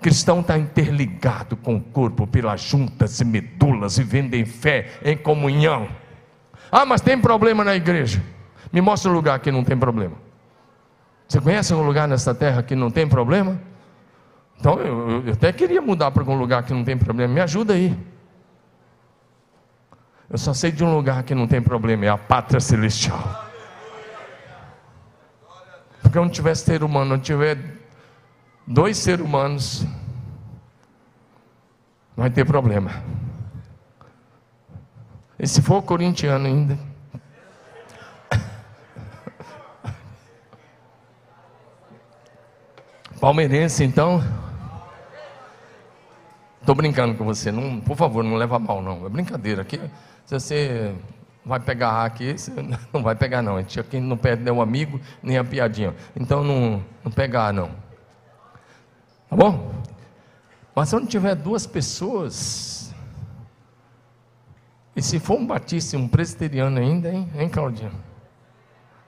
cristão 0.00 0.40
está 0.40 0.58
interligado 0.58 1.56
com 1.56 1.76
o 1.76 1.80
corpo 1.80 2.26
pelas 2.26 2.60
juntas 2.60 3.20
e 3.20 3.24
medulas, 3.24 3.98
vivendo 3.98 4.34
em 4.34 4.44
fé, 4.44 4.98
em 5.04 5.16
comunhão. 5.16 5.88
Ah, 6.72 6.86
mas 6.86 7.00
tem 7.00 7.20
problema 7.20 7.62
na 7.62 7.76
igreja. 7.76 8.22
Me 8.72 8.80
mostra 8.80 9.10
um 9.10 9.14
lugar 9.14 9.38
que 9.40 9.52
não 9.52 9.62
tem 9.62 9.76
problema. 9.76 10.16
Você 11.28 11.40
conhece 11.40 11.72
algum 11.72 11.84
lugar 11.84 12.08
nessa 12.08 12.34
terra 12.34 12.62
que 12.62 12.74
não 12.74 12.90
tem 12.90 13.06
problema? 13.06 13.60
Então 14.58 14.78
eu, 14.80 15.26
eu 15.26 15.32
até 15.32 15.52
queria 15.52 15.80
mudar 15.80 16.10
para 16.10 16.22
algum 16.22 16.36
lugar 16.36 16.62
que 16.62 16.72
não 16.72 16.84
tem 16.84 16.96
problema. 16.96 17.32
Me 17.32 17.40
ajuda 17.40 17.74
aí. 17.74 17.96
Eu 20.28 20.38
só 20.38 20.54
sei 20.54 20.70
de 20.70 20.84
um 20.84 20.94
lugar 20.94 21.22
que 21.24 21.34
não 21.34 21.46
tem 21.46 21.60
problema, 21.60 22.04
é 22.04 22.08
a 22.08 22.18
pátria 22.18 22.60
celestial. 22.60 23.49
Porque 26.10 26.18
onde 26.18 26.32
tiver 26.32 26.56
ser 26.56 26.82
humano, 26.82 27.14
onde 27.14 27.22
tiver 27.22 27.56
dois 28.66 28.98
seres 28.98 29.24
humanos, 29.24 29.86
vai 32.16 32.28
ter 32.28 32.44
problema. 32.44 32.90
E 35.38 35.46
se 35.46 35.62
for 35.62 35.80
corintiano 35.82 36.46
ainda. 36.46 36.76
Palmeirense, 43.20 43.84
então. 43.84 44.20
Estou 46.60 46.74
brincando 46.74 47.14
com 47.14 47.24
você, 47.24 47.52
não, 47.52 47.80
por 47.80 47.96
favor, 47.96 48.24
não 48.24 48.34
leva 48.34 48.58
mal, 48.58 48.82
não. 48.82 49.06
É 49.06 49.08
brincadeira. 49.08 49.62
Aqui, 49.62 49.80
se 50.26 50.34
você 50.34 50.92
vai 51.44 51.60
pegar 51.60 52.04
aqui, 52.04 52.34
não 52.92 53.02
vai 53.02 53.14
pegar, 53.14 53.42
não. 53.42 53.56
A 53.56 53.60
gente 53.60 53.80
aqui 53.80 53.98
não 54.00 54.16
perde 54.16 54.42
nem 54.42 54.52
o 54.52 54.60
amigo, 54.60 55.00
nem 55.22 55.38
a 55.38 55.44
piadinha. 55.44 55.94
Então 56.14 56.44
não, 56.44 56.84
não 57.04 57.10
pegar, 57.10 57.52
não. 57.52 57.70
Tá 59.28 59.36
bom? 59.36 59.72
Mas 60.74 60.88
se 60.88 60.96
não 60.96 61.06
tiver 61.06 61.34
duas 61.34 61.66
pessoas, 61.66 62.94
e 64.94 65.02
se 65.02 65.18
for 65.18 65.38
um 65.38 65.46
batista 65.46 65.96
um 65.96 66.08
presbiteriano 66.08 66.78
ainda, 66.78 67.10
hein, 67.10 67.28
hein 67.34 67.48
Claudinha? 67.48 67.92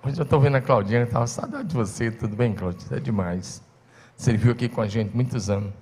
Hoje 0.05 0.18
eu 0.18 0.24
estou 0.24 0.41
vendo 0.41 0.57
a 0.57 0.61
Claudinha, 0.61 1.03
estava 1.03 1.26
saudade 1.26 1.68
de 1.68 1.74
você, 1.74 2.11
tudo 2.11 2.35
bem, 2.35 2.55
Claudinha? 2.55 2.97
É 2.97 3.01
demais. 3.01 3.62
Serviu 4.16 4.53
aqui 4.53 4.68
com 4.68 4.80
a 4.80 4.87
gente 4.89 5.14
muitos 5.14 5.49
anos. 5.49 5.72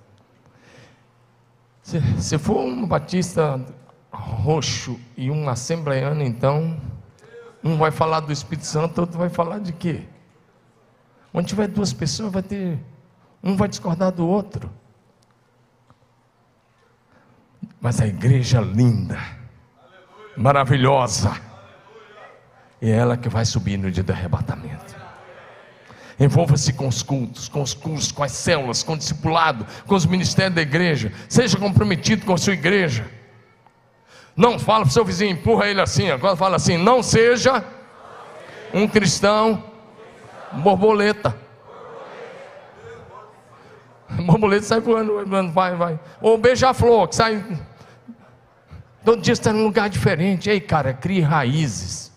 Se, 1.82 2.00
se 2.20 2.38
for 2.38 2.58
um 2.58 2.86
batista 2.86 3.60
roxo 4.12 4.98
e 5.16 5.30
um 5.30 5.48
assembleiano, 5.48 6.22
então, 6.22 6.80
um 7.62 7.76
vai 7.76 7.90
falar 7.90 8.20
do 8.20 8.32
Espírito 8.32 8.66
Santo, 8.66 9.00
outro 9.00 9.18
vai 9.18 9.28
falar 9.28 9.58
de 9.58 9.72
quê? 9.72 10.02
Onde 11.32 11.48
tiver 11.48 11.68
duas 11.68 11.92
pessoas, 11.92 12.32
vai 12.32 12.42
ter 12.42 12.78
um 13.42 13.56
vai 13.56 13.68
discordar 13.68 14.12
do 14.12 14.26
outro. 14.26 14.70
Mas 17.80 18.00
a 18.00 18.06
igreja 18.06 18.60
linda, 18.60 19.18
maravilhosa, 20.36 21.40
é 22.80 22.90
ela 22.90 23.16
que 23.16 23.28
vai 23.28 23.44
subir 23.44 23.78
no 23.78 23.90
dia 23.90 24.02
do 24.02 24.12
arrebatamento. 24.12 24.98
Envolva-se 26.18 26.74
com 26.74 26.86
os 26.86 27.02
cultos, 27.02 27.48
com 27.48 27.62
os 27.62 27.72
cursos, 27.72 28.12
com 28.12 28.22
as 28.22 28.32
células, 28.32 28.82
com 28.82 28.92
o 28.92 28.98
discipulado, 28.98 29.66
com 29.86 29.94
os 29.94 30.04
ministérios 30.04 30.54
da 30.54 30.60
igreja. 30.60 31.12
Seja 31.26 31.56
comprometido 31.56 32.26
com 32.26 32.34
a 32.34 32.38
sua 32.38 32.52
igreja. 32.52 33.10
Não 34.36 34.58
fala 34.58 34.84
para 34.84 34.90
o 34.90 34.92
seu 34.92 35.04
vizinho, 35.04 35.32
empurra 35.32 35.66
ele 35.66 35.80
assim. 35.80 36.10
Agora 36.10 36.36
fala 36.36 36.56
assim: 36.56 36.76
não 36.76 37.02
seja 37.02 37.64
um 38.72 38.86
cristão 38.86 39.62
borboleta. 40.52 41.36
borboleta 44.24 44.62
sai 44.64 44.80
voando, 44.80 45.24
vai, 45.26 45.48
vai, 45.48 45.76
vai. 45.76 46.00
Ou 46.20 46.38
beija-flor, 46.38 47.08
que 47.08 47.16
sai. 47.16 47.44
Todo 49.04 49.22
dia 49.22 49.32
está 49.32 49.52
num 49.52 49.64
lugar 49.64 49.88
diferente. 49.88 50.50
Ei, 50.50 50.60
cara, 50.60 50.92
crie 50.92 51.20
raízes. 51.20 52.12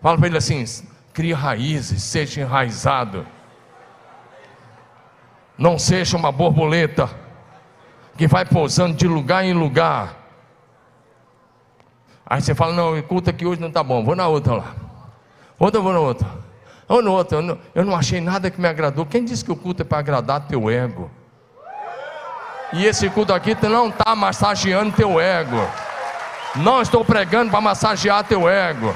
Fala 0.00 0.16
para 0.16 0.26
ele 0.28 0.38
assim: 0.38 0.64
crie 1.12 1.32
raízes, 1.32 2.02
seja 2.02 2.40
enraizado. 2.40 3.26
Não 5.56 5.78
seja 5.78 6.16
uma 6.16 6.30
borboleta 6.30 7.10
que 8.18 8.26
vai 8.26 8.44
pousando 8.44 8.94
de 8.94 9.06
lugar 9.06 9.44
em 9.44 9.52
lugar. 9.52 10.16
Aí 12.26 12.42
você 12.42 12.52
fala: 12.52 12.74
não, 12.74 13.00
culto 13.02 13.30
aqui 13.30 13.46
hoje 13.46 13.60
não 13.60 13.68
está 13.68 13.82
bom, 13.82 14.04
vou 14.04 14.16
na 14.16 14.26
outra 14.26 14.54
lá. 14.54 14.74
Outra, 15.56 15.80
vou 15.80 15.92
na 15.92 16.00
outra. 16.00 16.28
Ou 16.88 17.02
na 17.02 17.10
outra, 17.10 17.38
eu 17.38 17.42
não, 17.42 17.58
eu 17.74 17.84
não 17.84 17.96
achei 17.96 18.20
nada 18.20 18.50
que 18.50 18.60
me 18.60 18.66
agradou. 18.66 19.06
Quem 19.06 19.24
disse 19.24 19.44
que 19.44 19.52
o 19.52 19.56
culto 19.56 19.82
é 19.82 19.84
para 19.84 19.98
agradar 19.98 20.46
teu 20.48 20.68
ego? 20.68 21.10
E 22.72 22.84
esse 22.84 23.08
culto 23.10 23.32
aqui 23.32 23.56
não 23.68 23.88
está 23.88 24.14
massageando 24.16 24.92
teu 24.92 25.20
ego. 25.20 25.56
Não 26.56 26.82
estou 26.82 27.04
pregando 27.04 27.50
para 27.50 27.60
massagear 27.60 28.24
teu 28.24 28.48
ego. 28.48 28.94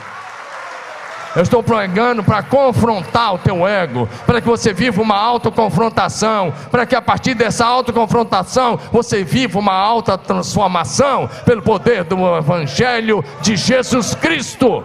Eu 1.35 1.43
estou 1.43 1.63
pregando 1.63 2.23
para 2.23 2.43
confrontar 2.43 3.35
o 3.35 3.39
teu 3.39 3.67
ego, 3.67 4.07
para 4.27 4.41
que 4.41 4.47
você 4.47 4.73
viva 4.73 5.01
uma 5.01 5.17
autoconfrontação, 5.17 6.53
para 6.71 6.85
que 6.85 6.95
a 6.95 7.01
partir 7.01 7.35
dessa 7.35 7.65
autoconfrontação 7.65 8.79
você 8.93 9.25
viva 9.25 9.59
uma 9.59 9.73
alta 9.73 10.19
transformação 10.19 11.29
pelo 11.47 11.63
poder 11.63 12.05
do 12.05 12.37
Evangelho 12.37 13.25
de 13.41 13.57
Jesus 13.57 14.15
Cristo. 14.15 14.85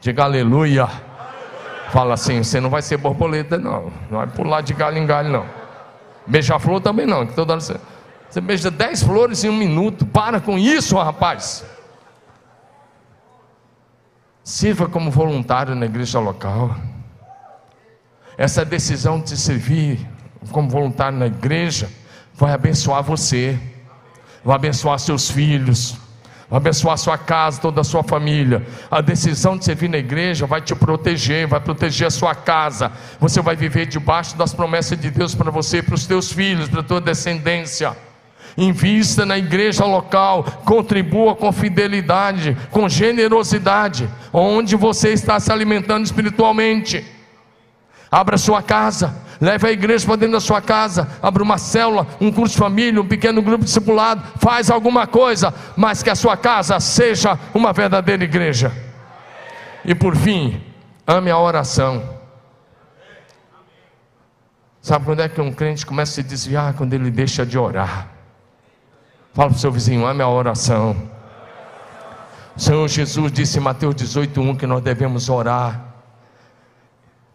Diga 0.00 0.22
aleluia. 0.22 0.88
Fala 1.90 2.14
assim: 2.14 2.42
você 2.42 2.60
não 2.60 2.70
vai 2.70 2.82
ser 2.82 2.96
borboleta, 2.98 3.58
não. 3.58 3.90
Não 4.08 4.18
vai 4.18 4.26
pular 4.28 4.60
de 4.60 4.72
galho 4.72 4.98
em 4.98 5.06
galho, 5.06 5.30
não. 5.30 5.46
Beija-flor 6.26 6.80
também 6.80 7.06
não. 7.06 7.26
Toda 7.26 7.54
hora 7.54 7.60
você, 7.60 7.76
você 8.30 8.40
beija 8.40 8.70
dez 8.70 9.02
flores 9.02 9.42
em 9.42 9.48
um 9.48 9.56
minuto. 9.56 10.06
Para 10.06 10.40
com 10.40 10.56
isso, 10.56 10.96
rapaz. 10.96 11.64
Sirva 14.48 14.88
como 14.88 15.10
voluntário 15.10 15.74
na 15.74 15.84
igreja 15.84 16.18
local. 16.18 16.74
Essa 18.38 18.64
decisão 18.64 19.20
de 19.20 19.36
servir 19.36 20.00
como 20.50 20.70
voluntário 20.70 21.18
na 21.18 21.26
igreja 21.26 21.90
vai 22.32 22.54
abençoar 22.54 23.02
você, 23.02 23.60
vai 24.42 24.56
abençoar 24.56 24.98
seus 25.00 25.30
filhos, 25.30 25.98
vai 26.48 26.56
abençoar 26.56 26.96
sua 26.96 27.18
casa, 27.18 27.60
toda 27.60 27.82
a 27.82 27.84
sua 27.84 28.02
família. 28.02 28.66
A 28.90 29.02
decisão 29.02 29.54
de 29.58 29.66
servir 29.66 29.90
na 29.90 29.98
igreja 29.98 30.46
vai 30.46 30.62
te 30.62 30.74
proteger, 30.74 31.46
vai 31.46 31.60
proteger 31.60 32.06
a 32.06 32.10
sua 32.10 32.34
casa. 32.34 32.90
Você 33.20 33.42
vai 33.42 33.54
viver 33.54 33.84
debaixo 33.84 34.34
das 34.34 34.54
promessas 34.54 34.98
de 34.98 35.10
Deus 35.10 35.34
para 35.34 35.50
você, 35.50 35.82
para 35.82 35.94
os 35.94 36.06
teus 36.06 36.32
filhos, 36.32 36.70
para 36.70 36.80
a 36.80 36.84
tua 36.84 37.02
descendência. 37.02 37.94
Invista 38.60 39.24
na 39.24 39.38
igreja 39.38 39.84
local, 39.84 40.42
contribua 40.64 41.36
com 41.36 41.52
fidelidade, 41.52 42.56
com 42.72 42.88
generosidade, 42.88 44.10
onde 44.32 44.74
você 44.74 45.12
está 45.12 45.38
se 45.38 45.52
alimentando 45.52 46.04
espiritualmente. 46.04 47.06
Abra 48.10 48.36
sua 48.36 48.60
casa, 48.60 49.14
leve 49.40 49.68
a 49.68 49.70
igreja 49.70 50.04
para 50.04 50.16
dentro 50.16 50.32
da 50.32 50.40
sua 50.40 50.60
casa, 50.60 51.08
abra 51.22 51.40
uma 51.40 51.56
célula, 51.56 52.04
um 52.20 52.32
curso 52.32 52.54
de 52.54 52.58
família, 52.58 53.00
um 53.00 53.06
pequeno 53.06 53.40
grupo 53.40 53.64
discipulado, 53.64 54.24
faz 54.40 54.72
alguma 54.72 55.06
coisa, 55.06 55.54
mas 55.76 56.02
que 56.02 56.10
a 56.10 56.16
sua 56.16 56.36
casa 56.36 56.80
seja 56.80 57.38
uma 57.54 57.72
verdadeira 57.72 58.24
igreja. 58.24 58.72
E 59.84 59.94
por 59.94 60.16
fim, 60.16 60.60
ame 61.06 61.30
a 61.30 61.38
oração. 61.38 62.02
Sabe 64.82 65.04
quando 65.04 65.20
é 65.20 65.28
que 65.28 65.40
um 65.40 65.52
crente 65.52 65.86
começa 65.86 66.10
a 66.10 66.14
se 66.16 66.22
desviar? 66.24 66.74
Quando 66.74 66.92
ele 66.94 67.08
deixa 67.08 67.46
de 67.46 67.56
orar. 67.56 68.17
Fala 69.38 69.50
para 69.50 69.56
o 69.56 69.60
seu 69.60 69.70
vizinho, 69.70 70.04
ame 70.04 70.20
a 70.20 70.28
oração. 70.28 70.96
O 72.56 72.60
Senhor 72.60 72.88
Jesus 72.88 73.30
disse 73.30 73.58
em 73.58 73.60
Mateus 73.60 73.94
18:1 73.94 74.56
que 74.56 74.66
nós 74.66 74.82
devemos 74.82 75.28
orar, 75.28 75.94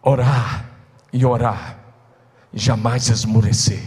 orar 0.02 0.66
e 1.10 1.24
orar, 1.24 1.78
e 2.52 2.58
jamais 2.58 3.08
esmorecer. 3.08 3.82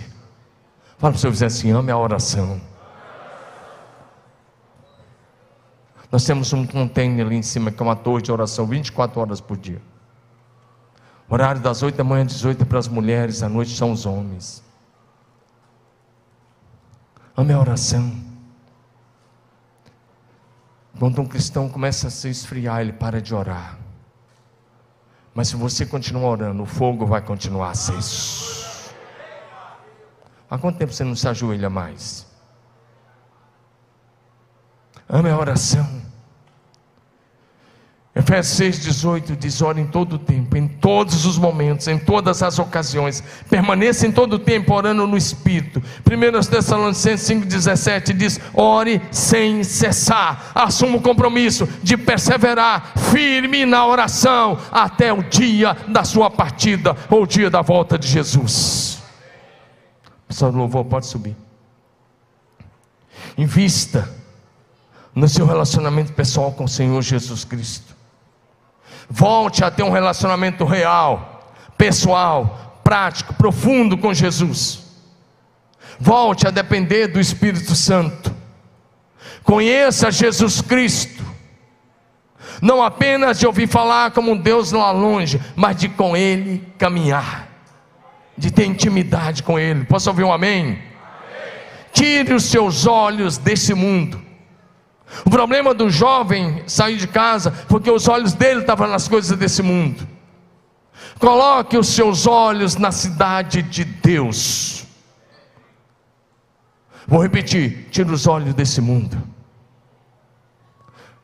Fala 0.98 1.14
para 1.14 1.18
o 1.18 1.20
seu 1.20 1.30
vizinho 1.30 1.46
assim: 1.46 1.72
ame 1.72 1.92
a 1.92 1.98
oração. 2.00 2.60
Nós 6.12 6.26
temos 6.26 6.52
um 6.54 6.66
container 6.66 7.24
ali 7.24 7.36
em 7.36 7.44
cima 7.44 7.70
que 7.70 7.80
é 7.80 7.86
uma 7.86 7.96
torre 7.96 8.24
de 8.24 8.32
oração 8.32 8.66
24 8.66 9.22
horas 9.22 9.40
por 9.40 9.58
dia. 9.58 9.80
Horário 11.30 11.62
das 11.62 11.84
8 11.84 11.96
da 11.96 12.04
manhã 12.04 12.26
às 12.26 12.34
18 12.34 12.66
para 12.66 12.80
as 12.80 12.88
mulheres, 12.88 13.44
à 13.44 13.48
noite 13.48 13.78
são 13.78 13.92
os 13.92 14.08
homens. 14.08 14.66
Ame 17.40 17.54
a 17.54 17.60
oração. 17.60 18.12
Quando 20.98 21.22
um 21.22 21.28
cristão 21.28 21.70
começa 21.70 22.08
a 22.08 22.10
se 22.10 22.28
esfriar, 22.28 22.82
ele 22.82 22.92
para 22.92 23.22
de 23.22 23.36
orar. 23.36 23.78
Mas 25.36 25.50
se 25.50 25.56
você 25.56 25.86
continuar 25.86 26.32
orando, 26.32 26.64
o 26.64 26.66
fogo 26.66 27.06
vai 27.06 27.22
continuar 27.22 27.70
aceso. 27.70 28.92
Há 30.50 30.58
quanto 30.58 30.80
tempo 30.80 30.92
você 30.92 31.04
não 31.04 31.16
se 31.16 31.28
ajoelha 31.28 31.70
mais? 31.70 32.26
Ame 35.08 35.30
a 35.30 35.38
oração. 35.38 36.07
Efésios 38.18 38.80
6,18 38.80 39.38
diz: 39.38 39.62
ora 39.62 39.80
em 39.80 39.86
todo 39.86 40.18
tempo, 40.18 40.58
em 40.58 40.68
todos 40.68 41.24
os 41.28 41.38
momentos, 41.38 41.88
em 41.88 42.00
todas 42.00 42.42
as 42.42 42.58
ocasiões, 42.58 43.24
permaneça 43.48 44.08
em 44.08 44.12
todo 44.12 44.40
tempo 44.40 44.74
orando 44.74 45.06
no 45.06 45.16
Espírito. 45.16 45.80
1 45.80 46.50
Tessalonicenses 46.50 47.30
5,17 47.30 48.14
diz: 48.14 48.40
ore 48.56 49.00
sem 49.12 49.64
cessar, 49.64 50.52
assuma 50.56 50.98
o 50.98 51.02
compromisso 51.02 51.70
de 51.84 51.96
perseverar 51.96 52.94
firme 53.12 53.68
na 53.68 53.86
oração 53.86 54.58
até 54.72 55.14
o 55.14 55.22
dia 55.22 55.78
da 55.88 56.04
sua 56.04 56.32
partida 56.32 56.98
ou 57.12 57.22
o 57.22 57.28
dia 57.28 57.52
da 57.52 57.62
volta 57.62 58.00
de 58.00 58.08
Jesus. 58.08 58.98
Pessoal 60.28 60.52
do 60.52 60.58
louvor, 60.58 60.86
pode 60.86 61.06
subir. 61.06 61.36
Invista 63.38 64.10
no 65.14 65.30
seu 65.30 65.46
relacionamento 65.46 66.14
pessoal 66.14 66.52
com 66.52 66.64
o 66.64 66.68
Senhor 66.68 67.00
Jesus 67.04 67.46
Cristo. 67.46 67.97
Volte 69.10 69.64
a 69.64 69.72
ter 69.72 69.84
um 69.84 69.90
relacionamento 69.90 70.66
real, 70.66 71.54
pessoal, 71.78 72.80
prático, 72.84 73.34
profundo 73.34 73.98
com 73.98 74.14
Jesus. 74.14 74.84
Volte 76.00 76.48
a 76.48 76.52
depender 76.52 77.08
do 77.08 77.20
Espírito 77.20 77.74
Santo. 77.74 78.36
Conheça 79.44 80.12
Jesus 80.12 80.62
Cristo. 80.62 81.26
Não 82.62 82.84
apenas 82.84 83.40
de 83.40 83.48
ouvir 83.48 83.68
falar 83.68 84.12
como 84.12 84.32
um 84.32 84.38
Deus 84.38 84.72
lá 84.72 84.92
longe, 84.92 85.40
mas 85.56 85.78
de 85.78 85.88
com 85.88 86.18
Ele 86.18 86.68
caminhar, 86.78 87.48
de 88.38 88.52
ter 88.52 88.66
intimidade 88.66 89.42
com 89.42 89.58
Ele. 89.58 89.86
Posso 89.86 90.10
ouvir 90.10 90.24
um 90.24 90.34
amém? 90.34 90.64
amém. 90.64 90.84
Tire 91.94 92.34
os 92.34 92.46
seus 92.46 92.86
olhos 92.86 93.38
desse 93.38 93.74
mundo 93.74 94.27
o 95.26 95.30
problema 95.30 95.74
do 95.74 95.90
jovem 95.90 96.64
sair 96.68 96.98
de 96.98 97.08
casa, 97.08 97.52
porque 97.68 97.90
os 97.90 98.08
olhos 98.08 98.34
dele 98.34 98.62
estavam 98.62 98.88
nas 98.88 99.08
coisas 99.08 99.38
desse 99.38 99.64
mundo. 99.64 100.08
Coloque 101.20 101.78
os 101.78 101.88
seus 101.88 102.28
olhos 102.28 102.76
na 102.76 102.92
cidade 102.92 103.62
de 103.62 103.84
Deus. 103.84 104.86
Vou 107.08 107.22
repetir: 107.22 107.88
tira 107.90 108.12
os 108.12 108.28
olhos 108.28 108.54
desse 108.54 108.82
mundo. 108.82 109.18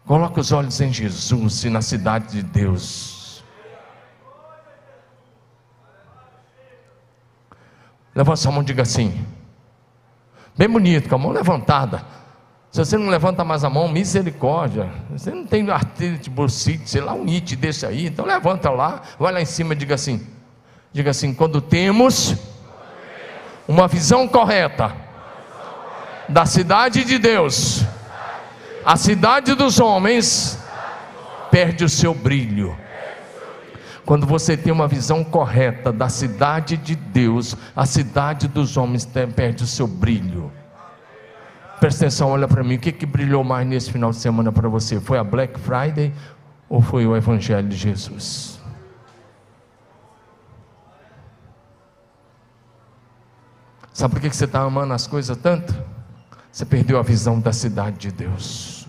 Coloque 0.05 0.39
os 0.39 0.51
olhos 0.51 0.79
em 0.81 0.91
Jesus 0.91 1.63
e 1.63 1.69
na 1.69 1.81
cidade 1.81 2.31
de 2.31 2.43
Deus. 2.43 3.43
Levanta 8.15 8.47
a 8.47 8.51
mão 8.51 8.61
e 8.61 8.65
diga 8.65 8.83
assim. 8.83 9.25
Bem 10.55 10.69
bonito, 10.69 11.09
com 11.09 11.15
a 11.15 11.17
mão 11.17 11.31
levantada. 11.31 12.05
Se 12.73 12.79
você 12.79 12.97
não 12.97 13.07
levanta 13.07 13.43
mais 13.43 13.63
a 13.63 13.69
mão, 13.69 13.87
misericórdia. 13.87 14.89
Você 15.11 15.29
não 15.29 15.45
tem 15.45 15.69
artrite, 15.69 16.27
bursite, 16.27 16.89
sei 16.89 17.01
lá, 17.01 17.13
um 17.13 17.27
it 17.27 17.55
desse 17.55 17.85
aí. 17.85 18.07
Então 18.07 18.25
levanta 18.25 18.71
lá, 18.71 19.03
vai 19.19 19.31
lá 19.31 19.39
em 19.39 19.45
cima 19.45 19.73
e 19.73 19.75
diga 19.75 19.93
assim. 19.93 20.25
Diga 20.91 21.11
assim, 21.11 21.35
quando 21.35 21.61
temos 21.61 22.35
uma 23.67 23.87
visão 23.87 24.27
correta 24.27 24.91
da 26.27 26.47
cidade 26.47 27.03
de 27.05 27.19
Deus, 27.19 27.83
a 28.83 28.97
cidade 28.97 29.53
dos 29.53 29.79
homens 29.79 30.57
perde 31.51 31.85
o 31.85 31.89
seu 31.89 32.15
brilho. 32.15 32.75
Quando 34.03 34.25
você 34.25 34.57
tem 34.57 34.73
uma 34.73 34.87
visão 34.87 35.23
correta 35.23 35.93
da 35.93 36.09
cidade 36.09 36.75
de 36.75 36.95
Deus, 36.95 37.55
a 37.75 37.85
cidade 37.85 38.47
dos 38.47 38.77
homens 38.77 39.07
perde 39.35 39.63
o 39.63 39.67
seu 39.67 39.85
brilho 39.85 40.51
presta 41.83 42.05
atenção, 42.05 42.29
olha 42.29 42.47
para 42.47 42.63
mim, 42.63 42.75
o 42.75 42.79
que, 42.79 42.93
que 42.93 43.05
brilhou 43.05 43.43
mais 43.43 43.67
nesse 43.67 43.91
final 43.91 44.11
de 44.11 44.15
semana 44.15 44.53
para 44.53 44.69
você? 44.69 45.01
Foi 45.01 45.17
a 45.17 45.23
Black 45.23 45.59
Friday 45.59 46.13
ou 46.69 46.81
foi 46.81 47.05
o 47.05 47.13
Evangelho 47.13 47.67
de 47.67 47.75
Jesus? 47.75 48.57
Sabe 53.91 54.13
por 54.13 54.21
que 54.21 54.29
você 54.29 54.45
está 54.45 54.61
amando 54.61 54.93
as 54.93 55.07
coisas 55.07 55.35
tanto? 55.35 55.75
Você 56.49 56.63
perdeu 56.63 56.97
a 56.97 57.01
visão 57.01 57.37
da 57.37 57.51
cidade 57.51 57.97
de 57.97 58.11
Deus. 58.13 58.87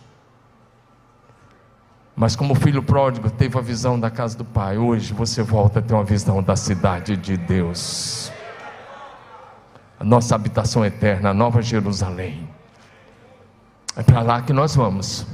Mas 2.14 2.36
como 2.36 2.53
o 2.53 2.57
filho 2.57 2.80
pródigo 2.80 3.28
teve 3.28 3.59
a 3.59 3.61
visão 3.61 3.99
da 3.99 4.09
casa 4.09 4.38
do 4.38 4.45
pai, 4.45 4.78
hoje 4.78 5.12
você 5.12 5.42
volta 5.42 5.80
a 5.80 5.82
ter 5.82 5.95
uma 5.95 6.05
visão 6.05 6.40
da 6.40 6.55
cidade 6.55 7.16
de 7.16 7.36
Deus. 7.36 8.30
A 9.99 10.05
nossa 10.05 10.36
habitação 10.36 10.84
eterna, 10.84 11.30
a 11.30 11.34
nova 11.34 11.61
Jerusalém. 11.61 12.54
É 13.97 14.03
para 14.03 14.22
lá 14.22 14.42
que 14.42 14.53
nós 14.53 14.74
vamos. 14.74 15.26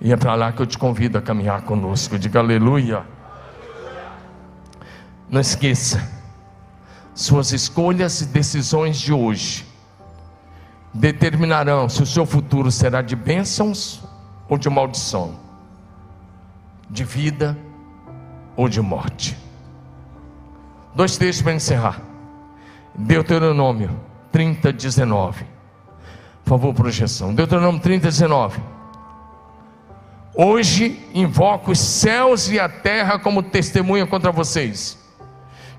E 0.00 0.12
é 0.12 0.16
para 0.16 0.34
lá 0.34 0.52
que 0.52 0.60
eu 0.60 0.66
te 0.66 0.76
convido 0.76 1.16
a 1.16 1.22
caminhar 1.22 1.62
conosco. 1.62 2.18
Diga 2.18 2.40
aleluia. 2.40 3.04
Não 5.28 5.40
esqueça, 5.40 6.06
suas 7.14 7.52
escolhas 7.52 8.20
e 8.20 8.26
decisões 8.26 8.98
de 8.98 9.12
hoje 9.12 9.66
determinarão 10.92 11.88
se 11.88 12.02
o 12.02 12.06
seu 12.06 12.24
futuro 12.24 12.70
será 12.70 13.02
de 13.02 13.16
bênçãos 13.16 14.00
ou 14.48 14.56
de 14.56 14.70
maldição, 14.70 15.34
de 16.88 17.02
vida 17.02 17.58
ou 18.56 18.68
de 18.68 18.80
morte. 18.80 19.36
Dois 20.94 21.16
textos 21.16 21.42
para 21.42 21.54
encerrar. 21.54 22.00
Deuteronômio 22.94 23.98
30, 24.30 24.72
19. 24.72 25.53
Por 26.44 26.50
favor, 26.50 26.74
projeção. 26.74 27.34
Deuteronômio 27.34 27.80
30, 27.80 28.06
19. 28.06 28.60
Hoje 30.34 31.00
invoco 31.14 31.70
os 31.70 31.78
céus 31.78 32.50
e 32.50 32.60
a 32.60 32.68
terra 32.68 33.18
como 33.18 33.42
testemunha 33.42 34.06
contra 34.06 34.30
vocês, 34.30 34.98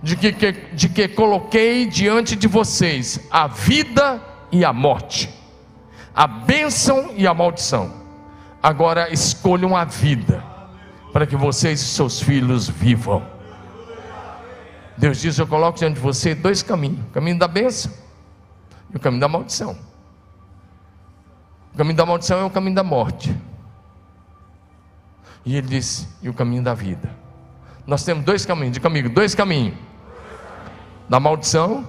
de 0.01 0.15
que, 0.15 0.31
que, 0.31 0.51
de 0.73 0.89
que 0.89 1.07
coloquei 1.09 1.85
diante 1.85 2.35
de 2.35 2.47
vocês 2.47 3.19
a 3.29 3.47
vida 3.47 4.21
e 4.51 4.65
a 4.65 4.73
morte, 4.73 5.29
a 6.15 6.25
bênção 6.25 7.11
e 7.15 7.27
a 7.27 7.33
maldição. 7.33 7.91
Agora 8.63 9.13
escolham 9.13 9.75
a 9.75 9.85
vida, 9.85 10.43
para 11.13 11.27
que 11.27 11.35
vocês 11.35 11.79
e 11.81 11.85
seus 11.85 12.19
filhos 12.19 12.67
vivam. 12.67 13.23
Deus 14.97 15.21
diz: 15.21 15.37
Eu 15.37 15.45
coloco 15.45 15.77
diante 15.77 15.95
de 15.95 16.01
você 16.01 16.33
dois 16.33 16.63
caminhos: 16.63 17.01
o 17.01 17.11
caminho 17.11 17.37
da 17.37 17.47
bênção 17.47 17.91
e 18.91 18.97
o 18.97 18.99
caminho 18.99 19.21
da 19.21 19.27
maldição. 19.27 19.77
O 21.75 21.77
caminho 21.77 21.97
da 21.97 22.05
maldição 22.05 22.39
é 22.39 22.45
o 22.45 22.49
caminho 22.49 22.73
da 22.73 22.85
morte. 22.85 23.35
E 25.43 25.57
ele 25.57 25.67
disse: 25.67 26.07
e 26.21 26.29
o 26.29 26.33
caminho 26.33 26.63
da 26.63 26.73
vida. 26.73 27.09
Nós 27.85 28.01
temos 28.05 28.23
dois 28.23 28.45
caminhos, 28.45 28.71
diga 28.71 28.87
comigo: 28.87 29.09
dois 29.09 29.35
caminhos: 29.35 29.75
da 31.09 31.19
maldição 31.19 31.85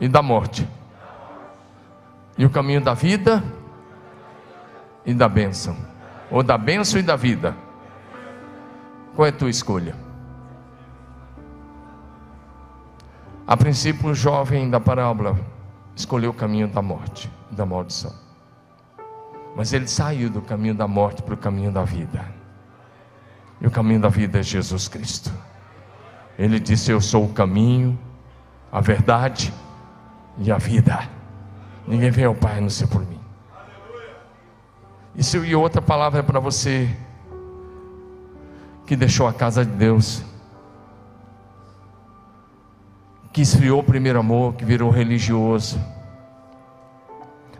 e 0.00 0.08
da 0.08 0.22
morte. 0.22 0.66
E 2.38 2.46
o 2.46 2.50
caminho 2.50 2.80
da 2.80 2.94
vida 2.94 3.44
e 5.04 5.12
da 5.12 5.28
bênção. 5.28 5.76
Ou 6.30 6.42
da 6.42 6.56
bênção 6.56 6.98
e 6.98 7.02
da 7.02 7.16
vida. 7.16 7.54
Qual 9.14 9.26
é 9.26 9.28
a 9.28 9.32
tua 9.32 9.50
escolha? 9.50 9.94
A 13.46 13.58
princípio, 13.58 14.08
o 14.08 14.14
jovem 14.14 14.70
da 14.70 14.80
parábola 14.80 15.38
escolheu 15.94 16.30
o 16.30 16.34
caminho 16.34 16.66
da 16.66 16.80
morte, 16.80 17.30
da 17.50 17.66
maldição. 17.66 18.23
Mas 19.56 19.72
ele 19.72 19.86
saiu 19.86 20.28
do 20.28 20.42
caminho 20.42 20.74
da 20.74 20.88
morte 20.88 21.22
para 21.22 21.34
o 21.34 21.36
caminho 21.36 21.70
da 21.70 21.84
vida. 21.84 22.24
E 23.60 23.66
o 23.66 23.70
caminho 23.70 24.00
da 24.00 24.08
vida 24.08 24.40
é 24.40 24.42
Jesus 24.42 24.88
Cristo. 24.88 25.32
Ele 26.38 26.58
disse: 26.58 26.90
Eu 26.90 27.00
sou 27.00 27.24
o 27.24 27.32
caminho, 27.32 27.98
a 28.70 28.80
verdade 28.80 29.54
e 30.38 30.50
a 30.50 30.58
vida. 30.58 31.08
Ninguém 31.86 32.10
vem 32.10 32.24
ao 32.24 32.34
Pai 32.34 32.58
a 32.58 32.60
não 32.60 32.70
ser 32.70 32.88
por 32.88 33.06
mim. 33.06 33.20
Isso 35.14 35.44
e 35.44 35.54
outra 35.54 35.80
palavra 35.80 36.20
é 36.20 36.22
para 36.22 36.40
você 36.40 36.90
que 38.86 38.96
deixou 38.96 39.26
a 39.26 39.32
casa 39.32 39.64
de 39.64 39.70
Deus, 39.70 40.22
que 43.32 43.40
esfriou 43.40 43.80
o 43.80 43.84
primeiro 43.84 44.18
amor, 44.18 44.54
que 44.54 44.64
virou 44.64 44.90
religioso. 44.90 45.80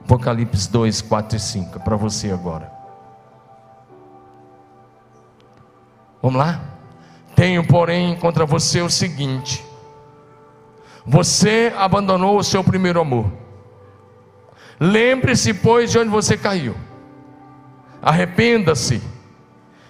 Apocalipse 0.04 0.70
2, 0.70 1.00
4 1.00 1.36
e 1.36 1.40
5, 1.40 1.78
é 1.78 1.82
para 1.82 1.96
você 1.96 2.30
agora. 2.30 2.70
Vamos 6.20 6.38
lá? 6.38 6.60
Tenho, 7.34 7.66
porém, 7.66 8.14
contra 8.16 8.44
você 8.44 8.82
o 8.82 8.90
seguinte: 8.90 9.64
você 11.06 11.72
abandonou 11.76 12.38
o 12.38 12.44
seu 12.44 12.62
primeiro 12.62 13.00
amor. 13.00 13.32
Lembre-se, 14.78 15.54
pois, 15.54 15.90
de 15.90 15.98
onde 15.98 16.10
você 16.10 16.36
caiu. 16.36 16.76
Arrependa-se 18.02 19.02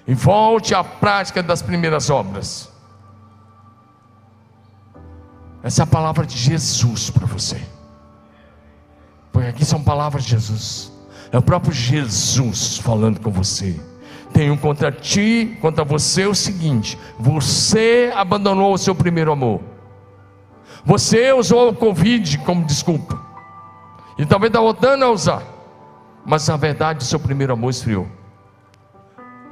e 0.06 0.14
volte 0.14 0.74
à 0.74 0.84
prática 0.84 1.42
das 1.42 1.60
primeiras 1.60 2.08
obras. 2.08 2.70
Essa 5.62 5.82
é 5.82 5.84
a 5.84 5.86
palavra 5.86 6.26
de 6.26 6.36
Jesus 6.36 7.10
para 7.10 7.26
você. 7.26 7.60
Porque 9.34 9.48
aqui 9.48 9.64
são 9.64 9.82
palavras 9.82 10.22
de 10.22 10.30
Jesus. 10.30 10.92
É 11.32 11.36
o 11.36 11.42
próprio 11.42 11.72
Jesus 11.72 12.78
falando 12.78 13.18
com 13.18 13.32
você. 13.32 13.74
Tenho 14.32 14.56
contra 14.56 14.92
ti, 14.92 15.58
contra 15.60 15.84
você 15.84 16.24
o 16.24 16.34
seguinte: 16.36 16.96
você 17.18 18.12
abandonou 18.14 18.72
o 18.72 18.78
seu 18.78 18.94
primeiro 18.94 19.32
amor. 19.32 19.60
Você 20.84 21.32
usou 21.32 21.70
o 21.70 21.74
Covid 21.74 22.38
como 22.38 22.64
desculpa. 22.64 23.20
E 24.16 24.24
talvez 24.24 24.50
está 24.50 24.60
voltando 24.60 25.04
a 25.04 25.10
usar. 25.10 25.42
Mas 26.24 26.46
na 26.46 26.56
verdade 26.56 27.00
o 27.00 27.04
seu 27.04 27.18
primeiro 27.18 27.54
amor 27.54 27.70
esfriou. 27.70 28.06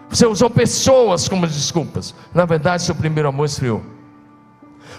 Você 0.09 0.27
usou 0.27 0.49
pessoas 0.49 1.27
como 1.27 1.45
desculpas. 1.45 2.15
Na 2.33 2.45
verdade, 2.45 2.83
seu 2.83 2.95
primeiro 2.95 3.31
amor 3.31 3.47
esfriou. 3.47 3.83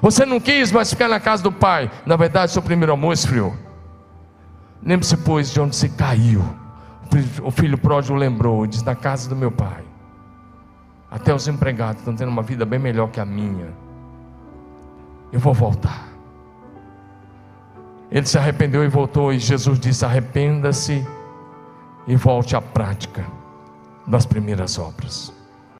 Você 0.02 0.26
não 0.26 0.40
quis 0.40 0.72
mais 0.72 0.90
ficar 0.90 1.08
na 1.08 1.20
casa 1.20 1.44
do 1.44 1.52
pai. 1.52 1.90
Na 2.04 2.16
verdade, 2.16 2.52
seu 2.52 2.64
primeiro 2.64 2.92
amor 2.92 3.14
esfriou. 3.14 3.54
Lembre-se, 4.86 5.16
pois, 5.18 5.52
de 5.52 5.60
onde 5.62 5.76
você 5.76 5.90
caiu. 5.90 6.44
O 7.44 7.52
filho 7.52 7.78
pródigo 7.78 8.16
lembrou, 8.16 8.66
diz: 8.68 8.84
Na 8.84 8.96
casa 8.96 9.30
do 9.30 9.36
meu 9.36 9.52
pai. 9.52 9.84
Até 11.10 11.34
os 11.34 11.48
empregados 11.48 12.00
estão 12.00 12.16
tendo 12.16 12.30
uma 12.30 12.42
vida 12.42 12.66
bem 12.66 12.80
melhor 12.80 13.10
que 13.10 13.20
a 13.20 13.26
minha. 13.26 13.72
Eu 15.32 15.40
vou 15.40 15.54
voltar. 15.54 16.08
Ele 18.14 18.28
se 18.28 18.38
arrependeu 18.38 18.84
e 18.84 18.88
voltou, 18.88 19.34
e 19.34 19.40
Jesus 19.40 19.80
disse: 19.80 20.06
arrependa-se 20.06 21.04
e 22.06 22.16
volte 22.16 22.56
à 22.56 22.62
prática 22.62 23.26
das 24.06 24.24
primeiras 24.24 24.78
obras. 24.78 25.33